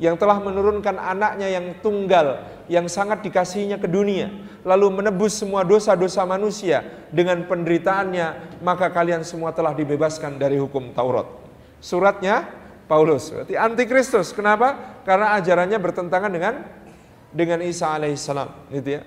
[0.00, 2.40] yang telah menurunkan anaknya yang tunggal,
[2.72, 4.32] yang sangat dikasihinya ke dunia,
[4.64, 6.80] lalu menebus semua dosa-dosa manusia
[7.12, 11.28] dengan penderitaannya, maka kalian semua telah dibebaskan dari hukum Taurat.
[11.84, 12.48] Suratnya
[12.88, 14.32] Paulus, berarti antikristus.
[14.32, 14.98] Kenapa?
[15.04, 16.64] Karena ajarannya bertentangan dengan
[17.30, 19.02] dengan Isa alaihissalam, gitu ya.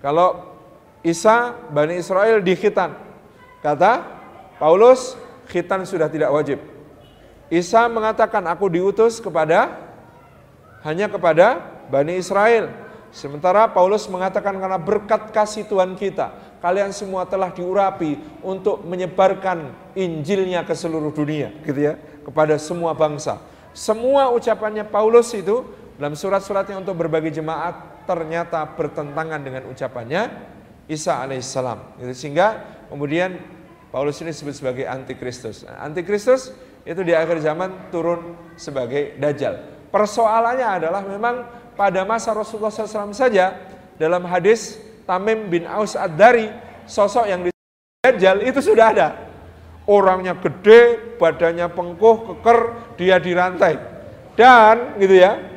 [0.00, 0.56] Kalau
[1.04, 2.96] Isa Bani Israel dikhitan,
[3.60, 4.02] kata
[4.56, 5.12] Paulus,
[5.44, 6.58] khitan sudah tidak wajib.
[7.50, 9.89] Isa mengatakan aku diutus kepada
[10.84, 12.70] hanya kepada Bani Israel.
[13.10, 16.30] Sementara Paulus mengatakan karena berkat kasih Tuhan kita,
[16.62, 18.14] kalian semua telah diurapi
[18.46, 23.42] untuk menyebarkan Injilnya ke seluruh dunia, gitu ya, kepada semua bangsa.
[23.74, 25.66] Semua ucapannya Paulus itu
[25.98, 30.30] dalam surat-suratnya untuk berbagi jemaat ternyata bertentangan dengan ucapannya
[30.86, 32.02] Isa alaihissalam.
[32.02, 32.12] Gitu.
[32.14, 33.38] Sehingga kemudian
[33.90, 35.66] Paulus ini disebut sebagai antikristus.
[35.66, 36.54] Nah, antikristus
[36.86, 39.79] itu di akhir zaman turun sebagai dajjal.
[39.90, 43.58] Persoalannya adalah memang pada masa Rasulullah SAW saja
[43.98, 46.50] dalam hadis Tamim bin Aus Ad-Dari
[46.86, 49.08] sosok yang dijajal itu sudah ada.
[49.90, 52.58] Orangnya gede, badannya pengkuh, keker,
[52.94, 53.74] dia dirantai.
[54.38, 55.50] Dan gitu ya,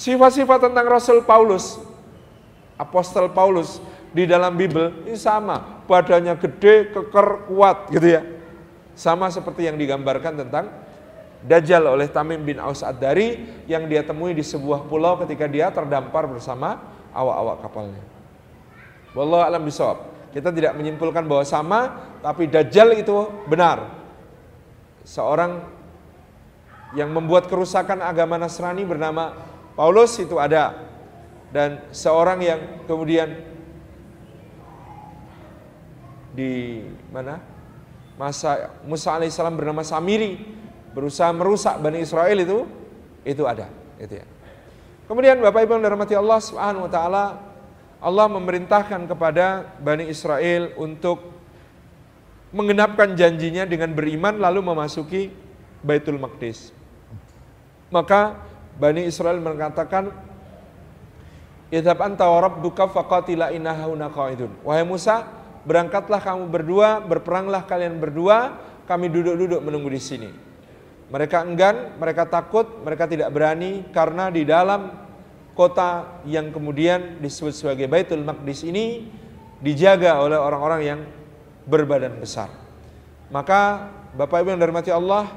[0.00, 1.76] Sifat-sifat tentang Rasul Paulus,
[2.80, 3.84] Apostel Paulus
[4.16, 8.24] di dalam Bible ini sama, badannya gede, keker, kuat gitu ya.
[8.96, 10.72] Sama seperti yang digambarkan tentang
[11.40, 16.28] Dajjal oleh Tamim bin Aus Ad-Dari yang dia temui di sebuah pulau ketika dia terdampar
[16.28, 16.76] bersama
[17.16, 18.02] awak-awak kapalnya.
[19.16, 20.04] Wallahu alam bisawab.
[20.30, 21.80] Kita tidak menyimpulkan bahwa sama,
[22.22, 23.88] tapi Dajjal itu benar.
[25.02, 25.64] Seorang
[26.94, 29.34] yang membuat kerusakan agama Nasrani bernama
[29.74, 30.76] Paulus itu ada.
[31.50, 33.32] Dan seorang yang kemudian
[36.30, 37.42] di mana?
[38.14, 40.59] Masa Musa alaihissalam bernama Samiri
[40.92, 42.66] berusaha merusak Bani Israel itu
[43.22, 43.68] itu ada,
[44.00, 44.26] itu ya.
[45.10, 47.24] Kemudian Bapak Ibu yang dirahmati Allah Subhanahu wa taala,
[47.98, 51.20] Allah memerintahkan kepada Bani Israel untuk
[52.54, 55.34] menggenapkan janjinya dengan beriman lalu memasuki
[55.82, 56.70] Baitul Maqdis.
[57.90, 58.38] Maka
[58.78, 60.14] Bani Israel mengatakan,
[61.70, 64.10] Idhab anta wa rabbuka faqatila innahuna.
[64.62, 65.26] Wahai Musa,
[65.62, 68.58] berangkatlah kamu berdua, berperanglah kalian berdua,
[68.90, 70.49] kami duduk-duduk menunggu di sini.
[71.10, 74.94] Mereka enggan, mereka takut, mereka tidak berani karena di dalam
[75.58, 79.10] kota yang kemudian disebut sebagai Baitul Maqdis ini
[79.58, 81.00] dijaga oleh orang-orang yang
[81.66, 82.48] berbadan besar.
[83.34, 85.30] Maka Bapak Ibu yang dirahmati Allah,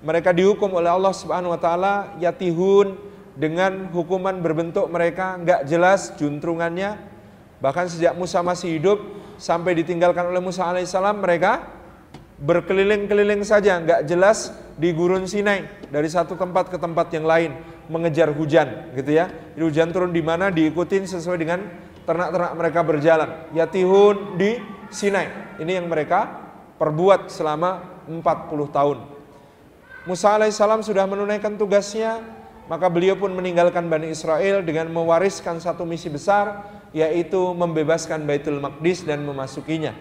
[0.00, 2.94] mereka dihukum oleh Allah Subhanahu wa taala yatihun
[3.34, 6.98] dengan hukuman berbentuk mereka nggak jelas juntrungannya.
[7.60, 8.98] Bahkan sejak Musa masih hidup
[9.36, 11.79] sampai ditinggalkan oleh Musa alaihissalam mereka
[12.40, 17.52] berkeliling-keliling saja nggak jelas di gurun Sinai dari satu tempat ke tempat yang lain
[17.92, 19.28] mengejar hujan gitu ya.
[19.54, 21.60] Jadi hujan turun di mana diikutin sesuai dengan
[22.08, 23.30] ternak-ternak mereka berjalan.
[23.52, 24.56] Yatihun di
[24.88, 25.58] Sinai.
[25.60, 26.26] Ini yang mereka
[26.80, 28.24] perbuat selama 40
[28.72, 28.98] tahun.
[30.08, 32.24] Musa alaihissalam sudah menunaikan tugasnya,
[32.72, 36.64] maka beliau pun meninggalkan Bani Israel dengan mewariskan satu misi besar,
[36.96, 39.92] yaitu membebaskan Baitul Maqdis dan memasukinya.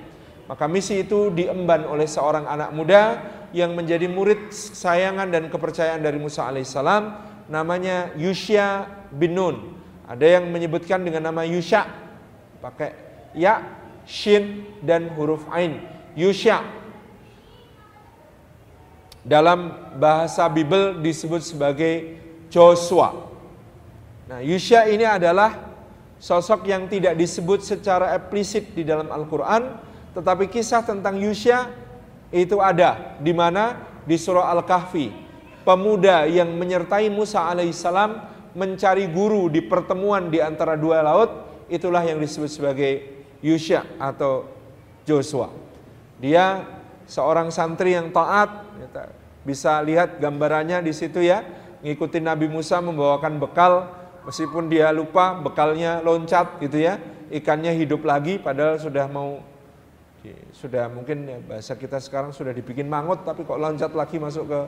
[0.49, 3.21] Maka misi itu diemban oleh seorang anak muda
[3.53, 7.03] yang menjadi murid sayangan dan kepercayaan dari Musa alaihissalam,
[7.53, 9.77] namanya Yusya bin Nun.
[10.09, 11.85] Ada yang menyebutkan dengan nama Yusya,
[12.65, 12.97] pakai
[13.37, 13.61] ya,
[14.09, 15.85] shin, dan huruf ain.
[16.17, 16.65] Yusya
[19.21, 19.69] dalam
[20.01, 22.17] bahasa Bible disebut sebagai
[22.49, 23.29] Joshua.
[24.25, 25.69] Nah, Yusya ini adalah
[26.17, 31.69] sosok yang tidak disebut secara eksplisit di dalam Al-Quran, tetapi kisah tentang Yusya
[32.29, 35.29] itu ada di mana di surah Al-Kahfi.
[35.65, 38.25] Pemuda yang menyertai Musa alaihissalam
[38.57, 41.29] mencari guru di pertemuan di antara dua laut,
[41.69, 42.91] itulah yang disebut sebagai
[43.45, 44.49] Yusya atau
[45.05, 45.53] Joshua.
[46.17, 46.65] Dia
[47.05, 48.65] seorang santri yang taat,
[49.45, 51.45] bisa lihat gambarannya di situ ya,
[51.85, 53.87] ngikutin Nabi Musa membawakan bekal,
[54.25, 56.97] meskipun dia lupa bekalnya loncat gitu ya,
[57.29, 59.39] ikannya hidup lagi padahal sudah mau
[60.51, 64.59] sudah mungkin ya, bahasa kita sekarang sudah dibikin mangut tapi kok loncat lagi masuk ke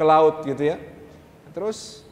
[0.00, 0.76] ke laut gitu ya.
[1.54, 2.02] Terus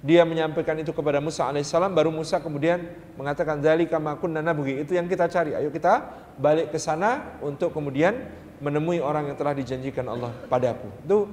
[0.00, 2.80] dia menyampaikan itu kepada Musa alaihissalam baru Musa kemudian
[3.20, 6.08] mengatakan zalika makun nanabugi itu yang kita cari ayo kita
[6.40, 8.16] balik ke sana untuk kemudian
[8.64, 10.88] menemui orang yang telah dijanjikan Allah padaku.
[11.04, 11.28] Itu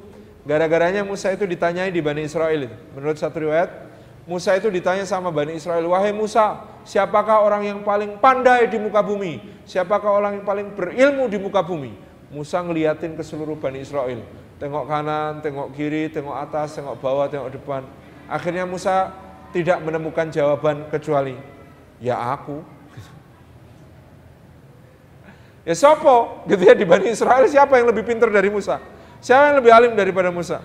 [0.47, 2.71] gara-garanya Musa itu ditanyai di Bani Israel.
[2.95, 3.67] Menurut satu riwayat,
[4.23, 9.03] Musa itu ditanya sama Bani Israel, "Wahai Musa, siapakah orang yang paling pandai di muka
[9.03, 9.43] bumi?
[9.67, 11.91] Siapakah orang yang paling berilmu di muka bumi?"
[12.31, 14.23] Musa ngeliatin ke seluruh Bani Israel.
[14.57, 17.83] Tengok kanan, tengok kiri, tengok atas, tengok bawah, tengok depan.
[18.31, 19.11] Akhirnya Musa
[19.51, 21.35] tidak menemukan jawaban kecuali,
[21.99, 22.63] "Ya aku."
[25.67, 28.79] Ya sopo gitu ya di Bani Israel siapa yang lebih pintar dari Musa?
[29.19, 30.63] Siapa yang lebih alim daripada Musa?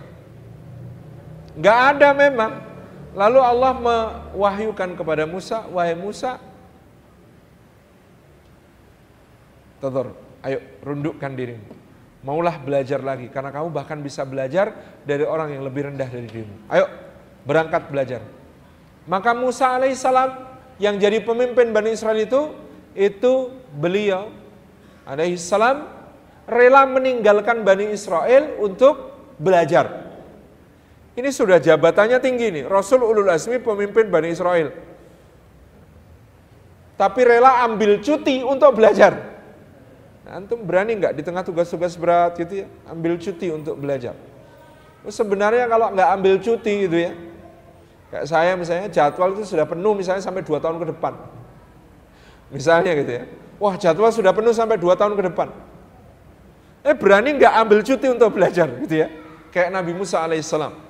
[1.58, 2.71] Gak ada memang.
[3.12, 6.40] Lalu Allah mewahyukan kepada Musa, wahai Musa,
[9.82, 10.14] Tadur,
[10.46, 11.66] ayo rundukkan dirimu.
[12.22, 14.70] Maulah belajar lagi, karena kamu bahkan bisa belajar
[15.02, 16.70] dari orang yang lebih rendah dari dirimu.
[16.70, 16.86] Ayo,
[17.42, 18.22] berangkat belajar.
[19.10, 20.30] Maka Musa alaihissalam
[20.78, 22.54] yang jadi pemimpin Bani Israel itu,
[22.94, 24.30] itu beliau
[25.02, 25.90] alaihi salam
[26.46, 29.10] rela meninggalkan Bani Israel untuk
[29.42, 30.11] belajar.
[31.12, 34.72] Ini sudah jabatannya tinggi nih, Rasul Ulul Azmi pemimpin Bani Israel.
[36.96, 39.12] Tapi rela ambil cuti untuk belajar.
[40.24, 44.16] Nah, antum berani nggak di tengah tugas-tugas berat gitu ya, ambil cuti untuk belajar.
[45.04, 47.12] Sebenarnya kalau nggak ambil cuti gitu ya,
[48.08, 51.12] kayak saya misalnya jadwal itu sudah penuh misalnya sampai dua tahun ke depan.
[52.48, 53.24] Misalnya gitu ya.
[53.60, 55.52] Wah jadwal sudah penuh sampai dua tahun ke depan.
[56.82, 59.08] Eh berani nggak ambil cuti untuk belajar gitu ya.
[59.52, 60.81] Kayak Nabi Musa alaihissalam.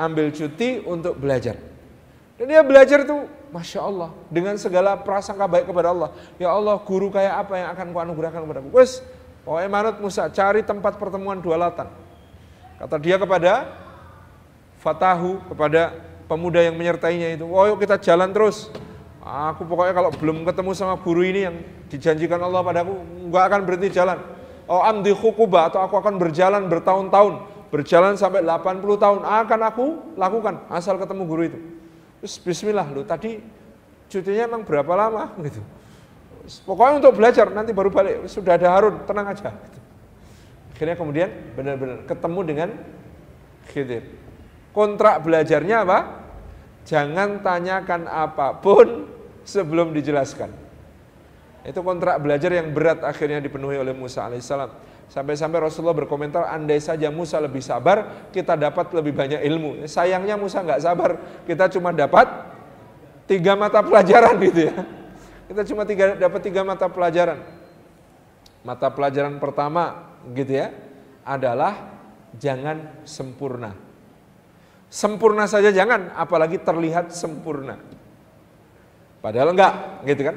[0.00, 1.60] Ambil cuti untuk belajar.
[2.40, 6.16] Dan dia belajar itu, Masya Allah, dengan segala prasangka baik kepada Allah.
[6.40, 8.70] Ya Allah, guru kayak apa yang akan kau kepada aku?
[8.80, 9.04] Wes,
[9.44, 11.92] pokoknya manut Musa, cari tempat pertemuan dua lautan.
[12.80, 13.68] Kata dia kepada
[14.80, 15.92] Fatahu, kepada
[16.24, 18.72] pemuda yang menyertainya itu, oh yuk kita jalan terus.
[19.20, 21.60] Aku pokoknya kalau belum ketemu sama guru ini yang
[21.92, 24.16] dijanjikan Allah padaku, nggak akan berhenti jalan.
[24.64, 29.86] Oh amdi hukuba atau aku akan berjalan bertahun-tahun, berjalan sampai 80 tahun akan aku
[30.18, 31.58] lakukan asal ketemu guru itu.
[32.20, 33.40] Terus bismillah lu tadi
[34.10, 35.62] cutinya emang berapa lama gitu.
[36.66, 38.26] Pokoknya untuk belajar nanti baru balik.
[38.26, 39.54] Sudah ada Harun, tenang aja.
[39.54, 39.80] Gitu.
[40.74, 42.68] Akhirnya kemudian benar-benar ketemu dengan
[43.70, 44.04] Khidir.
[44.74, 45.98] Kontrak belajarnya apa?
[46.88, 49.06] Jangan tanyakan apa pun
[49.52, 50.50] sebelum dijelaskan.
[51.60, 54.72] Itu kontrak belajar yang berat akhirnya dipenuhi oleh Musa alaihissalam.
[55.10, 59.82] Sampai-sampai Rasulullah berkomentar, andai saja Musa lebih sabar, kita dapat lebih banyak ilmu.
[59.90, 61.18] Sayangnya Musa nggak sabar,
[61.50, 62.30] kita cuma dapat
[63.26, 64.74] tiga mata pelajaran gitu ya.
[65.50, 67.42] Kita cuma tiga, dapat tiga mata pelajaran.
[68.62, 70.70] Mata pelajaran pertama gitu ya,
[71.26, 71.90] adalah
[72.38, 73.74] jangan sempurna.
[74.86, 77.82] Sempurna saja jangan, apalagi terlihat sempurna.
[79.18, 79.74] Padahal enggak,
[80.06, 80.36] gitu kan?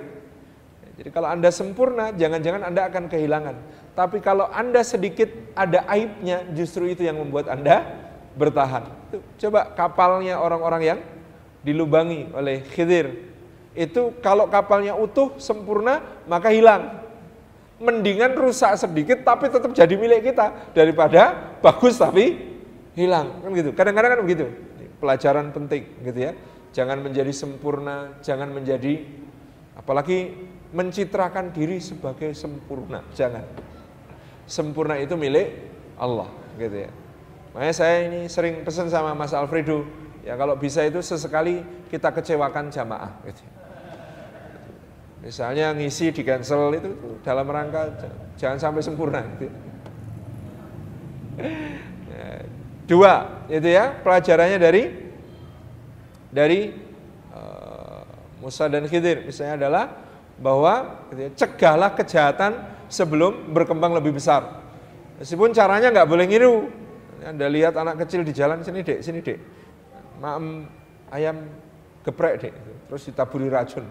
[0.97, 3.55] Jadi kalau Anda sempurna, jangan-jangan Anda akan kehilangan.
[3.93, 7.85] Tapi kalau Anda sedikit ada aibnya, justru itu yang membuat Anda
[8.33, 8.89] bertahan.
[9.37, 10.99] Coba kapalnya orang-orang yang
[11.61, 13.29] dilubangi oleh Khidir.
[13.77, 17.05] Itu kalau kapalnya utuh, sempurna, maka hilang.
[17.77, 22.37] Mendingan rusak sedikit tapi tetap jadi milik kita daripada bagus tapi
[22.97, 23.45] hilang.
[23.45, 23.73] Kan gitu.
[23.77, 24.45] Kadang-kadang kan begitu.
[24.97, 26.33] Pelajaran penting gitu ya.
[26.73, 29.05] Jangan menjadi sempurna, jangan menjadi
[29.77, 30.33] apalagi
[30.73, 33.05] mencitrakan diri sebagai sempurna.
[33.13, 33.45] Jangan
[34.47, 35.51] sempurna itu milik
[35.97, 36.27] Allah
[36.59, 36.91] gitu ya.
[37.53, 39.85] Makanya saya ini sering pesan sama Mas Alfredo,
[40.25, 41.61] ya kalau bisa itu sesekali
[41.93, 43.43] kita kecewakan jamaah gitu.
[45.23, 46.89] Misalnya ngisi di cancel itu
[47.23, 47.93] dalam rangka
[48.35, 49.47] jangan sampai sempurna gitu.
[52.09, 52.27] Ya,
[52.89, 53.13] dua
[53.47, 54.83] itu ya pelajarannya dari
[56.33, 56.73] dari
[57.31, 58.01] uh,
[58.41, 59.85] Musa dan Khidir misalnya adalah
[60.41, 64.61] bahwa gitu ya, cegahlah kejahatan sebelum berkembang lebih besar.
[65.17, 66.69] Meskipun caranya nggak boleh ngiru.
[67.25, 69.39] Anda lihat anak kecil di jalan sini dek, sini dek,
[70.19, 70.67] maem
[71.07, 71.47] ayam
[72.03, 72.53] geprek dek,
[72.91, 73.87] terus ditaburi racun.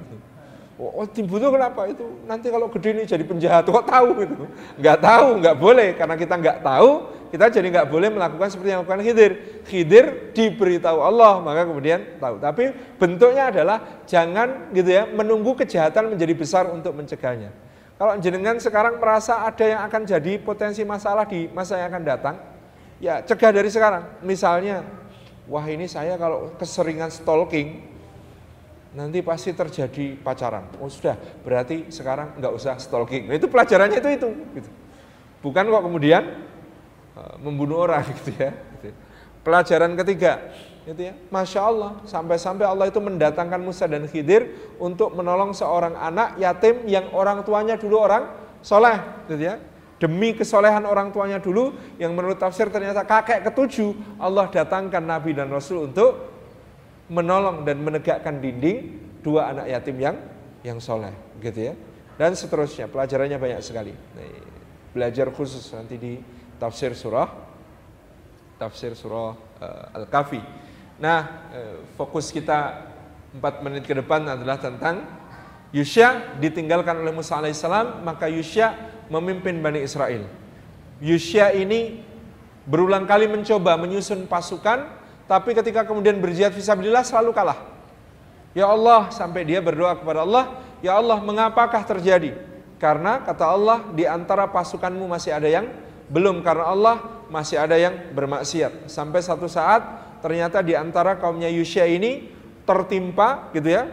[0.76, 2.04] Oh, oh dibutuh kenapa itu?
[2.28, 4.44] Nanti kalau gede ini jadi penjahat, kok tahu gitu?
[4.76, 6.90] Nggak tahu, nggak boleh karena kita nggak tahu,
[7.32, 9.32] kita jadi nggak boleh melakukan seperti yang dilakukan Khidir.
[9.64, 10.04] Khidir
[10.36, 12.36] diberitahu Allah, maka kemudian tahu.
[12.36, 12.64] Tapi
[13.00, 17.48] bentuknya adalah jangan gitu ya menunggu kejahatan menjadi besar untuk mencegahnya.
[18.02, 22.34] Kalau jenengan sekarang merasa ada yang akan jadi potensi masalah di masa yang akan datang,
[22.98, 24.18] ya cegah dari sekarang.
[24.26, 24.82] Misalnya,
[25.46, 27.78] wah ini saya kalau keseringan stalking,
[28.90, 30.66] nanti pasti terjadi pacaran.
[30.82, 31.14] Oh sudah,
[31.46, 33.30] berarti sekarang nggak usah stalking.
[33.30, 34.28] Nah, itu pelajarannya itu itu.
[34.58, 34.70] Gitu.
[35.38, 36.42] Bukan kok kemudian
[37.14, 38.50] uh, membunuh orang gitu ya.
[38.82, 38.98] Gitu.
[39.46, 40.42] Pelajaran ketiga,
[40.82, 41.14] gitu ya.
[41.30, 47.10] Masya Allah, sampai-sampai Allah itu mendatangkan Musa dan Khidir untuk menolong seorang anak yatim yang
[47.14, 48.26] orang tuanya dulu orang
[48.62, 48.98] soleh,
[49.30, 49.56] gitu ya.
[50.02, 55.46] Demi kesolehan orang tuanya dulu, yang menurut tafsir ternyata kakek ketujuh, Allah datangkan Nabi dan
[55.46, 56.34] Rasul untuk
[57.06, 60.16] menolong dan menegakkan dinding dua anak yatim yang
[60.66, 61.74] yang soleh, gitu ya.
[62.18, 63.94] Dan seterusnya, pelajarannya banyak sekali.
[64.90, 66.18] Belajar khusus nanti di
[66.58, 67.30] tafsir surah,
[68.60, 69.32] tafsir surah
[69.62, 70.42] uh, Al-Kafi.
[71.02, 72.86] Nah, eh, fokus kita
[73.34, 75.02] 4 menit ke depan adalah tentang
[75.74, 78.70] Yusya ditinggalkan oleh Musa alaihissalam, maka Yusya
[79.10, 80.30] memimpin Bani Israel.
[81.02, 82.06] Yusya ini
[82.70, 84.86] berulang kali mencoba menyusun pasukan,
[85.26, 87.58] tapi ketika kemudian berjihad visabilillah selalu kalah.
[88.54, 90.54] Ya Allah, sampai dia berdoa kepada Allah,
[90.84, 92.38] Ya Allah, mengapakah terjadi?
[92.78, 95.66] Karena kata Allah, di antara pasukanmu masih ada yang
[96.06, 98.86] belum, karena Allah masih ada yang bermaksiat.
[98.86, 102.30] Sampai satu saat ternyata di antara kaumnya Yusya ini
[102.62, 103.90] tertimpa gitu ya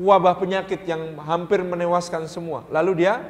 [0.00, 2.64] wabah penyakit yang hampir menewaskan semua.
[2.72, 3.20] Lalu dia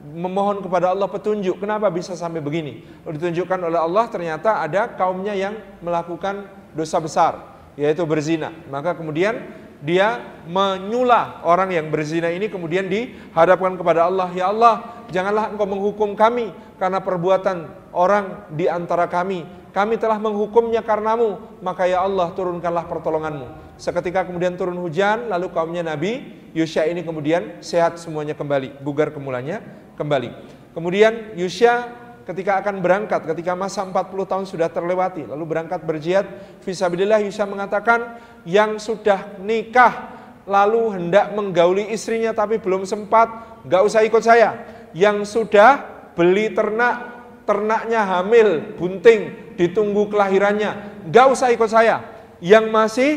[0.00, 2.84] memohon kepada Allah petunjuk, kenapa bisa sampai begini?
[3.04, 7.32] Lalu ditunjukkan oleh Allah ternyata ada kaumnya yang melakukan dosa besar,
[7.76, 8.52] yaitu berzina.
[8.72, 9.44] Maka kemudian
[9.84, 16.16] dia menyulah orang yang berzina ini kemudian dihadapkan kepada Allah, ya Allah, janganlah engkau menghukum
[16.16, 16.48] kami
[16.80, 19.44] karena perbuatan orang di antara kami
[19.76, 23.76] kami telah menghukumnya karenamu, maka ya Allah turunkanlah pertolonganmu.
[23.76, 29.60] Seketika kemudian turun hujan, lalu kaumnya Nabi Yusya ini kemudian sehat semuanya kembali, bugar kemulanya
[30.00, 30.32] kembali.
[30.72, 31.92] Kemudian Yusya
[32.24, 36.24] ketika akan berangkat, ketika masa 40 tahun sudah terlewati, lalu berangkat berjihad,
[36.64, 38.16] visabilillah Yusya mengatakan,
[38.48, 40.16] yang sudah nikah,
[40.48, 44.56] lalu hendak menggauli istrinya tapi belum sempat, gak usah ikut saya.
[44.96, 45.84] Yang sudah
[46.16, 47.12] beli ternak,
[47.44, 52.04] ternaknya hamil, bunting, ditunggu kelahirannya, gak usah ikut saya.
[52.38, 53.10] Yang masih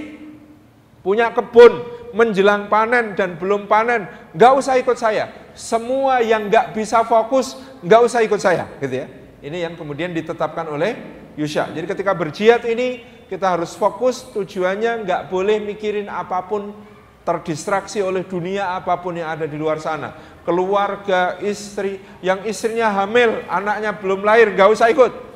[1.03, 1.83] punya kebun,
[2.15, 5.29] menjelang panen dan belum panen, gak usah ikut saya.
[5.53, 9.07] Semua yang gak bisa fokus, gak usah ikut saya, gitu ya.
[9.39, 10.95] Ini yang kemudian ditetapkan oleh
[11.39, 11.71] Yusha.
[11.71, 16.73] Jadi ketika berjihad ini kita harus fokus tujuannya nggak boleh mikirin apa pun
[17.21, 20.41] terdistraksi oleh dunia apa pun yang ada di luar sana.
[20.41, 25.28] Keluarga, istri, yang istrinya hamil, anaknya belum lahir, nggak usah ikut.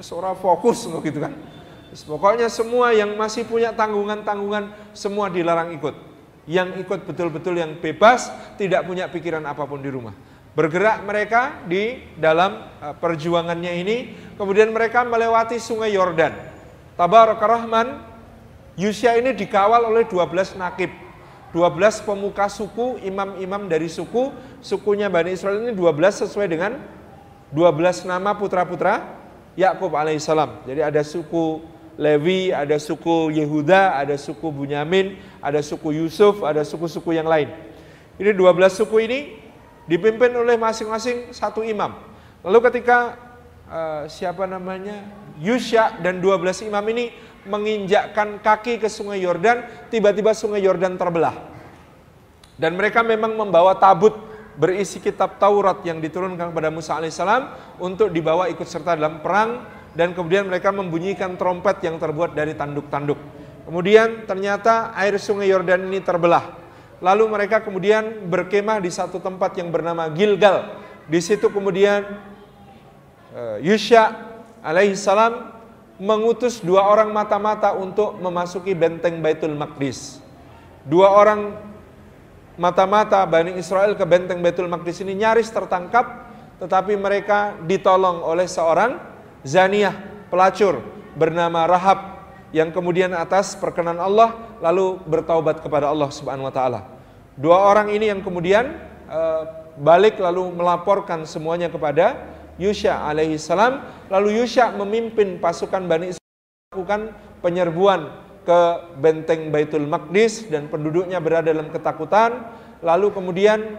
[0.00, 1.32] Seorang fokus gitu kan.
[1.90, 5.92] Terus pokoknya semua yang masih punya tanggungan-tanggungan semua dilarang ikut.
[6.46, 10.14] Yang ikut betul-betul yang bebas, tidak punya pikiran apa pun di rumah.
[10.54, 13.96] Bergerak mereka di dalam uh, perjuangannya ini,
[14.38, 16.34] kemudian mereka melewati sungai Yordan.
[16.94, 18.02] Tabaraka Rahman,
[18.78, 20.94] Yusya ini dikawal oleh 12 nakib.
[21.50, 24.30] 12 pemuka suku, imam-imam dari suku,
[24.62, 26.78] sukunya Bani Israel ini 12 sesuai dengan
[27.50, 29.19] 12 nama putra-putra
[29.58, 30.66] Yakub alaihissalam.
[30.66, 31.64] Jadi ada suku
[32.00, 37.52] Levi, ada suku Yehuda, ada suku Bunyamin, ada suku Yusuf, ada suku-suku yang lain.
[38.16, 39.36] Ini 12 suku ini
[39.84, 41.98] dipimpin oleh masing-masing satu imam.
[42.40, 43.20] Lalu ketika
[43.68, 45.04] uh, siapa namanya
[45.36, 47.12] Yusya dan 12 imam ini
[47.44, 51.36] menginjakkan kaki ke sungai Yordan, tiba-tiba sungai Yordan terbelah.
[52.60, 54.29] Dan mereka memang membawa tabut
[54.60, 57.48] berisi kitab Taurat yang diturunkan kepada Musa alaihissalam
[57.80, 59.64] untuk dibawa ikut serta dalam perang
[59.96, 63.16] dan kemudian mereka membunyikan trompet yang terbuat dari tanduk-tanduk.
[63.64, 66.60] Kemudian ternyata air sungai Yordan ini terbelah.
[67.00, 70.76] Lalu mereka kemudian berkemah di satu tempat yang bernama Gilgal.
[71.08, 72.04] Di situ kemudian
[73.32, 74.12] uh, Yusya
[74.60, 75.56] alaihissalam
[75.96, 80.20] mengutus dua orang mata-mata untuk memasuki benteng Baitul Maqdis.
[80.84, 81.69] Dua orang
[82.60, 86.28] mata-mata Bani Israel ke benteng Baitul Maqdis ini nyaris tertangkap,
[86.60, 89.00] tetapi mereka ditolong oleh seorang
[89.40, 89.96] Zaniyah,
[90.28, 90.84] pelacur
[91.16, 92.20] bernama Rahab
[92.52, 96.80] yang kemudian atas perkenan Allah lalu bertaubat kepada Allah Subhanahu wa taala.
[97.40, 98.76] Dua orang ini yang kemudian
[99.08, 102.28] uh, balik lalu melaporkan semuanya kepada
[102.60, 103.80] Yusya alaihi salam.
[104.12, 106.36] Lalu Yusya memimpin pasukan Bani Israel
[106.68, 108.00] melakukan penyerbuan
[108.50, 108.62] ke
[108.98, 112.50] benteng Baitul Maqdis dan penduduknya berada dalam ketakutan.
[112.82, 113.78] Lalu kemudian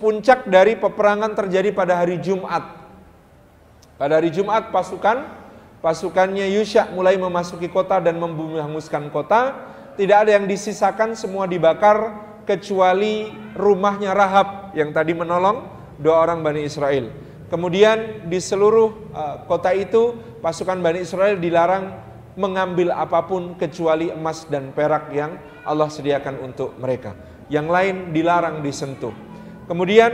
[0.00, 2.82] puncak dari peperangan terjadi pada hari Jumat
[4.02, 5.22] pada hari Jumat pasukan
[5.78, 9.70] pasukannya Yusya mulai memasuki kota dan membumi-hanguskan kota.
[9.94, 12.10] Tidak ada yang disisakan, semua dibakar
[12.42, 15.70] kecuali rumahnya Rahab yang tadi menolong
[16.02, 17.14] dua orang Bani Israel.
[17.46, 21.94] Kemudian di seluruh uh, kota itu pasukan Bani Israel dilarang
[22.38, 27.12] mengambil apa pun kecuali emas dan perak yang Allah sediakan untuk mereka.
[27.52, 29.12] Yang lain dilarang disentuh.
[29.68, 30.10] Kemudian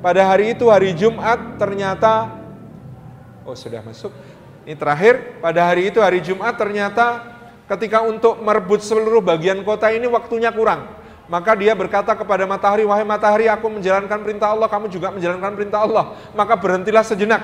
[0.00, 2.42] pada hari itu hari Jumat ternyata
[3.42, 4.14] Oh sudah masuk.
[4.62, 7.26] Ini terakhir, pada hari itu hari Jumat ternyata
[7.66, 10.86] ketika untuk merebut seluruh bagian kota ini waktunya kurang.
[11.26, 15.80] Maka dia berkata kepada matahari, wahai matahari aku menjalankan perintah Allah, kamu juga menjalankan perintah
[15.82, 16.14] Allah.
[16.38, 17.42] Maka berhentilah sejenak,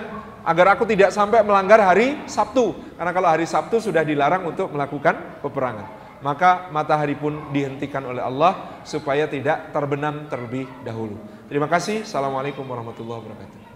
[0.49, 2.73] agar aku tidak sampai melanggar hari Sabtu.
[2.97, 6.17] Karena kalau hari Sabtu sudah dilarang untuk melakukan peperangan.
[6.25, 11.21] Maka matahari pun dihentikan oleh Allah supaya tidak terbenam terlebih dahulu.
[11.47, 12.03] Terima kasih.
[12.03, 13.68] Assalamualaikum warahmatullahi wabarakatuh.